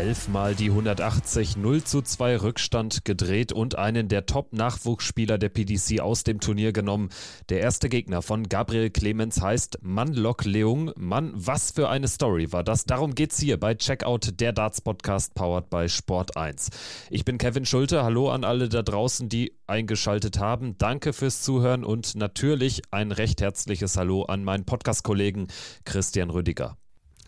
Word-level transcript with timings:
Elfmal 0.00 0.54
die 0.54 0.70
180 0.70 1.58
0 1.58 1.84
zu 1.84 2.00
2 2.00 2.38
Rückstand 2.38 3.04
gedreht 3.04 3.52
und 3.52 3.76
einen 3.76 4.08
der 4.08 4.24
Top-Nachwuchsspieler 4.24 5.36
der 5.36 5.50
PDC 5.50 6.00
aus 6.00 6.24
dem 6.24 6.40
Turnier 6.40 6.72
genommen. 6.72 7.10
Der 7.50 7.60
erste 7.60 7.90
Gegner 7.90 8.22
von 8.22 8.48
Gabriel 8.48 8.88
Clemens 8.88 9.42
heißt 9.42 9.80
Manlok 9.82 10.46
Leung. 10.46 10.90
Mann, 10.96 11.32
was 11.34 11.72
für 11.72 11.90
eine 11.90 12.08
Story 12.08 12.50
war 12.50 12.64
das? 12.64 12.86
Darum 12.86 13.14
geht's 13.14 13.38
hier 13.38 13.60
bei 13.60 13.74
Checkout, 13.74 14.40
der 14.40 14.54
Darts-Podcast 14.54 15.34
powered 15.34 15.68
by 15.68 15.86
Sport 15.86 16.34
1. 16.34 16.70
Ich 17.10 17.26
bin 17.26 17.36
Kevin 17.36 17.66
Schulte. 17.66 18.02
Hallo 18.02 18.30
an 18.30 18.42
alle 18.42 18.70
da 18.70 18.80
draußen, 18.80 19.28
die 19.28 19.52
eingeschaltet 19.66 20.38
haben. 20.38 20.78
Danke 20.78 21.12
fürs 21.12 21.42
Zuhören 21.42 21.84
und 21.84 22.14
natürlich 22.14 22.80
ein 22.90 23.12
recht 23.12 23.42
herzliches 23.42 23.98
Hallo 23.98 24.22
an 24.22 24.44
meinen 24.44 24.64
Podcast-Kollegen 24.64 25.48
Christian 25.84 26.30
Rüdiger. 26.30 26.78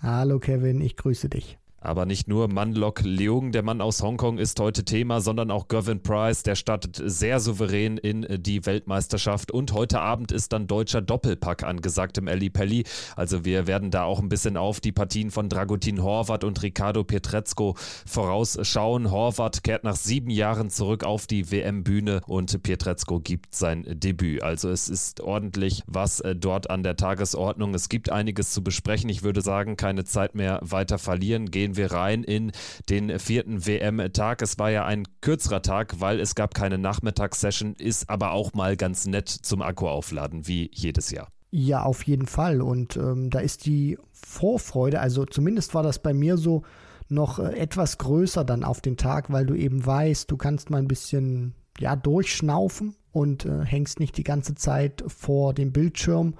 Hallo 0.00 0.38
Kevin, 0.38 0.80
ich 0.80 0.96
grüße 0.96 1.28
dich. 1.28 1.58
Aber 1.82 2.06
nicht 2.06 2.28
nur 2.28 2.48
Manlok 2.48 3.02
Leung, 3.02 3.52
der 3.52 3.62
Mann 3.62 3.80
aus 3.80 4.02
Hongkong, 4.02 4.38
ist 4.38 4.60
heute 4.60 4.84
Thema, 4.84 5.20
sondern 5.20 5.50
auch 5.50 5.68
Gervin 5.68 6.02
Price, 6.02 6.42
der 6.42 6.54
startet 6.54 7.00
sehr 7.04 7.40
souverän 7.40 7.98
in 7.98 8.26
die 8.42 8.64
Weltmeisterschaft. 8.64 9.50
Und 9.50 9.72
heute 9.72 10.00
Abend 10.00 10.32
ist 10.32 10.52
dann 10.52 10.66
deutscher 10.66 11.02
Doppelpack 11.02 11.64
angesagt 11.64 12.18
im 12.18 12.28
Ali 12.28 12.50
Pelli. 12.50 12.84
Also 13.16 13.44
wir 13.44 13.66
werden 13.66 13.90
da 13.90 14.04
auch 14.04 14.20
ein 14.20 14.28
bisschen 14.28 14.56
auf 14.56 14.80
die 14.80 14.92
Partien 14.92 15.30
von 15.30 15.48
Dragutin 15.48 16.02
Horvath 16.02 16.44
und 16.44 16.62
Ricardo 16.62 17.04
Pietrezco 17.04 17.74
vorausschauen. 18.06 19.10
Horvath 19.10 19.62
kehrt 19.62 19.84
nach 19.84 19.96
sieben 19.96 20.30
Jahren 20.30 20.70
zurück 20.70 21.04
auf 21.04 21.26
die 21.26 21.50
WM-Bühne 21.50 22.20
und 22.26 22.62
Pietrezco 22.62 23.20
gibt 23.20 23.54
sein 23.54 23.84
Debüt. 23.88 24.42
Also 24.42 24.70
es 24.70 24.88
ist 24.88 25.20
ordentlich 25.20 25.82
was 25.86 26.20
äh, 26.20 26.36
dort 26.36 26.70
an 26.70 26.82
der 26.82 26.96
Tagesordnung. 26.96 27.74
Es 27.74 27.88
gibt 27.88 28.10
einiges 28.10 28.50
zu 28.52 28.62
besprechen. 28.62 29.10
Ich 29.10 29.22
würde 29.22 29.40
sagen, 29.40 29.76
keine 29.76 30.04
Zeit 30.04 30.34
mehr 30.34 30.60
weiter 30.62 30.98
verlieren. 30.98 31.50
Gehen 31.50 31.71
gehen 31.72 31.76
wir 31.76 31.92
rein 31.92 32.22
in 32.22 32.52
den 32.88 33.18
vierten 33.18 33.66
WM-Tag. 33.66 34.42
Es 34.42 34.58
war 34.58 34.70
ja 34.70 34.84
ein 34.84 35.04
kürzerer 35.20 35.62
Tag, 35.62 36.00
weil 36.00 36.20
es 36.20 36.34
gab 36.34 36.54
keine 36.54 36.78
Nachmittagssession, 36.78 37.74
ist 37.74 38.10
aber 38.10 38.32
auch 38.32 38.52
mal 38.52 38.76
ganz 38.76 39.06
nett 39.06 39.28
zum 39.28 39.62
Akku 39.62 39.88
aufladen, 39.88 40.46
wie 40.46 40.70
jedes 40.74 41.10
Jahr. 41.10 41.28
Ja, 41.50 41.82
auf 41.82 42.02
jeden 42.04 42.26
Fall. 42.26 42.60
Und 42.62 42.96
ähm, 42.96 43.30
da 43.30 43.40
ist 43.40 43.66
die 43.66 43.98
Vorfreude, 44.12 45.00
also 45.00 45.24
zumindest 45.24 45.74
war 45.74 45.82
das 45.82 45.98
bei 46.00 46.12
mir 46.14 46.36
so, 46.36 46.62
noch 47.08 47.38
äh, 47.38 47.56
etwas 47.58 47.98
größer 47.98 48.44
dann 48.44 48.64
auf 48.64 48.80
den 48.80 48.96
Tag, 48.96 49.30
weil 49.32 49.44
du 49.44 49.54
eben 49.54 49.84
weißt, 49.84 50.30
du 50.30 50.36
kannst 50.36 50.70
mal 50.70 50.78
ein 50.78 50.88
bisschen 50.88 51.54
ja 51.78 51.96
durchschnaufen 51.96 52.96
und 53.12 53.44
äh, 53.44 53.64
hängst 53.64 54.00
nicht 54.00 54.16
die 54.16 54.24
ganze 54.24 54.54
Zeit 54.54 55.04
vor 55.06 55.52
dem 55.52 55.72
Bildschirm. 55.72 56.34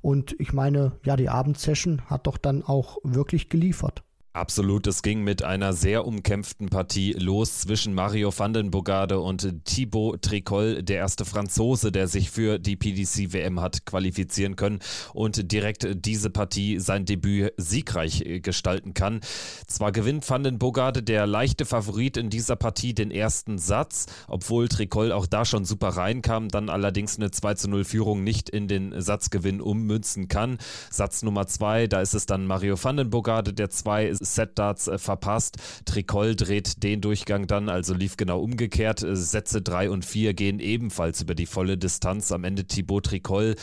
Und 0.00 0.34
ich 0.38 0.52
meine, 0.52 0.92
ja, 1.04 1.16
die 1.16 1.28
Abendsession 1.28 2.02
hat 2.06 2.26
doch 2.26 2.38
dann 2.38 2.62
auch 2.62 2.98
wirklich 3.02 3.48
geliefert. 3.48 4.02
Absolut, 4.36 4.86
es 4.86 5.00
ging 5.00 5.24
mit 5.24 5.42
einer 5.42 5.72
sehr 5.72 6.06
umkämpften 6.06 6.68
Partie 6.68 7.14
los 7.14 7.60
zwischen 7.60 7.94
Mario 7.94 8.30
van 8.36 8.52
den 8.52 8.70
Bogarde 8.70 9.18
und 9.18 9.64
Thibaut 9.64 10.20
Tricol, 10.20 10.82
der 10.82 10.98
erste 10.98 11.24
Franzose, 11.24 11.90
der 11.90 12.06
sich 12.06 12.30
für 12.30 12.58
die 12.58 12.76
PDC 12.76 13.32
WM 13.32 13.62
hat 13.62 13.86
qualifizieren 13.86 14.54
können 14.54 14.80
und 15.14 15.52
direkt 15.52 15.88
diese 16.04 16.28
Partie 16.28 16.78
sein 16.80 17.06
Debüt 17.06 17.54
siegreich 17.56 18.42
gestalten 18.42 18.92
kann. 18.92 19.20
Zwar 19.68 19.90
gewinnt 19.90 20.28
van 20.28 20.44
den 20.44 20.58
Bogarde, 20.58 21.02
der 21.02 21.26
leichte 21.26 21.64
Favorit 21.64 22.18
in 22.18 22.28
dieser 22.28 22.56
Partie, 22.56 22.92
den 22.92 23.10
ersten 23.10 23.56
Satz, 23.56 24.04
obwohl 24.28 24.68
Tricol 24.68 25.12
auch 25.12 25.24
da 25.24 25.46
schon 25.46 25.64
super 25.64 25.88
reinkam, 25.88 26.50
dann 26.50 26.68
allerdings 26.68 27.16
eine 27.16 27.30
2 27.30 27.54
zu 27.54 27.70
0 27.70 27.84
Führung 27.84 28.22
nicht 28.22 28.50
in 28.50 28.68
den 28.68 29.00
Satzgewinn 29.00 29.62
ummünzen 29.62 30.28
kann. 30.28 30.58
Satz 30.90 31.22
Nummer 31.22 31.46
2, 31.46 31.86
da 31.86 32.02
ist 32.02 32.12
es 32.12 32.26
dann 32.26 32.44
Mario 32.44 32.76
van 32.78 32.98
den 32.98 33.08
Bogarde, 33.08 33.54
der 33.54 33.70
zwei 33.70 34.12
Set-Darts 34.34 34.88
äh, 34.88 34.98
verpasst. 34.98 35.56
Tricol 35.84 36.34
dreht 36.34 36.82
den 36.82 37.00
Durchgang 37.00 37.46
dann, 37.46 37.68
also 37.68 37.94
lief 37.94 38.16
genau 38.16 38.40
umgekehrt. 38.40 39.02
Äh, 39.02 39.16
Sätze 39.16 39.62
3 39.62 39.90
und 39.90 40.04
4 40.04 40.34
gehen 40.34 40.58
ebenfalls 40.58 41.20
über 41.20 41.34
die 41.34 41.46
volle 41.46 41.78
Distanz. 41.78 42.32
Am 42.32 42.44
Ende 42.44 42.64
Thibaut 42.64 43.06
Tricol, 43.06 43.56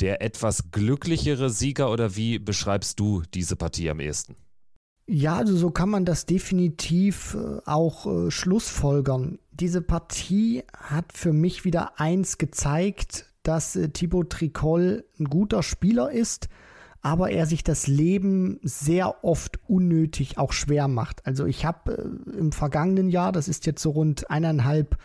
der 0.00 0.22
etwas 0.22 0.70
glücklichere 0.70 1.50
Sieger 1.50 1.90
oder 1.90 2.16
wie 2.16 2.38
beschreibst 2.38 2.98
du 3.00 3.22
diese 3.34 3.56
Partie 3.56 3.90
am 3.90 4.00
ehesten? 4.00 4.36
Ja, 5.08 5.36
also 5.36 5.56
so 5.56 5.70
kann 5.70 5.88
man 5.88 6.04
das 6.04 6.26
definitiv 6.26 7.34
äh, 7.34 7.60
auch 7.64 8.06
äh, 8.06 8.30
schlussfolgern. 8.30 9.38
Diese 9.52 9.80
Partie 9.80 10.64
hat 10.76 11.12
für 11.12 11.32
mich 11.32 11.64
wieder 11.64 12.00
eins 12.00 12.38
gezeigt, 12.38 13.26
dass 13.44 13.76
äh, 13.76 13.88
Thibaut 13.90 14.30
Tricol 14.30 15.04
ein 15.20 15.26
guter 15.26 15.62
Spieler 15.62 16.10
ist, 16.10 16.48
aber 17.02 17.30
er 17.30 17.46
sich 17.46 17.62
das 17.62 17.86
Leben 17.86 18.58
sehr 18.62 19.24
oft 19.24 19.60
unnötig 19.68 20.38
auch 20.38 20.52
schwer 20.52 20.88
macht. 20.88 21.24
Also 21.26 21.46
ich 21.46 21.64
habe 21.64 21.92
äh, 21.92 22.38
im 22.38 22.52
vergangenen 22.52 23.08
Jahr, 23.08 23.32
das 23.32 23.48
ist 23.48 23.66
jetzt 23.66 23.82
so 23.82 23.90
rund 23.90 24.30
eineinhalb 24.30 24.96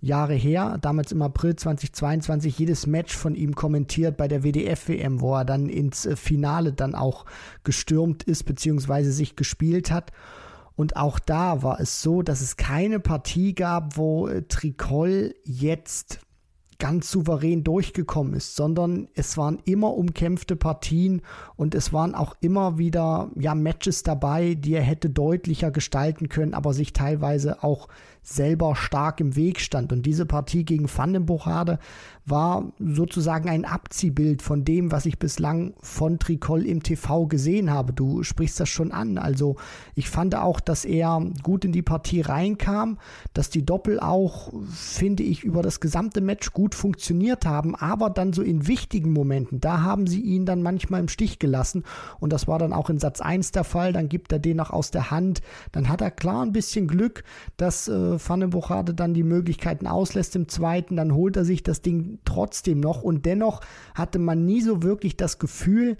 Jahre 0.00 0.34
her, 0.34 0.78
damals 0.80 1.10
im 1.10 1.22
April 1.22 1.56
2022, 1.56 2.56
jedes 2.58 2.86
Match 2.86 3.16
von 3.16 3.34
ihm 3.34 3.56
kommentiert 3.56 4.16
bei 4.16 4.28
der 4.28 4.44
WDF-WM, 4.44 5.20
wo 5.20 5.34
er 5.34 5.44
dann 5.44 5.68
ins 5.68 6.06
äh, 6.06 6.14
Finale 6.14 6.72
dann 6.72 6.94
auch 6.94 7.24
gestürmt 7.64 8.22
ist, 8.22 8.44
beziehungsweise 8.44 9.10
sich 9.10 9.34
gespielt 9.34 9.90
hat. 9.90 10.12
Und 10.76 10.96
auch 10.96 11.18
da 11.18 11.64
war 11.64 11.80
es 11.80 12.02
so, 12.02 12.22
dass 12.22 12.40
es 12.40 12.56
keine 12.56 13.00
Partie 13.00 13.54
gab, 13.54 13.96
wo 13.96 14.28
äh, 14.28 14.42
Tricol 14.42 15.34
jetzt 15.44 16.20
ganz 16.78 17.10
souverän 17.10 17.64
durchgekommen 17.64 18.34
ist, 18.34 18.54
sondern 18.54 19.08
es 19.14 19.36
waren 19.36 19.58
immer 19.64 19.94
umkämpfte 19.94 20.54
Partien 20.54 21.22
und 21.56 21.74
es 21.74 21.92
waren 21.92 22.14
auch 22.14 22.36
immer 22.40 22.78
wieder 22.78 23.30
ja 23.34 23.54
Matches 23.54 24.04
dabei, 24.04 24.54
die 24.54 24.74
er 24.74 24.82
hätte 24.82 25.10
deutlicher 25.10 25.70
gestalten 25.70 26.28
können, 26.28 26.54
aber 26.54 26.72
sich 26.72 26.92
teilweise 26.92 27.64
auch 27.64 27.88
selber 28.22 28.76
stark 28.76 29.20
im 29.20 29.36
Weg 29.36 29.60
stand. 29.60 29.92
Und 29.92 30.04
diese 30.04 30.26
Partie 30.26 30.64
gegen 30.64 30.88
Vandenbuchade 30.88 31.78
war 32.26 32.72
sozusagen 32.78 33.48
ein 33.48 33.64
Abziehbild 33.64 34.42
von 34.42 34.64
dem, 34.64 34.92
was 34.92 35.06
ich 35.06 35.18
bislang 35.18 35.74
von 35.80 36.18
Tricol 36.18 36.66
im 36.66 36.82
TV 36.82 37.26
gesehen 37.26 37.70
habe. 37.70 37.92
Du 37.92 38.22
sprichst 38.22 38.60
das 38.60 38.68
schon 38.68 38.92
an. 38.92 39.18
Also 39.18 39.56
ich 39.94 40.10
fand 40.10 40.34
auch, 40.34 40.60
dass 40.60 40.84
er 40.84 41.24
gut 41.42 41.64
in 41.64 41.72
die 41.72 41.82
Partie 41.82 42.20
reinkam, 42.20 42.98
dass 43.32 43.50
die 43.50 43.64
Doppel 43.64 43.98
auch, 44.00 44.52
finde 44.70 45.22
ich, 45.22 45.42
über 45.44 45.62
das 45.62 45.80
gesamte 45.80 46.20
Match 46.20 46.52
gut 46.52 46.74
funktioniert 46.74 47.46
haben, 47.46 47.74
aber 47.74 48.10
dann 48.10 48.32
so 48.32 48.42
in 48.42 48.66
wichtigen 48.66 49.12
Momenten, 49.12 49.60
da 49.60 49.82
haben 49.82 50.06
sie 50.06 50.20
ihn 50.20 50.44
dann 50.44 50.62
manchmal 50.62 51.00
im 51.00 51.08
Stich 51.08 51.38
gelassen. 51.38 51.84
Und 52.20 52.32
das 52.32 52.46
war 52.48 52.58
dann 52.58 52.72
auch 52.72 52.90
in 52.90 52.98
Satz 52.98 53.20
1 53.20 53.52
der 53.52 53.64
Fall. 53.64 53.92
Dann 53.92 54.08
gibt 54.08 54.32
er 54.32 54.38
den 54.38 54.58
noch 54.58 54.70
aus 54.70 54.90
der 54.90 55.10
Hand. 55.10 55.40
Dann 55.72 55.88
hat 55.88 56.00
er 56.00 56.10
klar 56.10 56.42
ein 56.44 56.52
bisschen 56.52 56.88
Glück, 56.88 57.24
dass 57.56 57.88
äh, 57.88 58.17
Vandenbuchade 58.26 58.94
dann 58.94 59.14
die 59.14 59.22
Möglichkeiten 59.22 59.86
auslässt 59.86 60.36
im 60.36 60.48
zweiten, 60.48 60.96
dann 60.96 61.14
holt 61.14 61.36
er 61.36 61.44
sich 61.44 61.62
das 61.62 61.82
Ding 61.82 62.18
trotzdem 62.24 62.80
noch. 62.80 63.02
Und 63.02 63.26
dennoch 63.26 63.60
hatte 63.94 64.18
man 64.18 64.44
nie 64.44 64.60
so 64.60 64.82
wirklich 64.82 65.16
das 65.16 65.38
Gefühl, 65.38 65.96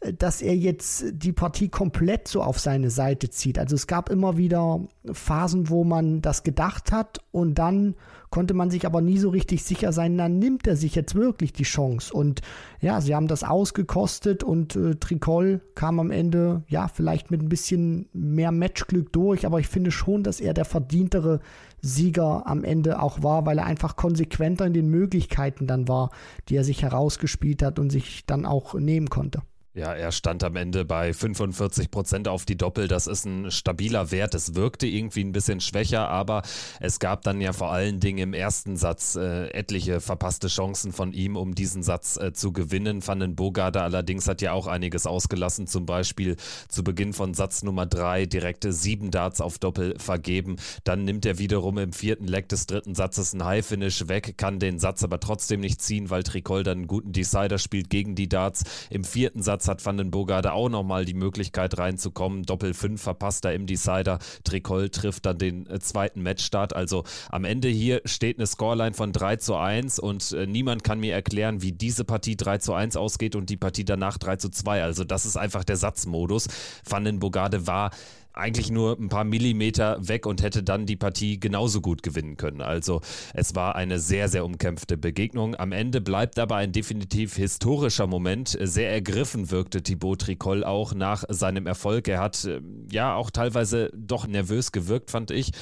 dass 0.00 0.42
er 0.42 0.56
jetzt 0.56 1.06
die 1.12 1.32
Partie 1.32 1.68
komplett 1.68 2.28
so 2.28 2.42
auf 2.42 2.60
seine 2.60 2.90
Seite 2.90 3.30
zieht. 3.30 3.58
Also 3.58 3.74
es 3.74 3.86
gab 3.86 4.10
immer 4.10 4.36
wieder 4.36 4.80
Phasen, 5.10 5.68
wo 5.70 5.82
man 5.82 6.22
das 6.22 6.44
gedacht 6.44 6.92
hat 6.92 7.20
und 7.32 7.58
dann 7.58 7.96
konnte 8.30 8.54
man 8.54 8.70
sich 8.70 8.86
aber 8.86 9.00
nie 9.00 9.18
so 9.18 9.30
richtig 9.30 9.64
sicher 9.64 9.92
sein, 9.92 10.18
dann 10.18 10.38
nimmt 10.38 10.66
er 10.66 10.76
sich 10.76 10.94
jetzt 10.94 11.14
wirklich 11.14 11.52
die 11.52 11.64
Chance. 11.64 12.12
Und 12.12 12.42
ja, 12.80 13.00
sie 13.00 13.14
haben 13.14 13.26
das 13.26 13.42
ausgekostet 13.42 14.44
und 14.44 14.76
äh, 14.76 14.94
Tricol 14.96 15.62
kam 15.74 15.98
am 15.98 16.10
Ende, 16.10 16.62
ja, 16.68 16.88
vielleicht 16.88 17.30
mit 17.30 17.42
ein 17.42 17.48
bisschen 17.48 18.08
mehr 18.12 18.52
Matchglück 18.52 19.12
durch, 19.12 19.46
aber 19.46 19.60
ich 19.60 19.68
finde 19.68 19.90
schon, 19.90 20.22
dass 20.22 20.40
er 20.40 20.54
der 20.54 20.66
verdientere 20.66 21.40
Sieger 21.80 22.46
am 22.46 22.64
Ende 22.64 23.00
auch 23.00 23.22
war, 23.22 23.46
weil 23.46 23.58
er 23.58 23.66
einfach 23.66 23.96
konsequenter 23.96 24.66
in 24.66 24.74
den 24.74 24.90
Möglichkeiten 24.90 25.66
dann 25.66 25.88
war, 25.88 26.10
die 26.48 26.56
er 26.56 26.64
sich 26.64 26.82
herausgespielt 26.82 27.62
hat 27.62 27.78
und 27.78 27.90
sich 27.90 28.26
dann 28.26 28.44
auch 28.44 28.74
nehmen 28.74 29.08
konnte. 29.08 29.42
Ja, 29.74 29.92
er 29.94 30.12
stand 30.12 30.42
am 30.44 30.56
Ende 30.56 30.84
bei 30.84 31.12
45 31.12 31.90
Prozent 31.90 32.26
auf 32.26 32.46
die 32.46 32.56
Doppel. 32.56 32.88
Das 32.88 33.06
ist 33.06 33.26
ein 33.26 33.50
stabiler 33.50 34.10
Wert. 34.10 34.34
Es 34.34 34.54
wirkte 34.54 34.86
irgendwie 34.86 35.22
ein 35.22 35.30
bisschen 35.30 35.60
schwächer, 35.60 36.08
aber 36.08 36.42
es 36.80 36.98
gab 36.98 37.22
dann 37.22 37.40
ja 37.40 37.52
vor 37.52 37.70
allen 37.70 38.00
Dingen 38.00 38.18
im 38.18 38.34
ersten 38.34 38.76
Satz 38.76 39.14
äh, 39.14 39.48
etliche 39.50 40.00
verpasste 40.00 40.48
Chancen 40.48 40.90
von 40.90 41.12
ihm, 41.12 41.36
um 41.36 41.54
diesen 41.54 41.82
Satz 41.82 42.16
äh, 42.16 42.32
zu 42.32 42.52
gewinnen. 42.52 43.06
Van 43.06 43.36
Bogarde 43.36 43.82
allerdings 43.82 44.26
hat 44.26 44.40
ja 44.40 44.52
auch 44.52 44.66
einiges 44.66 45.06
ausgelassen. 45.06 45.66
Zum 45.66 45.84
Beispiel 45.86 46.36
zu 46.68 46.82
Beginn 46.82 47.12
von 47.12 47.34
Satz 47.34 47.62
Nummer 47.62 47.86
drei 47.86 48.24
direkte 48.26 48.72
sieben 48.72 49.10
Darts 49.10 49.40
auf 49.40 49.58
Doppel 49.58 49.96
vergeben. 49.98 50.56
Dann 50.82 51.04
nimmt 51.04 51.26
er 51.26 51.38
wiederum 51.38 51.76
im 51.78 51.92
vierten 51.92 52.26
Leck 52.26 52.48
des 52.48 52.66
dritten 52.66 52.94
Satzes 52.94 53.34
ein 53.34 53.44
High-Finish 53.44 54.08
weg, 54.08 54.38
kann 54.38 54.58
den 54.58 54.78
Satz 54.80 55.04
aber 55.04 55.20
trotzdem 55.20 55.60
nicht 55.60 55.82
ziehen, 55.82 56.10
weil 56.10 56.22
Tricol 56.24 56.64
dann 56.64 56.78
einen 56.78 56.86
guten 56.88 57.12
Decider 57.12 57.58
spielt 57.58 57.90
gegen 57.90 58.14
die 58.16 58.28
Darts. 58.28 58.64
Im 58.90 59.04
vierten 59.04 59.42
Satz 59.42 59.67
Hat 59.68 59.84
Van 59.84 59.96
den 59.96 60.10
Bogarde 60.10 60.52
auch 60.52 60.68
nochmal 60.68 61.04
die 61.04 61.14
Möglichkeit 61.14 61.78
reinzukommen. 61.78 62.44
Doppel 62.44 62.74
5 62.74 63.00
verpasst 63.00 63.44
er 63.44 63.54
im 63.54 63.66
Decider. 63.66 64.18
Tricol 64.44 64.88
trifft 64.88 65.26
dann 65.26 65.38
den 65.38 65.68
äh, 65.68 65.78
zweiten 65.78 66.22
Matchstart. 66.22 66.74
Also 66.74 67.04
am 67.30 67.44
Ende 67.44 67.68
hier 67.68 68.00
steht 68.04 68.38
eine 68.38 68.46
Scoreline 68.46 68.94
von 68.94 69.12
3 69.12 69.36
zu 69.36 69.56
1 69.56 69.98
und 69.98 70.32
äh, 70.32 70.46
niemand 70.46 70.84
kann 70.84 71.00
mir 71.00 71.14
erklären, 71.14 71.62
wie 71.62 71.72
diese 71.72 72.04
Partie 72.04 72.36
3 72.36 72.58
zu 72.58 72.74
1 72.74 72.96
ausgeht 72.96 73.36
und 73.36 73.50
die 73.50 73.56
Partie 73.56 73.84
danach 73.84 74.18
3 74.18 74.36
zu 74.36 74.48
2. 74.50 74.82
Also 74.82 75.04
das 75.04 75.26
ist 75.26 75.36
einfach 75.36 75.64
der 75.64 75.76
Satzmodus. 75.76 76.48
Van 76.88 77.04
den 77.04 77.18
Bogarde 77.18 77.66
war 77.66 77.90
eigentlich 78.38 78.70
nur 78.70 78.98
ein 78.98 79.08
paar 79.08 79.24
Millimeter 79.24 79.96
weg 80.00 80.26
und 80.26 80.42
hätte 80.42 80.62
dann 80.62 80.86
die 80.86 80.96
Partie 80.96 81.40
genauso 81.40 81.80
gut 81.80 82.02
gewinnen 82.02 82.36
können. 82.36 82.62
Also 82.62 83.00
es 83.34 83.54
war 83.54 83.76
eine 83.76 83.98
sehr, 83.98 84.28
sehr 84.28 84.44
umkämpfte 84.44 84.96
Begegnung. 84.96 85.54
Am 85.56 85.72
Ende 85.72 86.00
bleibt 86.00 86.38
aber 86.38 86.56
ein 86.56 86.72
definitiv 86.72 87.36
historischer 87.36 88.06
Moment. 88.06 88.56
Sehr 88.60 88.90
ergriffen 88.90 89.50
wirkte 89.50 89.82
Thibaut 89.82 90.20
Tricol 90.22 90.64
auch 90.64 90.94
nach 90.94 91.24
seinem 91.28 91.66
Erfolg. 91.66 92.08
Er 92.08 92.20
hat 92.20 92.44
äh, 92.44 92.60
ja 92.90 93.14
auch 93.14 93.30
teilweise 93.30 93.90
doch 93.94 94.26
nervös 94.26 94.72
gewirkt, 94.72 95.10
fand 95.10 95.30
ich, 95.30 95.52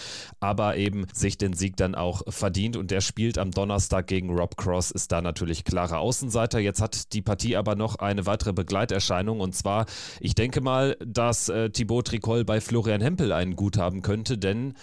aber 0.41 0.77
eben 0.77 1.07
sich 1.13 1.39
den 1.39 1.53
Sieg 1.53 1.77
dann 1.77 1.95
auch 1.95 2.23
verdient 2.29 2.77
und 2.77 2.93
er 2.93 3.01
spielt 3.01 3.39
am 3.39 3.51
Donnerstag 3.51 4.07
gegen 4.07 4.31
Rob 4.31 4.57
Cross, 4.57 4.91
ist 4.91 5.13
da 5.13 5.23
natürlich 5.23 5.65
klarer 5.65 5.99
Außenseiter. 5.99 6.59
Jetzt 6.59 6.81
hat 6.81 7.13
die 7.13 7.23
Partie 7.23 7.57
aber 7.57 7.75
noch 7.75 7.97
eine 7.97 8.27
weitere 8.27 8.53
Begleiterscheinung 8.53 9.41
und 9.41 9.55
zwar, 9.55 9.87
ich 10.21 10.35
denke 10.35 10.61
mal, 10.61 10.97
dass 11.05 11.49
äh, 11.49 11.71
Thibaut 11.71 12.09
Tricol 12.09 12.45
bei 12.45 12.61
Florian 12.67 13.01
Hempel 13.01 13.33
einen 13.33 13.57
Guthaben 13.57 14.03
könnte, 14.03 14.37
denn 14.37 14.75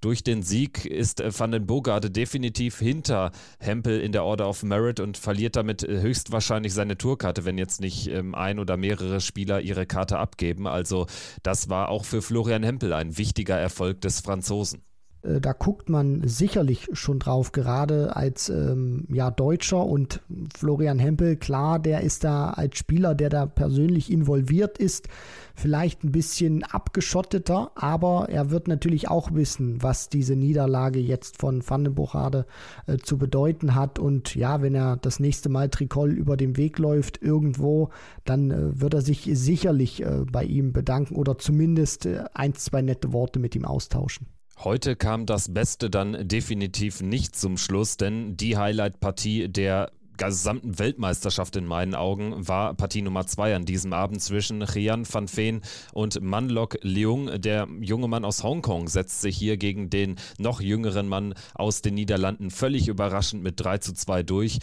durch 0.00 0.24
den 0.24 0.42
Sieg 0.42 0.86
ist 0.86 1.20
äh, 1.20 1.38
Van 1.38 1.52
den 1.52 1.66
Bogarde 1.66 2.10
definitiv 2.10 2.78
hinter 2.78 3.32
Hempel 3.58 4.00
in 4.00 4.12
der 4.12 4.24
Order 4.24 4.48
of 4.48 4.62
Merit 4.62 5.00
und 5.00 5.18
verliert 5.18 5.56
damit 5.56 5.82
äh, 5.82 6.00
höchstwahrscheinlich 6.00 6.72
seine 6.72 6.96
Tourkarte, 6.96 7.44
wenn 7.44 7.58
jetzt 7.58 7.80
nicht 7.80 8.08
ähm, 8.08 8.34
ein 8.34 8.58
oder 8.58 8.76
mehrere 8.76 9.20
Spieler 9.20 9.60
ihre 9.60 9.86
Karte 9.86 10.18
abgeben. 10.18 10.66
Also 10.66 11.06
das 11.42 11.68
war 11.68 11.90
auch 11.90 12.04
für 12.04 12.22
Florian 12.22 12.62
Hempel 12.62 12.92
ein 12.92 13.18
wichtiger 13.18 13.58
Erfolg 13.58 14.00
des 14.00 14.20
Franzosen. 14.20 14.82
Äh, 15.22 15.40
da 15.40 15.52
guckt 15.52 15.88
man 15.88 16.26
sicherlich 16.26 16.88
schon 16.92 17.18
drauf, 17.18 17.52
gerade 17.52 18.16
als 18.16 18.48
ähm, 18.48 19.06
ja, 19.08 19.30
Deutscher 19.30 19.84
und 19.84 20.20
Florian 20.56 20.98
Hempel, 20.98 21.36
klar, 21.36 21.78
der 21.78 22.00
ist 22.00 22.24
da 22.24 22.50
als 22.50 22.78
Spieler, 22.78 23.14
der 23.14 23.30
da 23.30 23.46
persönlich 23.46 24.10
involviert 24.10 24.78
ist, 24.78 25.08
vielleicht 25.54 26.04
ein 26.04 26.12
bisschen 26.12 26.64
abgeschotteter, 26.64 27.72
aber 27.74 28.28
er 28.30 28.50
wird 28.50 28.68
natürlich 28.68 29.08
auch 29.08 29.34
wissen, 29.34 29.82
was 29.82 30.08
diese 30.08 30.36
Niederlage 30.36 31.00
jetzt 31.00 31.38
von 31.38 31.62
Van 31.68 31.84
den 31.84 31.94
Bochade 31.94 32.46
äh, 32.86 32.96
zu 32.96 33.18
bedeuten 33.18 33.74
hat 33.74 33.98
und 33.98 34.34
ja, 34.34 34.62
wenn 34.62 34.74
er 34.74 34.96
das 34.96 35.20
nächste 35.20 35.48
Mal 35.48 35.68
Tricol 35.68 36.12
über 36.12 36.36
den 36.36 36.56
Weg 36.56 36.78
läuft 36.78 37.22
irgendwo, 37.22 37.90
dann 38.24 38.50
äh, 38.50 38.80
wird 38.80 38.94
er 38.94 39.02
sich 39.02 39.28
sicherlich 39.32 40.02
äh, 40.02 40.24
bei 40.30 40.44
ihm 40.44 40.72
bedanken 40.72 41.16
oder 41.16 41.38
zumindest 41.38 42.06
äh, 42.06 42.24
ein, 42.34 42.54
zwei 42.54 42.82
nette 42.82 43.12
Worte 43.12 43.38
mit 43.38 43.54
ihm 43.54 43.64
austauschen. 43.64 44.26
Heute 44.62 44.94
kam 44.94 45.24
das 45.24 45.54
Beste 45.54 45.88
dann 45.88 46.28
definitiv 46.28 47.00
nicht 47.00 47.34
zum 47.34 47.56
Schluss, 47.56 47.96
denn 47.96 48.36
die 48.36 48.58
Highlight-Partie 48.58 49.48
der 49.48 49.90
gesamten 50.18 50.78
Weltmeisterschaft 50.78 51.56
in 51.56 51.64
meinen 51.64 51.94
Augen 51.94 52.46
war 52.46 52.74
Partie 52.74 53.00
Nummer 53.00 53.26
zwei 53.26 53.56
an 53.56 53.64
diesem 53.64 53.94
Abend 53.94 54.20
zwischen 54.20 54.60
Rian 54.60 55.06
van 55.10 55.34
Veen 55.34 55.62
und 55.94 56.20
Manlok 56.20 56.76
Leung. 56.82 57.40
Der 57.40 57.68
junge 57.80 58.06
Mann 58.06 58.26
aus 58.26 58.42
Hongkong 58.42 58.88
setzt 58.88 59.22
sich 59.22 59.34
hier 59.34 59.56
gegen 59.56 59.88
den 59.88 60.16
noch 60.36 60.60
jüngeren 60.60 61.08
Mann 61.08 61.32
aus 61.54 61.80
den 61.80 61.94
Niederlanden 61.94 62.50
völlig 62.50 62.88
überraschend 62.88 63.42
mit 63.42 63.58
3 63.64 63.78
zu 63.78 63.94
2 63.94 64.22
durch 64.24 64.58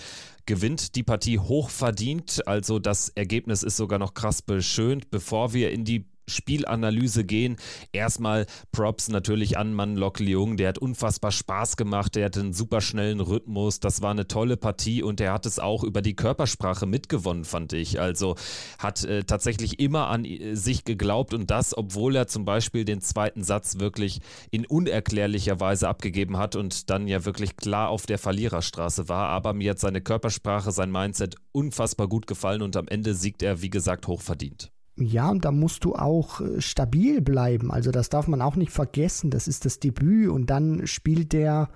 gewinnt 0.46 0.96
die 0.96 1.04
Partie 1.04 1.40
hoch 1.40 1.70
verdient. 1.72 2.48
Also 2.48 2.78
das 2.80 3.10
Ergebnis 3.10 3.64
ist 3.64 3.78
sogar 3.78 3.98
noch 3.98 4.14
krass 4.14 4.42
beschönt. 4.42 5.10
Bevor 5.10 5.54
wir 5.54 5.72
in 5.72 5.84
die 5.86 6.06
Spielanalyse 6.28 7.24
gehen. 7.24 7.58
Erstmal 7.92 8.46
Props 8.72 9.10
natürlich 9.10 9.58
an 9.58 9.74
Mann 9.74 9.96
Lok 9.96 10.20
Leung, 10.20 10.58
der 10.58 10.70
hat 10.70 10.78
unfassbar 10.78 11.32
Spaß 11.32 11.78
gemacht, 11.78 12.16
der 12.16 12.26
hat 12.26 12.38
einen 12.38 12.54
super 12.54 12.82
schnellen 12.82 13.20
Rhythmus, 13.20 13.80
das 13.80 14.02
war 14.02 14.12
eine 14.12 14.28
tolle 14.28 14.58
Partie 14.58 15.04
und 15.04 15.22
er 15.22 15.34
hat 15.34 15.46
es 15.46 15.60
auch 15.60 15.84
über 15.84 16.02
die 16.02 16.16
Körpersprache 16.16 16.86
mitgewonnen, 16.86 17.46
fand 17.46 17.74
ich. 17.74 18.00
Also 18.00 18.36
hat 18.80 19.04
äh, 19.04 19.24
tatsächlich 19.24 19.80
immer 19.80 20.08
an 20.08 20.26
äh, 20.26 20.56
sich 20.56 20.84
geglaubt 20.84 21.34
und 21.34 21.50
das, 21.50 21.76
obwohl 21.78 22.16
er 22.16 22.28
zum 22.28 22.46
Beispiel 22.46 22.86
den 22.86 23.02
zweiten 23.02 23.44
Satz 23.44 23.80
wirklich 23.80 24.20
in 24.52 24.66
unerklärlicher 24.66 25.60
Weise 25.60 25.88
abgegeben 25.88 26.38
hat 26.38 26.56
und 26.56 26.90
dann 26.90 27.08
ja 27.08 27.26
wirklich 27.26 27.58
klar 27.58 27.90
auf 27.90 28.06
der 28.06 28.18
Verliererstraße 28.18 29.10
war. 29.10 29.30
Aber 29.30 29.54
mir 29.54 29.72
hat 29.72 29.80
seine 29.80 30.02
Körpersprache, 30.02 30.72
sein 30.72 30.92
Mindset 30.92 31.36
unfassbar 31.52 32.08
gut 32.08 32.28
gefallen 32.28 32.62
und 32.62 32.76
am 32.76 32.88
Ende 32.88 33.14
siegt 33.14 33.42
er, 33.44 33.62
wie 33.62 33.70
gesagt, 33.70 34.08
hochverdient. 34.08 34.72
Ja, 35.00 35.30
und 35.30 35.46
da 35.46 35.52
musst 35.52 35.86
du 35.86 35.96
auch 35.96 36.42
äh, 36.42 36.60
stabil 36.60 37.22
bleiben. 37.22 37.72
Also 37.72 37.92
das 37.92 38.10
darf 38.10 38.28
man 38.28 38.42
auch 38.42 38.56
nicht 38.56 38.72
vergessen. 38.72 39.30
Das 39.30 39.48
ist 39.48 39.66
das 39.66 39.80
Debüt 39.80 40.30
und 40.30 40.50
dann 40.50 40.88
spielt 40.88 41.34
der 41.34 41.70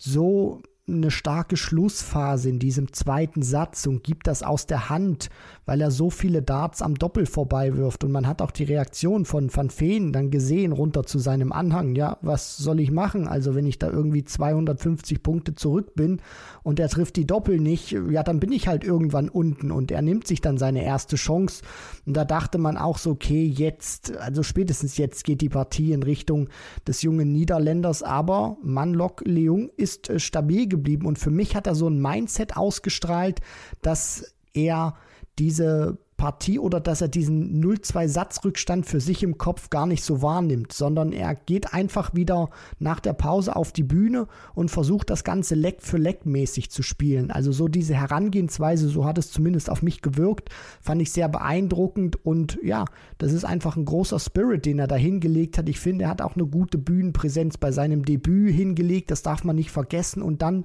so 0.00 0.62
eine 0.86 1.10
starke 1.10 1.56
Schlussphase 1.56 2.48
in 2.48 2.58
diesem 2.58 2.92
zweiten 2.92 3.42
Satz 3.42 3.86
und 3.86 4.04
gibt 4.04 4.26
das 4.26 4.42
aus 4.42 4.66
der 4.66 4.88
Hand, 4.88 5.28
weil 5.68 5.82
er 5.82 5.90
so 5.90 6.08
viele 6.08 6.40
Darts 6.40 6.80
am 6.80 6.94
Doppel 6.94 7.26
vorbei 7.26 7.76
wirft. 7.76 8.02
Und 8.02 8.10
man 8.10 8.26
hat 8.26 8.40
auch 8.40 8.52
die 8.52 8.64
Reaktion 8.64 9.26
von 9.26 9.54
Van 9.54 9.68
Feen 9.68 10.14
dann 10.14 10.30
gesehen, 10.30 10.72
runter 10.72 11.04
zu 11.04 11.18
seinem 11.18 11.52
Anhang. 11.52 11.94
Ja, 11.94 12.16
was 12.22 12.56
soll 12.56 12.80
ich 12.80 12.90
machen? 12.90 13.28
Also, 13.28 13.54
wenn 13.54 13.66
ich 13.66 13.78
da 13.78 13.90
irgendwie 13.90 14.24
250 14.24 15.22
Punkte 15.22 15.54
zurück 15.54 15.94
bin 15.94 16.22
und 16.62 16.80
er 16.80 16.88
trifft 16.88 17.16
die 17.16 17.26
Doppel 17.26 17.60
nicht, 17.60 17.92
ja, 17.92 18.22
dann 18.22 18.40
bin 18.40 18.50
ich 18.50 18.66
halt 18.66 18.82
irgendwann 18.82 19.28
unten 19.28 19.70
und 19.70 19.90
er 19.90 20.00
nimmt 20.00 20.26
sich 20.26 20.40
dann 20.40 20.56
seine 20.56 20.82
erste 20.82 21.16
Chance. 21.16 21.62
Und 22.06 22.16
da 22.16 22.24
dachte 22.24 22.56
man 22.56 22.78
auch 22.78 22.96
so, 22.96 23.10
okay, 23.10 23.44
jetzt, 23.44 24.16
also 24.16 24.42
spätestens 24.42 24.96
jetzt 24.96 25.22
geht 25.24 25.42
die 25.42 25.50
Partie 25.50 25.92
in 25.92 26.02
Richtung 26.02 26.48
des 26.86 27.02
jungen 27.02 27.30
Niederländers, 27.30 28.02
aber 28.02 28.56
Manlock 28.62 29.20
Leung 29.26 29.68
ist 29.76 30.08
äh, 30.08 30.18
stabil 30.18 30.66
geblieben 30.66 31.04
und 31.04 31.18
für 31.18 31.30
mich 31.30 31.54
hat 31.54 31.66
er 31.66 31.74
so 31.74 31.88
ein 31.88 32.00
Mindset 32.00 32.56
ausgestrahlt, 32.56 33.42
dass 33.82 34.32
er 34.54 34.94
diese 35.38 35.98
Partie 36.18 36.58
oder 36.58 36.80
dass 36.80 37.00
er 37.00 37.06
diesen 37.06 37.62
0-2-Satzrückstand 37.64 38.84
für 38.84 39.00
sich 39.00 39.22
im 39.22 39.38
Kopf 39.38 39.70
gar 39.70 39.86
nicht 39.86 40.02
so 40.02 40.20
wahrnimmt, 40.20 40.72
sondern 40.72 41.12
er 41.12 41.36
geht 41.36 41.72
einfach 41.72 42.12
wieder 42.12 42.50
nach 42.80 42.98
der 42.98 43.12
Pause 43.12 43.54
auf 43.54 43.72
die 43.72 43.84
Bühne 43.84 44.26
und 44.54 44.68
versucht 44.68 45.10
das 45.10 45.22
Ganze 45.22 45.54
Leck 45.54 45.80
für 45.80 45.96
Leck 45.96 46.26
mäßig 46.26 46.70
zu 46.70 46.82
spielen. 46.82 47.30
Also 47.30 47.52
so 47.52 47.68
diese 47.68 47.94
Herangehensweise, 47.94 48.88
so 48.88 49.04
hat 49.04 49.16
es 49.16 49.30
zumindest 49.30 49.70
auf 49.70 49.80
mich 49.80 50.02
gewirkt, 50.02 50.50
fand 50.80 51.00
ich 51.00 51.12
sehr 51.12 51.28
beeindruckend 51.28 52.24
und 52.26 52.58
ja, 52.64 52.84
das 53.18 53.32
ist 53.32 53.44
einfach 53.44 53.76
ein 53.76 53.84
großer 53.84 54.18
Spirit, 54.18 54.66
den 54.66 54.80
er 54.80 54.88
da 54.88 54.96
hingelegt 54.96 55.56
hat. 55.56 55.68
Ich 55.68 55.78
finde, 55.78 56.06
er 56.06 56.10
hat 56.10 56.20
auch 56.20 56.34
eine 56.34 56.46
gute 56.46 56.78
Bühnenpräsenz 56.78 57.58
bei 57.58 57.70
seinem 57.70 58.04
Debüt 58.04 58.52
hingelegt, 58.52 59.12
das 59.12 59.22
darf 59.22 59.44
man 59.44 59.54
nicht 59.54 59.70
vergessen 59.70 60.22
und 60.22 60.42
dann 60.42 60.64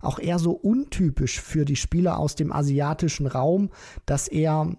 auch 0.00 0.18
eher 0.18 0.38
so 0.38 0.52
untypisch 0.52 1.40
für 1.40 1.64
die 1.64 1.76
Spieler 1.76 2.18
aus 2.18 2.34
dem 2.34 2.52
asiatischen 2.52 3.26
Raum, 3.26 3.70
dass 4.06 4.28
er 4.28 4.76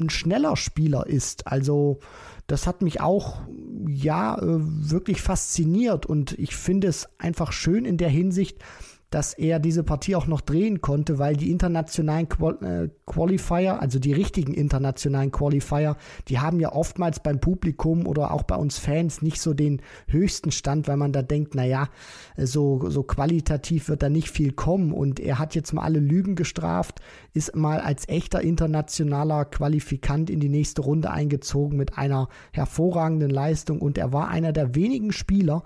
ein 0.00 0.10
schneller 0.10 0.56
Spieler 0.56 1.06
ist. 1.06 1.46
Also 1.46 1.98
das 2.46 2.66
hat 2.66 2.82
mich 2.82 3.00
auch 3.00 3.40
ja 3.86 4.36
äh, 4.38 4.42
wirklich 4.42 5.22
fasziniert 5.22 6.06
und 6.06 6.38
ich 6.38 6.56
finde 6.56 6.88
es 6.88 7.08
einfach 7.18 7.52
schön 7.52 7.84
in 7.84 7.96
der 7.96 8.08
Hinsicht, 8.08 8.58
dass 9.10 9.34
er 9.34 9.58
diese 9.58 9.82
Partie 9.82 10.14
auch 10.14 10.28
noch 10.28 10.40
drehen 10.40 10.80
konnte, 10.80 11.18
weil 11.18 11.36
die 11.36 11.50
internationalen 11.50 12.28
Qual 12.28 12.62
äh, 12.62 12.88
Qualifier, 13.06 13.80
also 13.80 13.98
die 13.98 14.12
richtigen 14.12 14.54
internationalen 14.54 15.32
Qualifier, 15.32 15.96
die 16.28 16.38
haben 16.38 16.60
ja 16.60 16.72
oftmals 16.72 17.20
beim 17.20 17.40
Publikum 17.40 18.06
oder 18.06 18.32
auch 18.32 18.44
bei 18.44 18.54
uns 18.54 18.78
Fans 18.78 19.20
nicht 19.20 19.40
so 19.40 19.52
den 19.52 19.82
höchsten 20.06 20.52
Stand, 20.52 20.86
weil 20.86 20.96
man 20.96 21.12
da 21.12 21.22
denkt, 21.22 21.56
naja, 21.56 21.88
so, 22.36 22.88
so 22.88 23.02
qualitativ 23.02 23.88
wird 23.88 24.02
da 24.02 24.08
nicht 24.08 24.30
viel 24.30 24.52
kommen. 24.52 24.92
Und 24.92 25.18
er 25.18 25.40
hat 25.40 25.56
jetzt 25.56 25.72
mal 25.72 25.82
alle 25.82 25.98
Lügen 25.98 26.36
gestraft, 26.36 27.00
ist 27.34 27.56
mal 27.56 27.80
als 27.80 28.08
echter 28.08 28.40
internationaler 28.40 29.44
Qualifikant 29.44 30.30
in 30.30 30.38
die 30.38 30.48
nächste 30.48 30.82
Runde 30.82 31.10
eingezogen 31.10 31.76
mit 31.76 31.98
einer 31.98 32.28
hervorragenden 32.52 33.30
Leistung. 33.30 33.80
Und 33.80 33.98
er 33.98 34.12
war 34.12 34.28
einer 34.28 34.52
der 34.52 34.76
wenigen 34.76 35.10
Spieler 35.10 35.64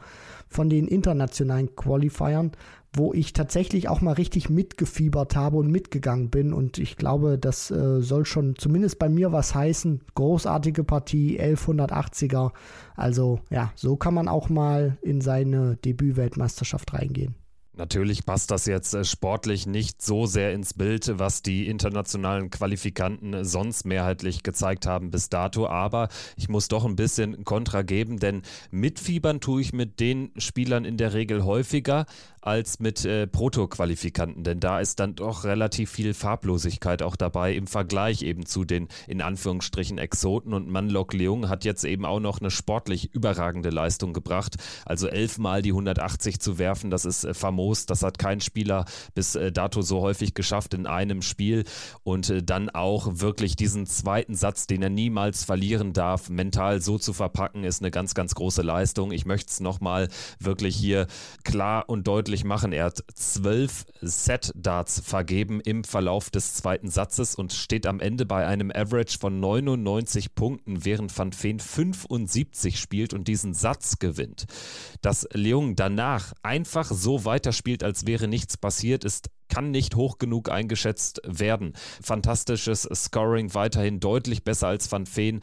von 0.48 0.70
den 0.70 0.86
internationalen 0.86 1.76
Qualifiern, 1.76 2.52
wo 2.96 3.12
ich 3.12 3.32
tatsächlich 3.32 3.88
auch 3.88 4.00
mal 4.00 4.12
richtig 4.12 4.48
mitgefiebert 4.48 5.36
habe 5.36 5.56
und 5.56 5.70
mitgegangen 5.70 6.30
bin. 6.30 6.52
Und 6.52 6.78
ich 6.78 6.96
glaube, 6.96 7.38
das 7.38 7.70
äh, 7.70 8.00
soll 8.00 8.24
schon 8.24 8.54
zumindest 8.56 8.98
bei 8.98 9.08
mir 9.08 9.32
was 9.32 9.54
heißen. 9.54 10.00
Großartige 10.14 10.84
Partie, 10.84 11.40
1180er. 11.40 12.52
Also 12.96 13.40
ja, 13.50 13.72
so 13.74 13.96
kann 13.96 14.14
man 14.14 14.28
auch 14.28 14.48
mal 14.48 14.96
in 15.02 15.20
seine 15.20 15.76
Debütweltmeisterschaft 15.76 16.94
reingehen. 16.94 17.34
Natürlich 17.76 18.24
passt 18.24 18.52
das 18.52 18.66
jetzt 18.66 18.94
äh, 18.94 19.04
sportlich 19.04 19.66
nicht 19.66 20.00
so 20.00 20.26
sehr 20.26 20.52
ins 20.52 20.74
Bild, 20.74 21.18
was 21.18 21.42
die 21.42 21.66
internationalen 21.66 22.50
Qualifikanten 22.50 23.44
sonst 23.44 23.84
mehrheitlich 23.84 24.44
gezeigt 24.44 24.86
haben 24.86 25.10
bis 25.10 25.28
dato, 25.28 25.66
aber 25.66 26.08
ich 26.36 26.48
muss 26.48 26.68
doch 26.68 26.84
ein 26.84 26.94
bisschen 26.94 27.44
Kontra 27.44 27.82
geben, 27.82 28.20
denn 28.20 28.42
mitfiebern 28.70 29.40
tue 29.40 29.60
ich 29.60 29.72
mit 29.72 29.98
den 29.98 30.30
Spielern 30.36 30.84
in 30.84 30.96
der 30.96 31.14
Regel 31.14 31.44
häufiger 31.44 32.06
als 32.40 32.78
mit 32.78 33.04
äh, 33.06 33.26
Proto-Qualifikanten, 33.26 34.44
denn 34.44 34.60
da 34.60 34.78
ist 34.78 35.00
dann 35.00 35.16
doch 35.16 35.44
relativ 35.44 35.90
viel 35.90 36.14
Farblosigkeit 36.14 37.02
auch 37.02 37.16
dabei 37.16 37.54
im 37.54 37.66
Vergleich 37.66 38.22
eben 38.22 38.44
zu 38.46 38.64
den 38.64 38.86
in 39.08 39.22
Anführungsstrichen 39.22 39.96
Exoten. 39.96 40.52
Und 40.52 40.68
Manlok 40.68 41.14
Leung 41.14 41.48
hat 41.48 41.64
jetzt 41.64 41.84
eben 41.84 42.04
auch 42.04 42.20
noch 42.20 42.40
eine 42.40 42.50
sportlich 42.50 43.14
überragende 43.14 43.70
Leistung 43.70 44.12
gebracht, 44.12 44.56
also 44.84 45.08
elfmal 45.08 45.62
die 45.62 45.70
180 45.70 46.38
zu 46.38 46.58
werfen, 46.58 46.90
das 46.90 47.06
ist 47.06 47.24
äh, 47.24 47.32
famos 47.32 47.63
famos. 47.64 47.86
Das 47.86 48.02
hat 48.02 48.18
kein 48.18 48.40
Spieler 48.40 48.84
bis 49.14 49.34
äh, 49.34 49.52
dato 49.52 49.82
so 49.82 50.00
häufig 50.00 50.34
geschafft 50.34 50.74
in 50.74 50.86
einem 50.86 51.22
Spiel. 51.22 51.64
Und 52.02 52.30
äh, 52.30 52.42
dann 52.42 52.70
auch 52.70 53.08
wirklich 53.20 53.56
diesen 53.56 53.86
zweiten 53.86 54.34
Satz, 54.34 54.66
den 54.66 54.82
er 54.82 54.90
niemals 54.90 55.44
verlieren 55.44 55.92
darf, 55.92 56.28
mental 56.28 56.80
so 56.80 56.98
zu 56.98 57.12
verpacken, 57.12 57.64
ist 57.64 57.80
eine 57.82 57.90
ganz, 57.90 58.14
ganz 58.14 58.34
große 58.34 58.62
Leistung. 58.62 59.12
Ich 59.12 59.26
möchte 59.26 59.50
es 59.50 59.60
nochmal 59.60 60.08
wirklich 60.38 60.76
hier 60.76 61.06
klar 61.44 61.88
und 61.88 62.06
deutlich 62.06 62.44
machen. 62.44 62.72
Er 62.72 62.86
hat 62.86 63.04
zwölf 63.14 63.86
Set-Darts 64.00 65.00
vergeben 65.00 65.60
im 65.60 65.84
Verlauf 65.84 66.30
des 66.30 66.54
zweiten 66.54 66.90
Satzes 66.90 67.34
und 67.34 67.52
steht 67.52 67.86
am 67.86 68.00
Ende 68.00 68.26
bei 68.26 68.46
einem 68.46 68.70
Average 68.70 69.18
von 69.18 69.40
99 69.40 70.34
Punkten, 70.34 70.84
während 70.84 71.16
Van 71.16 71.32
Veen 71.32 71.60
75 71.60 72.78
spielt 72.78 73.14
und 73.14 73.28
diesen 73.28 73.54
Satz 73.54 73.98
gewinnt. 73.98 74.46
Dass 75.00 75.26
Leung 75.32 75.76
danach 75.76 76.32
einfach 76.42 76.90
so 76.90 77.24
weiter 77.24 77.52
spielt, 77.54 77.82
als 77.82 78.06
wäre 78.06 78.28
nichts 78.28 78.56
passiert, 78.56 79.04
ist 79.04 79.30
kann 79.48 79.70
nicht 79.70 79.94
hoch 79.94 80.18
genug 80.18 80.50
eingeschätzt 80.50 81.20
werden. 81.24 81.74
Fantastisches 82.02 82.88
Scoring, 82.92 83.54
weiterhin 83.54 84.00
deutlich 84.00 84.42
besser 84.42 84.68
als 84.68 84.90
Van 84.90 85.06
Veen. 85.06 85.40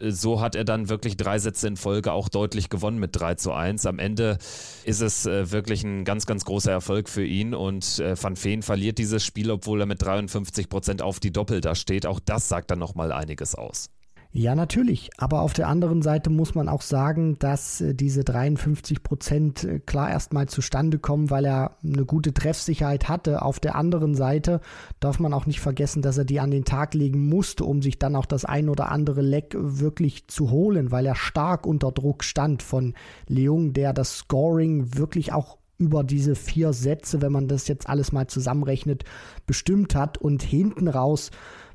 So 0.00 0.40
hat 0.40 0.54
er 0.54 0.64
dann 0.64 0.88
wirklich 0.88 1.16
drei 1.16 1.38
Sätze 1.38 1.68
in 1.68 1.76
Folge 1.76 2.12
auch 2.12 2.28
deutlich 2.28 2.70
gewonnen 2.70 2.98
mit 2.98 3.14
3 3.14 3.36
zu 3.36 3.52
1. 3.52 3.86
Am 3.86 3.98
Ende 3.98 4.38
ist 4.84 5.00
es 5.00 5.26
äh, 5.26 5.50
wirklich 5.52 5.84
ein 5.84 6.04
ganz, 6.04 6.26
ganz 6.26 6.44
großer 6.44 6.72
Erfolg 6.72 7.08
für 7.08 7.24
ihn 7.24 7.54
und 7.54 8.00
äh, 8.00 8.20
Van 8.20 8.42
Veen 8.42 8.62
verliert 8.62 8.98
dieses 8.98 9.24
Spiel, 9.24 9.50
obwohl 9.50 9.80
er 9.80 9.86
mit 9.86 10.02
53 10.02 10.68
Prozent 10.68 11.02
auf 11.02 11.20
die 11.20 11.32
Doppel 11.32 11.60
da 11.60 11.74
steht. 11.74 12.06
Auch 12.06 12.20
das 12.20 12.48
sagt 12.48 12.70
dann 12.70 12.78
nochmal 12.78 13.12
einiges 13.12 13.54
aus. 13.54 13.90
Ja, 14.34 14.54
natürlich. 14.54 15.10
Aber 15.18 15.42
auf 15.42 15.52
der 15.52 15.68
anderen 15.68 16.00
Seite 16.00 16.30
muss 16.30 16.54
man 16.54 16.70
auch 16.70 16.80
sagen, 16.80 17.38
dass 17.38 17.82
äh, 17.82 17.94
diese 17.94 18.24
53 18.24 19.02
Prozent 19.02 19.64
äh, 19.64 19.78
klar 19.78 20.10
erstmal 20.10 20.48
zustande 20.48 20.98
kommen, 20.98 21.28
weil 21.28 21.44
er 21.44 21.76
eine 21.84 22.06
gute 22.06 22.32
Treffsicherheit 22.32 23.10
hatte. 23.10 23.42
Auf 23.42 23.60
der 23.60 23.74
anderen 23.74 24.14
Seite 24.14 24.62
darf 25.00 25.18
man 25.18 25.34
auch 25.34 25.44
nicht 25.44 25.60
vergessen, 25.60 26.00
dass 26.00 26.16
er 26.16 26.24
die 26.24 26.40
an 26.40 26.50
den 26.50 26.64
Tag 26.64 26.94
legen 26.94 27.28
musste, 27.28 27.66
um 27.66 27.82
sich 27.82 27.98
dann 27.98 28.16
auch 28.16 28.24
das 28.24 28.46
ein 28.46 28.70
oder 28.70 28.90
andere 28.90 29.20
Leck 29.20 29.54
wirklich 29.54 30.28
zu 30.28 30.50
holen, 30.50 30.90
weil 30.90 31.04
er 31.04 31.14
stark 31.14 31.66
unter 31.66 31.92
Druck 31.92 32.24
stand 32.24 32.62
von 32.62 32.94
Leung, 33.28 33.74
der 33.74 33.92
das 33.92 34.16
Scoring 34.16 34.96
wirklich 34.96 35.34
auch 35.34 35.58
über 35.76 36.04
diese 36.04 36.36
vier 36.36 36.72
Sätze, 36.72 37.20
wenn 37.20 37.32
man 37.32 37.48
das 37.48 37.68
jetzt 37.68 37.88
alles 37.88 38.12
mal 38.12 38.28
zusammenrechnet, 38.28 39.04
bestimmt 39.46 39.94
hat 39.94 40.16
und 40.16 40.42
hinten 40.42 40.88
raus 40.88 41.30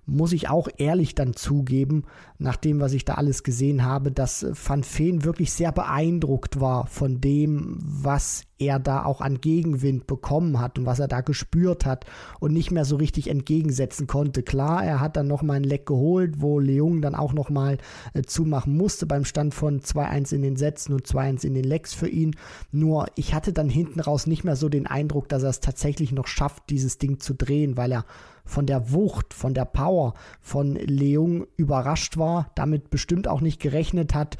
muss 0.08 0.32
ich 0.32 0.50
auch 0.50 0.70
ehrlich 0.78 1.16
dann 1.16 1.34
zugeben, 1.36 2.06
nach 2.40 2.56
dem, 2.56 2.80
was 2.80 2.94
ich 2.94 3.04
da 3.04 3.16
alles 3.16 3.44
gesehen 3.44 3.84
habe, 3.84 4.12
dass 4.12 4.46
Van 4.52 4.84
Veen 4.84 5.26
wirklich 5.26 5.52
sehr 5.52 5.74
beeindruckt 5.74 6.62
war 6.62 6.88
von 6.88 7.20
dem, 7.20 7.78
was 7.82 8.44
er 8.58 8.80
da 8.80 9.04
auch 9.04 9.22
an 9.22 9.42
Gegenwind 9.42 10.08
bekommen 10.08 10.60
hat 10.60 10.80
und 10.80 10.86
was 10.86 11.00
er 11.00 11.08
da 11.08 11.22
gespürt 11.22 11.86
hat 11.86 12.06
und 12.40 12.54
nicht 12.54 12.72
mehr 12.72 12.86
so 12.86 12.96
richtig 12.96 13.30
entgegensetzen 13.30 14.08
konnte. 14.08 14.44
Klar, 14.44 14.84
er 14.84 15.00
hat 15.00 15.18
dann 15.18 15.28
nochmal 15.28 15.58
ein 15.58 15.64
Leck 15.64 15.86
geholt, 15.86 16.42
wo 16.42 16.60
Leung 16.60 17.02
dann 17.02 17.14
auch 17.14 17.34
nochmal 17.34 17.78
äh, 18.14 18.24
zumachen 18.24 18.76
musste 18.76 19.06
beim 19.06 19.26
Stand 19.26 19.54
von 19.54 19.82
2-1 19.82 20.34
in 20.34 20.42
den 20.42 20.56
Sätzen 20.56 20.94
und 20.94 21.06
2-1 21.06 21.46
in 21.46 21.54
den 21.54 21.66
Lecks 21.66 21.94
für 21.94 22.08
ihn. 22.08 22.36
Nur 22.72 23.08
ich 23.16 23.34
hatte 23.34 23.52
dann 23.52 23.70
hinten 23.70 24.00
raus 24.00 24.26
nicht 24.26 24.44
mehr 24.44 24.56
so 24.56 24.70
den 24.70 24.88
Eindruck, 24.88 25.28
dass 25.28 25.44
er 25.44 25.50
es 25.50 25.60
tatsächlich 25.60 26.12
noch 26.14 26.28
schafft, 26.28 26.70
dieses 26.70 26.98
Ding 26.98 27.20
zu 27.20 27.34
drehen, 27.34 27.78
weil 27.78 27.92
er 27.92 28.06
von 28.48 28.66
der 28.66 28.92
Wucht, 28.92 29.34
von 29.34 29.54
der 29.54 29.66
Power 29.66 30.14
von 30.42 30.76
Leung 30.76 31.46
überrascht 31.58 32.18
war, 32.18 32.50
damit 32.56 32.90
bestimmt 32.90 33.28
auch 33.28 33.42
nicht 33.42 33.62
gerechnet 33.62 34.16
hat. 34.16 34.38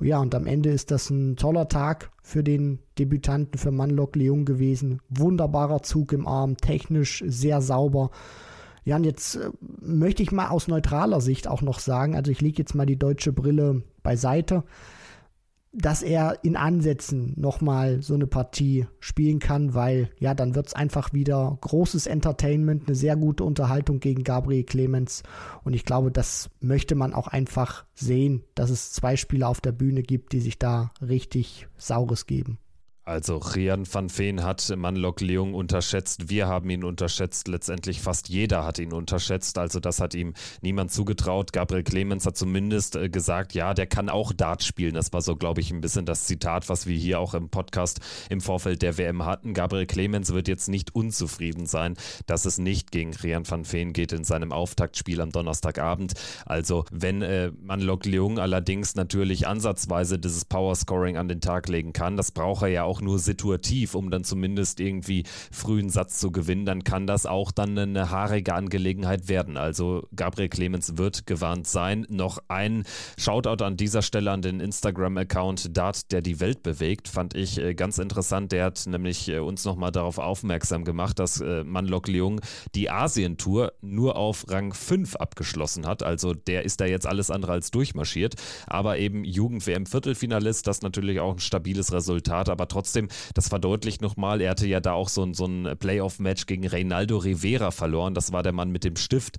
Ja, 0.00 0.18
und 0.18 0.34
am 0.34 0.46
Ende 0.46 0.70
ist 0.70 0.90
das 0.90 1.10
ein 1.10 1.36
toller 1.36 1.68
Tag 1.68 2.10
für 2.22 2.42
den 2.42 2.80
Debütanten, 2.98 3.58
für 3.58 3.70
Manlok 3.70 4.16
Leung 4.16 4.44
gewesen. 4.44 5.00
Wunderbarer 5.10 5.82
Zug 5.82 6.12
im 6.12 6.26
Arm, 6.26 6.56
technisch 6.56 7.22
sehr 7.26 7.60
sauber. 7.60 8.10
Ja, 8.84 8.96
und 8.96 9.04
jetzt 9.04 9.36
äh, 9.36 9.50
möchte 9.80 10.22
ich 10.22 10.32
mal 10.32 10.48
aus 10.48 10.66
neutraler 10.66 11.20
Sicht 11.20 11.46
auch 11.46 11.62
noch 11.62 11.78
sagen, 11.78 12.16
also 12.16 12.30
ich 12.30 12.40
lege 12.40 12.58
jetzt 12.58 12.74
mal 12.74 12.86
die 12.86 12.98
deutsche 12.98 13.32
Brille 13.32 13.82
beiseite 14.02 14.64
dass 15.72 16.02
er 16.02 16.38
in 16.42 16.56
Ansätzen 16.56 17.32
nochmal 17.36 18.02
so 18.02 18.14
eine 18.14 18.26
Partie 18.26 18.86
spielen 18.98 19.38
kann, 19.38 19.74
weil 19.74 20.10
ja, 20.18 20.34
dann 20.34 20.54
wird 20.54 20.68
es 20.68 20.74
einfach 20.74 21.12
wieder 21.12 21.58
großes 21.60 22.06
Entertainment, 22.06 22.86
eine 22.86 22.96
sehr 22.96 23.16
gute 23.16 23.44
Unterhaltung 23.44 24.00
gegen 24.00 24.24
Gabriel 24.24 24.64
Clemens. 24.64 25.22
Und 25.62 25.74
ich 25.74 25.84
glaube, 25.84 26.10
das 26.10 26.50
möchte 26.60 26.94
man 26.94 27.14
auch 27.14 27.28
einfach 27.28 27.84
sehen, 27.94 28.42
dass 28.54 28.70
es 28.70 28.92
zwei 28.92 29.16
Spieler 29.16 29.48
auf 29.48 29.60
der 29.60 29.72
Bühne 29.72 30.02
gibt, 30.02 30.32
die 30.32 30.40
sich 30.40 30.58
da 30.58 30.90
richtig 31.00 31.68
Saures 31.76 32.26
geben. 32.26 32.58
Also 33.04 33.38
Rian 33.38 33.86
van 33.90 34.10
Veen 34.10 34.44
hat 34.44 34.72
Manlok 34.76 35.22
Leung 35.22 35.54
unterschätzt. 35.54 36.28
Wir 36.28 36.48
haben 36.48 36.68
ihn 36.68 36.84
unterschätzt. 36.84 37.48
Letztendlich 37.48 38.02
fast 38.02 38.28
jeder 38.28 38.64
hat 38.64 38.78
ihn 38.78 38.92
unterschätzt. 38.92 39.56
Also 39.56 39.80
das 39.80 40.00
hat 40.00 40.14
ihm 40.14 40.34
niemand 40.60 40.92
zugetraut. 40.92 41.52
Gabriel 41.52 41.82
Clemens 41.82 42.26
hat 42.26 42.36
zumindest 42.36 42.96
äh, 42.96 43.08
gesagt, 43.08 43.54
ja, 43.54 43.72
der 43.72 43.86
kann 43.86 44.10
auch 44.10 44.34
Dart 44.34 44.62
spielen. 44.62 44.94
Das 44.94 45.14
war 45.14 45.22
so, 45.22 45.34
glaube 45.34 45.62
ich, 45.62 45.70
ein 45.70 45.80
bisschen 45.80 46.04
das 46.04 46.26
Zitat, 46.26 46.68
was 46.68 46.86
wir 46.86 46.96
hier 46.96 47.20
auch 47.20 47.32
im 47.32 47.48
Podcast 47.48 48.00
im 48.28 48.42
Vorfeld 48.42 48.82
der 48.82 48.98
WM 48.98 49.24
hatten. 49.24 49.54
Gabriel 49.54 49.86
Clemens 49.86 50.32
wird 50.34 50.46
jetzt 50.46 50.68
nicht 50.68 50.94
unzufrieden 50.94 51.64
sein, 51.64 51.96
dass 52.26 52.44
es 52.44 52.58
nicht 52.58 52.92
gegen 52.92 53.14
Rian 53.14 53.48
van 53.48 53.64
Veen 53.64 53.94
geht 53.94 54.12
in 54.12 54.24
seinem 54.24 54.52
Auftaktspiel 54.52 55.22
am 55.22 55.32
Donnerstagabend. 55.32 56.12
Also 56.44 56.84
wenn 56.92 57.22
äh, 57.22 57.50
Manlok 57.62 58.04
Leung 58.04 58.38
allerdings 58.38 58.94
natürlich 58.94 59.46
ansatzweise 59.46 60.18
dieses 60.18 60.44
Power 60.44 60.76
Scoring 60.76 61.16
an 61.16 61.28
den 61.28 61.40
Tag 61.40 61.68
legen 61.68 61.94
kann, 61.94 62.18
das 62.18 62.30
braucht 62.30 62.62
er 62.62 62.68
ja 62.68 62.84
auch 62.84 62.89
nur 63.00 63.20
situativ, 63.20 63.94
um 63.94 64.10
dann 64.10 64.24
zumindest 64.24 64.80
irgendwie 64.80 65.24
frühen 65.52 65.90
Satz 65.90 66.18
zu 66.18 66.32
gewinnen, 66.32 66.66
dann 66.66 66.82
kann 66.82 67.06
das 67.06 67.26
auch 67.26 67.52
dann 67.52 67.78
eine 67.78 68.10
haarige 68.10 68.54
Angelegenheit 68.54 69.28
werden. 69.28 69.56
Also 69.56 70.08
Gabriel 70.16 70.48
Clemens 70.48 70.96
wird 70.96 71.26
gewarnt 71.26 71.66
sein. 71.66 72.06
Noch 72.08 72.38
ein 72.48 72.84
Shoutout 73.18 73.62
an 73.64 73.76
dieser 73.76 74.02
Stelle 74.02 74.32
an 74.32 74.42
den 74.42 74.60
Instagram-Account 74.60 75.76
Dart, 75.76 76.10
der 76.10 76.22
die 76.22 76.40
Welt 76.40 76.62
bewegt, 76.62 77.08
fand 77.08 77.34
ich 77.34 77.58
äh, 77.58 77.74
ganz 77.74 77.98
interessant. 77.98 78.52
Der 78.52 78.64
hat 78.64 78.84
nämlich 78.86 79.28
äh, 79.28 79.38
uns 79.38 79.64
nochmal 79.64 79.92
darauf 79.92 80.18
aufmerksam 80.18 80.84
gemacht, 80.84 81.18
dass 81.18 81.40
äh, 81.40 81.64
Manlok 81.64 82.08
Leung 82.08 82.40
die 82.74 82.90
Asien-Tour 82.90 83.72
nur 83.80 84.16
auf 84.16 84.46
Rang 84.48 84.72
5 84.72 85.16
abgeschlossen 85.16 85.86
hat. 85.86 86.02
Also 86.02 86.34
der 86.34 86.64
ist 86.64 86.80
da 86.80 86.86
jetzt 86.86 87.06
alles 87.06 87.30
andere 87.30 87.52
als 87.52 87.70
durchmarschiert. 87.70 88.34
Aber 88.66 88.98
eben 88.98 89.24
Jugend-WM-Viertelfinalist, 89.24 90.66
das 90.66 90.82
natürlich 90.82 91.20
auch 91.20 91.34
ein 91.34 91.38
stabiles 91.38 91.92
Resultat, 91.92 92.48
aber 92.48 92.68
trotzdem 92.68 92.79
trotzdem, 92.80 93.08
das 93.34 93.48
verdeutlicht 93.48 94.00
nochmal, 94.00 94.40
er 94.40 94.50
hatte 94.50 94.66
ja 94.66 94.80
da 94.80 94.92
auch 94.92 95.10
so, 95.10 95.22
ein, 95.22 95.34
so 95.34 95.44
ein 95.44 95.76
Playoff-Match 95.78 96.46
gegen 96.46 96.66
Reinaldo 96.66 97.18
Rivera 97.18 97.70
verloren. 97.70 98.14
Das 98.14 98.32
war 98.32 98.42
der 98.42 98.52
Mann 98.52 98.70
mit 98.70 98.84
dem 98.84 98.96
Stift. 98.96 99.36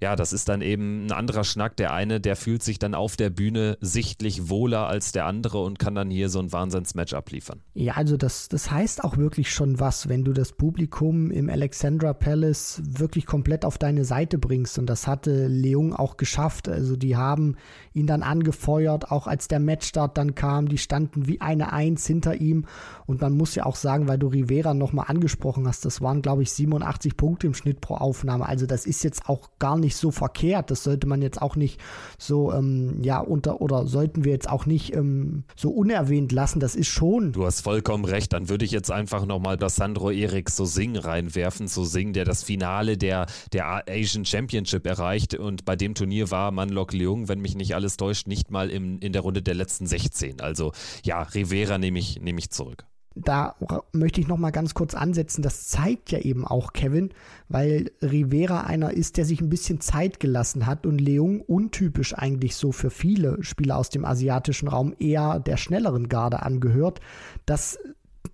Ja, 0.00 0.16
das 0.16 0.32
ist 0.32 0.48
dann 0.48 0.62
eben 0.62 1.06
ein 1.06 1.12
anderer 1.12 1.44
Schnack. 1.44 1.76
Der 1.76 1.92
eine, 1.92 2.20
der 2.20 2.36
fühlt 2.36 2.62
sich 2.62 2.78
dann 2.78 2.94
auf 2.94 3.16
der 3.16 3.30
Bühne 3.30 3.76
sichtlich 3.80 4.48
wohler 4.48 4.86
als 4.86 5.12
der 5.12 5.26
andere 5.26 5.62
und 5.62 5.78
kann 5.78 5.94
dann 5.94 6.08
hier 6.08 6.30
so 6.30 6.38
ein 6.38 6.52
Wahnsinns-Match 6.52 7.12
abliefern. 7.14 7.60
Ja, 7.74 7.94
also 7.94 8.16
das, 8.16 8.48
das 8.48 8.70
heißt 8.70 9.04
auch 9.04 9.16
wirklich 9.16 9.50
schon 9.50 9.80
was, 9.80 10.08
wenn 10.08 10.24
du 10.24 10.32
das 10.32 10.52
Publikum 10.52 11.30
im 11.30 11.50
Alexandra 11.50 12.14
Palace 12.14 12.80
wirklich 12.84 13.26
komplett 13.26 13.64
auf 13.64 13.76
deine 13.76 14.04
Seite 14.04 14.38
bringst. 14.38 14.78
Und 14.78 14.86
das 14.86 15.06
hatte 15.06 15.48
Leung 15.48 15.94
auch 15.94 16.16
geschafft. 16.16 16.68
Also 16.68 16.96
die 16.96 17.16
haben 17.16 17.56
ihn 17.92 18.06
dann 18.06 18.22
angefeuert, 18.22 19.10
auch 19.10 19.26
als 19.26 19.48
der 19.48 19.58
Matchstart 19.60 20.16
dann 20.16 20.36
kam. 20.36 20.68
Die 20.68 20.78
standen 20.78 21.26
wie 21.26 21.40
eine 21.40 21.72
Eins 21.72 22.06
hinter 22.06 22.36
ihm. 22.36 22.66
Und 23.08 23.22
man 23.22 23.32
muss 23.32 23.54
ja 23.54 23.64
auch 23.64 23.76
sagen, 23.76 24.06
weil 24.06 24.18
du 24.18 24.26
Rivera 24.26 24.74
nochmal 24.74 25.06
angesprochen 25.08 25.66
hast, 25.66 25.86
das 25.86 26.02
waren, 26.02 26.20
glaube 26.20 26.42
ich, 26.42 26.52
87 26.52 27.16
Punkte 27.16 27.46
im 27.46 27.54
Schnitt 27.54 27.80
pro 27.80 27.94
Aufnahme. 27.94 28.46
Also 28.46 28.66
das 28.66 28.84
ist 28.84 29.02
jetzt 29.02 29.30
auch 29.30 29.48
gar 29.58 29.78
nicht 29.78 29.96
so 29.96 30.10
verkehrt. 30.10 30.70
Das 30.70 30.84
sollte 30.84 31.06
man 31.06 31.22
jetzt 31.22 31.40
auch 31.40 31.56
nicht 31.56 31.80
so, 32.18 32.52
ähm, 32.52 33.02
ja, 33.02 33.20
unter, 33.20 33.62
oder 33.62 33.86
sollten 33.86 34.24
wir 34.24 34.32
jetzt 34.32 34.50
auch 34.50 34.66
nicht 34.66 34.94
ähm, 34.94 35.44
so 35.56 35.70
unerwähnt 35.70 36.32
lassen. 36.32 36.60
Das 36.60 36.76
ist 36.76 36.88
schon. 36.88 37.32
Du 37.32 37.46
hast 37.46 37.62
vollkommen 37.62 38.04
recht. 38.04 38.34
Dann 38.34 38.50
würde 38.50 38.66
ich 38.66 38.72
jetzt 38.72 38.90
einfach 38.90 39.24
nochmal 39.24 39.56
das 39.56 39.76
Sandro 39.76 40.10
Erik 40.10 40.50
so 40.50 40.66
Sing 40.66 40.94
reinwerfen. 40.94 41.66
So 41.66 41.84
Sing, 41.84 42.12
der 42.12 42.26
das 42.26 42.42
Finale 42.42 42.98
der, 42.98 43.24
der 43.54 43.84
Asian 43.88 44.26
Championship 44.26 44.86
erreicht. 44.86 45.34
Und 45.34 45.64
bei 45.64 45.76
dem 45.76 45.94
Turnier 45.94 46.30
war 46.30 46.50
Manlok 46.50 46.92
Leung, 46.92 47.28
wenn 47.28 47.40
mich 47.40 47.56
nicht 47.56 47.74
alles 47.74 47.96
täuscht, 47.96 48.26
nicht 48.26 48.50
mal 48.50 48.68
im, 48.68 48.98
in 48.98 49.14
der 49.14 49.22
Runde 49.22 49.40
der 49.40 49.54
letzten 49.54 49.86
16. 49.86 50.42
Also 50.42 50.72
ja, 51.04 51.22
Rivera 51.22 51.78
nehme 51.78 51.98
ich, 51.98 52.20
nehme 52.20 52.38
ich 52.38 52.50
zurück. 52.50 52.67
Da 53.14 53.56
möchte 53.92 54.20
ich 54.20 54.28
noch 54.28 54.36
mal 54.36 54.50
ganz 54.50 54.74
kurz 54.74 54.94
ansetzen. 54.94 55.42
Das 55.42 55.68
zeigt 55.68 56.10
ja 56.10 56.18
eben 56.18 56.46
auch 56.46 56.72
Kevin, 56.72 57.10
weil 57.48 57.90
Rivera 58.02 58.62
einer 58.62 58.92
ist, 58.92 59.16
der 59.16 59.24
sich 59.24 59.40
ein 59.40 59.50
bisschen 59.50 59.80
Zeit 59.80 60.20
gelassen 60.20 60.66
hat 60.66 60.86
und 60.86 61.00
Leung 61.00 61.40
untypisch 61.40 62.14
eigentlich 62.14 62.56
so 62.56 62.72
für 62.72 62.90
viele 62.90 63.42
Spieler 63.42 63.76
aus 63.76 63.90
dem 63.90 64.04
asiatischen 64.04 64.68
Raum 64.68 64.94
eher 64.98 65.40
der 65.40 65.56
schnelleren 65.56 66.08
Garde 66.08 66.42
angehört, 66.42 67.00
dass 67.46 67.78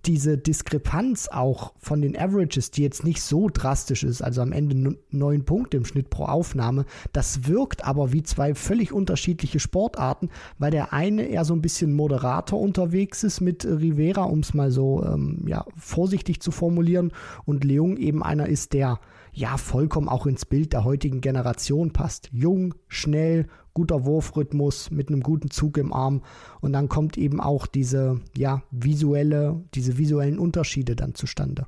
diese 0.05 0.37
Diskrepanz 0.37 1.27
auch 1.27 1.73
von 1.77 2.01
den 2.01 2.17
Averages, 2.17 2.71
die 2.71 2.83
jetzt 2.83 3.03
nicht 3.03 3.21
so 3.21 3.49
drastisch 3.51 4.03
ist, 4.03 4.21
also 4.21 4.41
am 4.41 4.51
Ende 4.51 4.97
neun 5.09 5.45
Punkte 5.45 5.77
im 5.77 5.85
Schnitt 5.85 6.09
pro 6.09 6.25
Aufnahme, 6.25 6.85
das 7.13 7.47
wirkt 7.47 7.85
aber 7.85 8.13
wie 8.13 8.23
zwei 8.23 8.55
völlig 8.55 8.91
unterschiedliche 8.91 9.59
Sportarten, 9.59 10.29
weil 10.59 10.71
der 10.71 10.93
eine 10.93 11.23
eher 11.23 11.45
so 11.45 11.53
ein 11.53 11.61
bisschen 11.61 11.93
moderater 11.93 12.57
unterwegs 12.57 13.23
ist 13.23 13.41
mit 13.41 13.65
Rivera, 13.65 14.23
um 14.23 14.39
es 14.39 14.53
mal 14.53 14.71
so 14.71 15.03
ähm, 15.03 15.43
ja, 15.47 15.65
vorsichtig 15.77 16.41
zu 16.41 16.51
formulieren, 16.51 17.11
und 17.45 17.63
Leung 17.63 17.97
eben 17.97 18.23
einer 18.23 18.47
ist, 18.47 18.73
der 18.73 18.99
ja 19.33 19.57
vollkommen 19.57 20.07
auch 20.07 20.25
ins 20.25 20.45
Bild 20.45 20.73
der 20.73 20.83
heutigen 20.83 21.21
Generation 21.21 21.91
passt. 21.91 22.29
Jung, 22.31 22.73
schnell, 22.87 23.47
guter 23.75 24.05
Wurfrhythmus 24.05 24.89
mit 24.89 25.09
einem 25.09 25.21
guten 25.21 25.51
Zug 25.51 25.77
im 25.77 25.93
Arm 25.93 26.23
und 26.61 26.73
dann 26.73 26.89
kommt 26.89 27.17
eben 27.17 27.39
auch 27.39 27.67
diese 27.67 28.21
ja 28.35 28.63
visuelle, 28.71 29.63
diese 29.75 29.99
visuellen 29.99 30.39
Unterschiede 30.39 30.95
dann 30.95 31.13
zustande. 31.13 31.67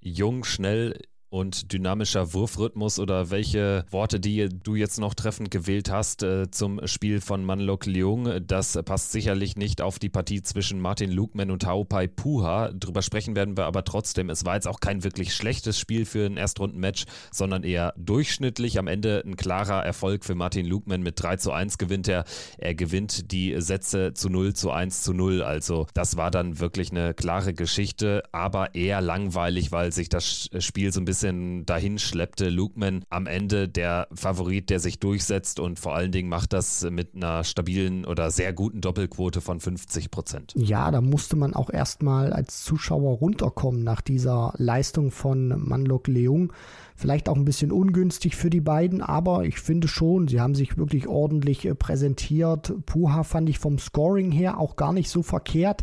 Jung, 0.00 0.44
schnell, 0.44 1.00
und 1.30 1.72
dynamischer 1.72 2.34
Wurfrhythmus 2.34 2.98
oder 2.98 3.30
welche 3.30 3.84
Worte, 3.90 4.18
die 4.20 4.48
du 4.48 4.74
jetzt 4.74 4.98
noch 4.98 5.14
treffend 5.14 5.50
gewählt 5.50 5.90
hast 5.90 6.22
äh, 6.22 6.50
zum 6.50 6.86
Spiel 6.86 7.20
von 7.20 7.44
Manlok 7.44 7.86
Leung, 7.86 8.28
das 8.46 8.78
passt 8.84 9.12
sicherlich 9.12 9.56
nicht 9.56 9.80
auf 9.80 9.98
die 9.98 10.08
Partie 10.08 10.42
zwischen 10.42 10.80
Martin 10.80 11.10
Lukman 11.10 11.50
und 11.50 11.64
Haupai 11.66 12.08
Puha. 12.08 12.72
Drüber 12.72 13.02
sprechen 13.02 13.36
werden 13.36 13.56
wir 13.56 13.66
aber 13.66 13.84
trotzdem. 13.84 14.28
Es 14.28 14.44
war 14.44 14.56
jetzt 14.56 14.66
auch 14.66 14.80
kein 14.80 15.04
wirklich 15.04 15.34
schlechtes 15.34 15.78
Spiel 15.78 16.04
für 16.04 16.26
ein 16.26 16.36
Erstrundenmatch, 16.36 17.04
sondern 17.30 17.62
eher 17.62 17.94
durchschnittlich. 17.96 18.78
Am 18.78 18.88
Ende 18.88 19.22
ein 19.24 19.36
klarer 19.36 19.84
Erfolg 19.84 20.24
für 20.24 20.34
Martin 20.34 20.66
Lukman 20.66 21.02
mit 21.02 21.22
3 21.22 21.36
zu 21.36 21.52
1 21.52 21.78
gewinnt 21.78 22.08
er. 22.08 22.24
Er 22.58 22.74
gewinnt 22.74 23.30
die 23.30 23.54
Sätze 23.60 24.14
zu 24.14 24.28
0 24.28 24.54
zu 24.54 24.72
1 24.72 25.02
zu 25.02 25.12
0. 25.12 25.42
Also 25.42 25.86
das 25.94 26.16
war 26.16 26.32
dann 26.32 26.58
wirklich 26.58 26.90
eine 26.90 27.14
klare 27.14 27.54
Geschichte, 27.54 28.24
aber 28.32 28.74
eher 28.74 29.00
langweilig, 29.00 29.70
weil 29.70 29.92
sich 29.92 30.08
das 30.08 30.50
Spiel 30.58 30.92
so 30.92 31.00
ein 31.00 31.04
bisschen 31.04 31.19
bisschen 31.20 31.66
dahin 31.66 31.98
schleppte. 31.98 32.48
Lukeman 32.48 33.04
am 33.10 33.26
Ende 33.26 33.68
der 33.68 34.08
Favorit, 34.14 34.70
der 34.70 34.80
sich 34.80 34.98
durchsetzt 35.00 35.60
und 35.60 35.78
vor 35.78 35.94
allen 35.94 36.12
Dingen 36.12 36.28
macht 36.28 36.52
das 36.52 36.88
mit 36.90 37.14
einer 37.14 37.44
stabilen 37.44 38.06
oder 38.06 38.30
sehr 38.30 38.52
guten 38.54 38.80
Doppelquote 38.80 39.40
von 39.40 39.60
50 39.60 40.10
Prozent. 40.10 40.54
Ja, 40.56 40.90
da 40.90 41.02
musste 41.02 41.36
man 41.36 41.54
auch 41.54 41.70
erstmal 41.70 42.32
als 42.32 42.64
Zuschauer 42.64 43.18
runterkommen 43.18 43.84
nach 43.84 44.00
dieser 44.00 44.54
Leistung 44.56 45.10
von 45.10 45.48
Manlok 45.62 46.08
Leung. 46.08 46.52
Vielleicht 46.96 47.28
auch 47.28 47.36
ein 47.36 47.44
bisschen 47.44 47.72
ungünstig 47.72 48.36
für 48.36 48.50
die 48.50 48.60
beiden, 48.60 49.00
aber 49.00 49.44
ich 49.44 49.58
finde 49.58 49.88
schon, 49.88 50.28
sie 50.28 50.40
haben 50.40 50.54
sich 50.54 50.76
wirklich 50.76 51.06
ordentlich 51.06 51.64
äh, 51.64 51.74
präsentiert. 51.74 52.74
Puha 52.84 53.22
fand 53.24 53.48
ich 53.48 53.58
vom 53.58 53.78
Scoring 53.78 54.30
her 54.30 54.58
auch 54.58 54.76
gar 54.76 54.92
nicht 54.92 55.08
so 55.08 55.22
verkehrt. 55.22 55.82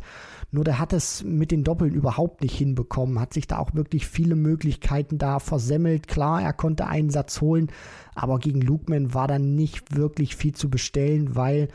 Nur 0.57 0.63
der 0.63 0.79
hat 0.79 0.91
es 0.91 1.23
mit 1.23 1.51
den 1.51 1.63
Doppeln 1.63 1.93
überhaupt 1.93 2.41
nicht 2.41 2.57
hinbekommen, 2.57 3.19
hat 3.19 3.31
sich 3.31 3.45
da 3.45 3.59
auch 3.59 3.75
wirklich 3.75 4.07
viele 4.07 4.35
Möglichkeiten 4.35 5.19
da 5.19 5.37
versemmelt. 5.37 6.07
Klar, 6.07 6.41
er 6.41 6.51
konnte 6.51 6.87
einen 6.87 7.11
Satz 7.11 7.41
holen, 7.41 7.67
aber 8.15 8.39
gegen 8.39 8.61
Lukeman 8.61 9.13
war 9.13 9.27
dann 9.27 9.53
nicht 9.53 9.95
wirklich 9.95 10.35
viel 10.35 10.55
zu 10.55 10.71
bestellen, 10.71 11.35
weil 11.35 11.67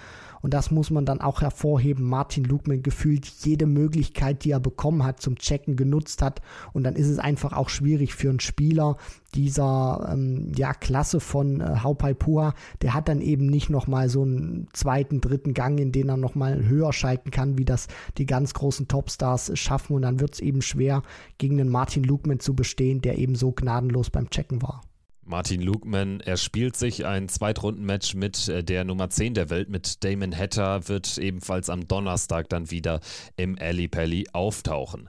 und 0.43 0.53
das 0.53 0.71
muss 0.71 0.91
man 0.91 1.07
dann 1.07 1.21
auch 1.21 1.41
hervorheben. 1.41 2.05
Martin 2.05 2.45
Lugman 2.45 2.83
gefühlt 2.83 3.27
jede 3.27 3.67
Möglichkeit, 3.67 4.45
die 4.45 4.51
er 4.51 4.61
bekommen 4.61 5.05
hat, 5.05 5.21
zum 5.21 5.37
Checken 5.37 5.77
genutzt 5.77 6.21
hat. 6.21 6.43
Und 6.73 6.83
dann 6.83 6.97
ist 6.97 7.09
es 7.09 7.19
einfach 7.19 7.53
auch 7.53 7.69
schwierig 7.69 8.15
für 8.15 8.29
einen 8.29 8.41
Spieler 8.41 8.97
dieser 9.35 10.11
ähm, 10.13 10.53
ja, 10.55 10.75
Klasse 10.75 11.21
von 11.21 11.61
äh, 11.61 11.77
Haupai 11.83 12.13
Pua. 12.13 12.55
Der 12.83 12.93
hat 12.93 13.09
dann 13.09 13.21
eben 13.21 13.47
nicht 13.47 13.71
nochmal 13.71 14.09
so 14.09 14.23
einen 14.23 14.69
zweiten, 14.73 15.21
dritten 15.21 15.55
Gang, 15.55 15.79
in 15.79 15.93
den 15.93 16.09
er 16.09 16.17
nochmal 16.17 16.67
höher 16.67 16.93
schalten 16.93 17.31
kann, 17.31 17.57
wie 17.57 17.65
das 17.65 17.87
die 18.19 18.27
ganz 18.27 18.53
großen 18.53 18.89
Topstars 18.89 19.57
schaffen. 19.57 19.95
Und 19.95 20.03
dann 20.03 20.21
wird 20.21 20.35
es 20.35 20.41
eben 20.41 20.61
schwer, 20.61 21.03
gegen 21.39 21.57
den 21.57 21.69
Martin 21.69 22.03
Lugman 22.03 22.41
zu 22.41 22.55
bestehen, 22.55 23.01
der 23.01 23.19
eben 23.19 23.37
so 23.37 23.53
gnadenlos 23.53 24.11
beim 24.11 24.29
Checken 24.29 24.61
war. 24.61 24.83
Martin 25.25 25.63
Lugman, 25.63 26.21
er 26.21 26.37
spielt 26.37 26.77
sich 26.77 27.07
ein 27.07 27.29
Zweitrundenmatch 27.29 28.15
mit 28.15 28.49
äh, 28.49 28.65
der 28.65 28.85
Nummer 28.85 29.09
10 29.09 29.35
der 29.35 29.51
Welt, 29.51 29.69
mit 29.69 30.03
Damon 30.03 30.37
Hatter, 30.37 30.89
wird 30.89 31.17
ebenfalls 31.19 31.71
am 31.71 31.87
Donnerstag 31.87 32.49
dann 32.49 32.71
wieder 32.71 33.01
im 33.37 33.57
Ali 33.59 33.87
Pally 33.89 34.27
auftauchen. 34.33 35.09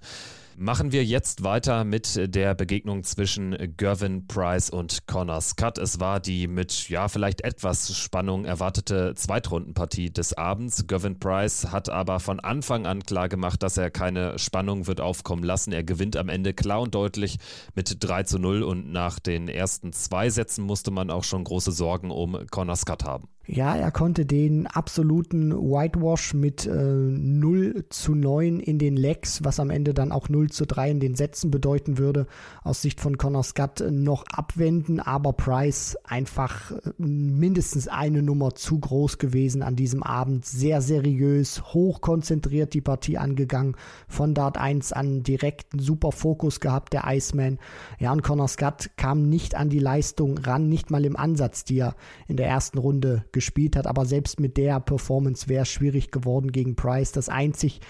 Machen 0.58 0.92
wir 0.92 1.04
jetzt 1.04 1.44
weiter 1.44 1.84
mit 1.84 2.36
der 2.36 2.54
Begegnung 2.54 3.04
zwischen 3.04 3.58
Gervin 3.76 4.28
Price 4.28 4.70
und 4.70 5.08
Connor 5.08 5.42
Scott. 5.42 5.80
Es 5.80 6.00
war 6.00 6.20
die 6.20 6.48
mit, 6.48 6.90
ja, 6.90 7.08
vielleicht 7.08 7.42
etwas 7.42 7.98
Spannung 7.98 8.46
erwartete 8.46 9.16
Zweitrundenpartie 9.16 10.12
des 10.12 10.34
Abends. 10.34 10.86
Gervin 10.86 11.18
Price 11.18 11.72
hat 11.72 11.90
aber 11.90 12.20
von 12.20 12.40
Anfang 12.40 12.86
an 12.86 13.02
klar 13.02 13.30
gemacht, 13.30 13.64
dass 13.64 13.78
er 13.78 13.90
keine 13.90 14.38
Spannung 14.38 14.86
wird 14.86 15.02
aufkommen 15.02 15.44
lassen. 15.44 15.72
Er 15.72 15.84
gewinnt 15.84 16.18
am 16.18 16.30
Ende 16.30 16.54
klar 16.54 16.82
und 16.82 16.94
deutlich 16.94 17.40
mit 17.74 17.98
3 18.00 18.24
zu 18.24 18.38
0 18.38 18.62
und 18.62 18.92
nach 18.92 19.20
den 19.20 19.48
ersten 19.48 19.92
zwei 19.92 20.30
Sätzen 20.30 20.66
musste 20.66 20.92
man 20.92 21.10
auch 21.10 21.24
schon 21.24 21.44
große 21.44 21.72
Sorgen 21.72 22.12
um 22.12 22.46
Connor 22.52 22.76
Scott 22.76 23.04
haben. 23.04 23.28
Ja, 23.46 23.76
er 23.76 23.92
konnte 23.92 24.26
den 24.26 24.68
absoluten 24.68 25.52
Whitewash 25.52 26.34
mit 26.34 26.66
äh, 26.66 26.72
0 26.72 27.84
zu 27.90 28.16
9 28.16 28.62
in 28.62 28.80
den 28.80 28.96
Legs, 28.96 29.44
was 29.44 29.60
am 29.60 29.70
Ende 29.70 29.94
dann 29.94 30.14
auch 30.14 30.30
0 30.30 30.50
zu 30.50 30.66
3 30.66 30.92
in 30.92 31.00
den 31.02 31.16
Sätzen 31.16 31.52
bedeuten 31.52 31.98
würde, 31.98 32.26
aus 32.64 32.82
Sicht 32.82 33.02
von 33.02 33.18
Connor 33.18 33.44
Scott 33.44 33.82
äh, 33.82 33.92
noch 33.92 34.24
abwenden, 34.32 35.02
aber 35.02 35.34
Price 35.34 35.98
einfach 36.06 36.72
äh, 36.72 36.92
mindestens 36.98 37.90
eine 37.90 38.24
Nummer 38.24 38.56
zu 38.56 38.80
groß 38.80 39.18
gewesen 39.18 39.62
an 39.62 39.76
diesem 39.76 40.04
Abend. 40.04 40.46
Sehr 40.46 40.82
seriös, 40.82 41.74
hoch 41.74 42.00
konzentriert 42.00 42.74
die 42.74 42.80
Partie 42.82 43.18
angegangen, 43.18 43.76
von 44.08 44.34
Dart 44.34 44.58
1 44.58 44.94
an 44.94 45.22
direkt 45.22 45.74
einen 45.74 45.82
super 45.82 46.14
Fokus 46.14 46.62
gehabt, 46.62 46.94
der 46.94 47.04
Iceman. 47.08 47.60
Ja, 48.00 48.14
und 48.14 48.24
Connor 48.24 48.48
Scott 48.48 48.92
kam 48.96 49.28
nicht 49.28 49.56
an 49.56 49.68
die 49.68 49.80
Leistung 49.80 50.38
ran, 50.38 50.70
nicht 50.70 50.92
mal 50.92 51.04
im 51.04 51.18
Ansatz, 51.18 51.66
die 51.66 51.80
er 51.80 51.98
in 52.30 52.38
der 52.38 52.48
ersten 52.48 52.78
Runde 52.78 53.26
gespielt 53.34 53.76
hat. 53.76 53.88
Aber 53.88 54.06
selbst 54.06 54.40
mit 54.40 54.56
der 54.58 54.80
Performance 54.80 55.50
wäre 55.50 55.64
es 55.64 55.70
schwierig 55.70 56.12
geworden 56.12 56.52
gegen 56.52 56.76
Price. 56.76 57.12
Das 57.12 57.28
einzig 57.30 57.82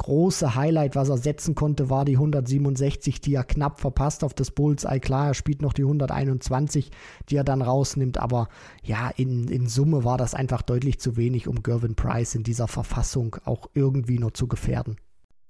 große 0.00 0.54
Highlight, 0.54 0.96
was 0.96 1.10
er 1.10 1.18
setzen 1.18 1.54
konnte, 1.54 1.90
war 1.90 2.06
die 2.06 2.14
167, 2.14 3.20
die 3.20 3.34
er 3.34 3.44
knapp 3.44 3.80
verpasst 3.80 4.24
auf 4.24 4.32
das 4.32 4.50
Bullseye. 4.50 4.98
Klar, 4.98 5.28
er 5.28 5.34
spielt 5.34 5.60
noch 5.60 5.74
die 5.74 5.82
121, 5.82 6.90
die 7.28 7.36
er 7.36 7.44
dann 7.44 7.60
rausnimmt, 7.60 8.16
aber 8.16 8.48
ja, 8.82 9.10
in, 9.10 9.48
in 9.48 9.66
Summe 9.66 10.02
war 10.02 10.16
das 10.16 10.34
einfach 10.34 10.62
deutlich 10.62 11.00
zu 11.00 11.18
wenig, 11.18 11.48
um 11.48 11.62
Gervin 11.62 11.96
Price 11.96 12.34
in 12.34 12.44
dieser 12.44 12.66
Verfassung 12.66 13.36
auch 13.44 13.68
irgendwie 13.74 14.18
nur 14.18 14.32
zu 14.32 14.48
gefährden. 14.48 14.96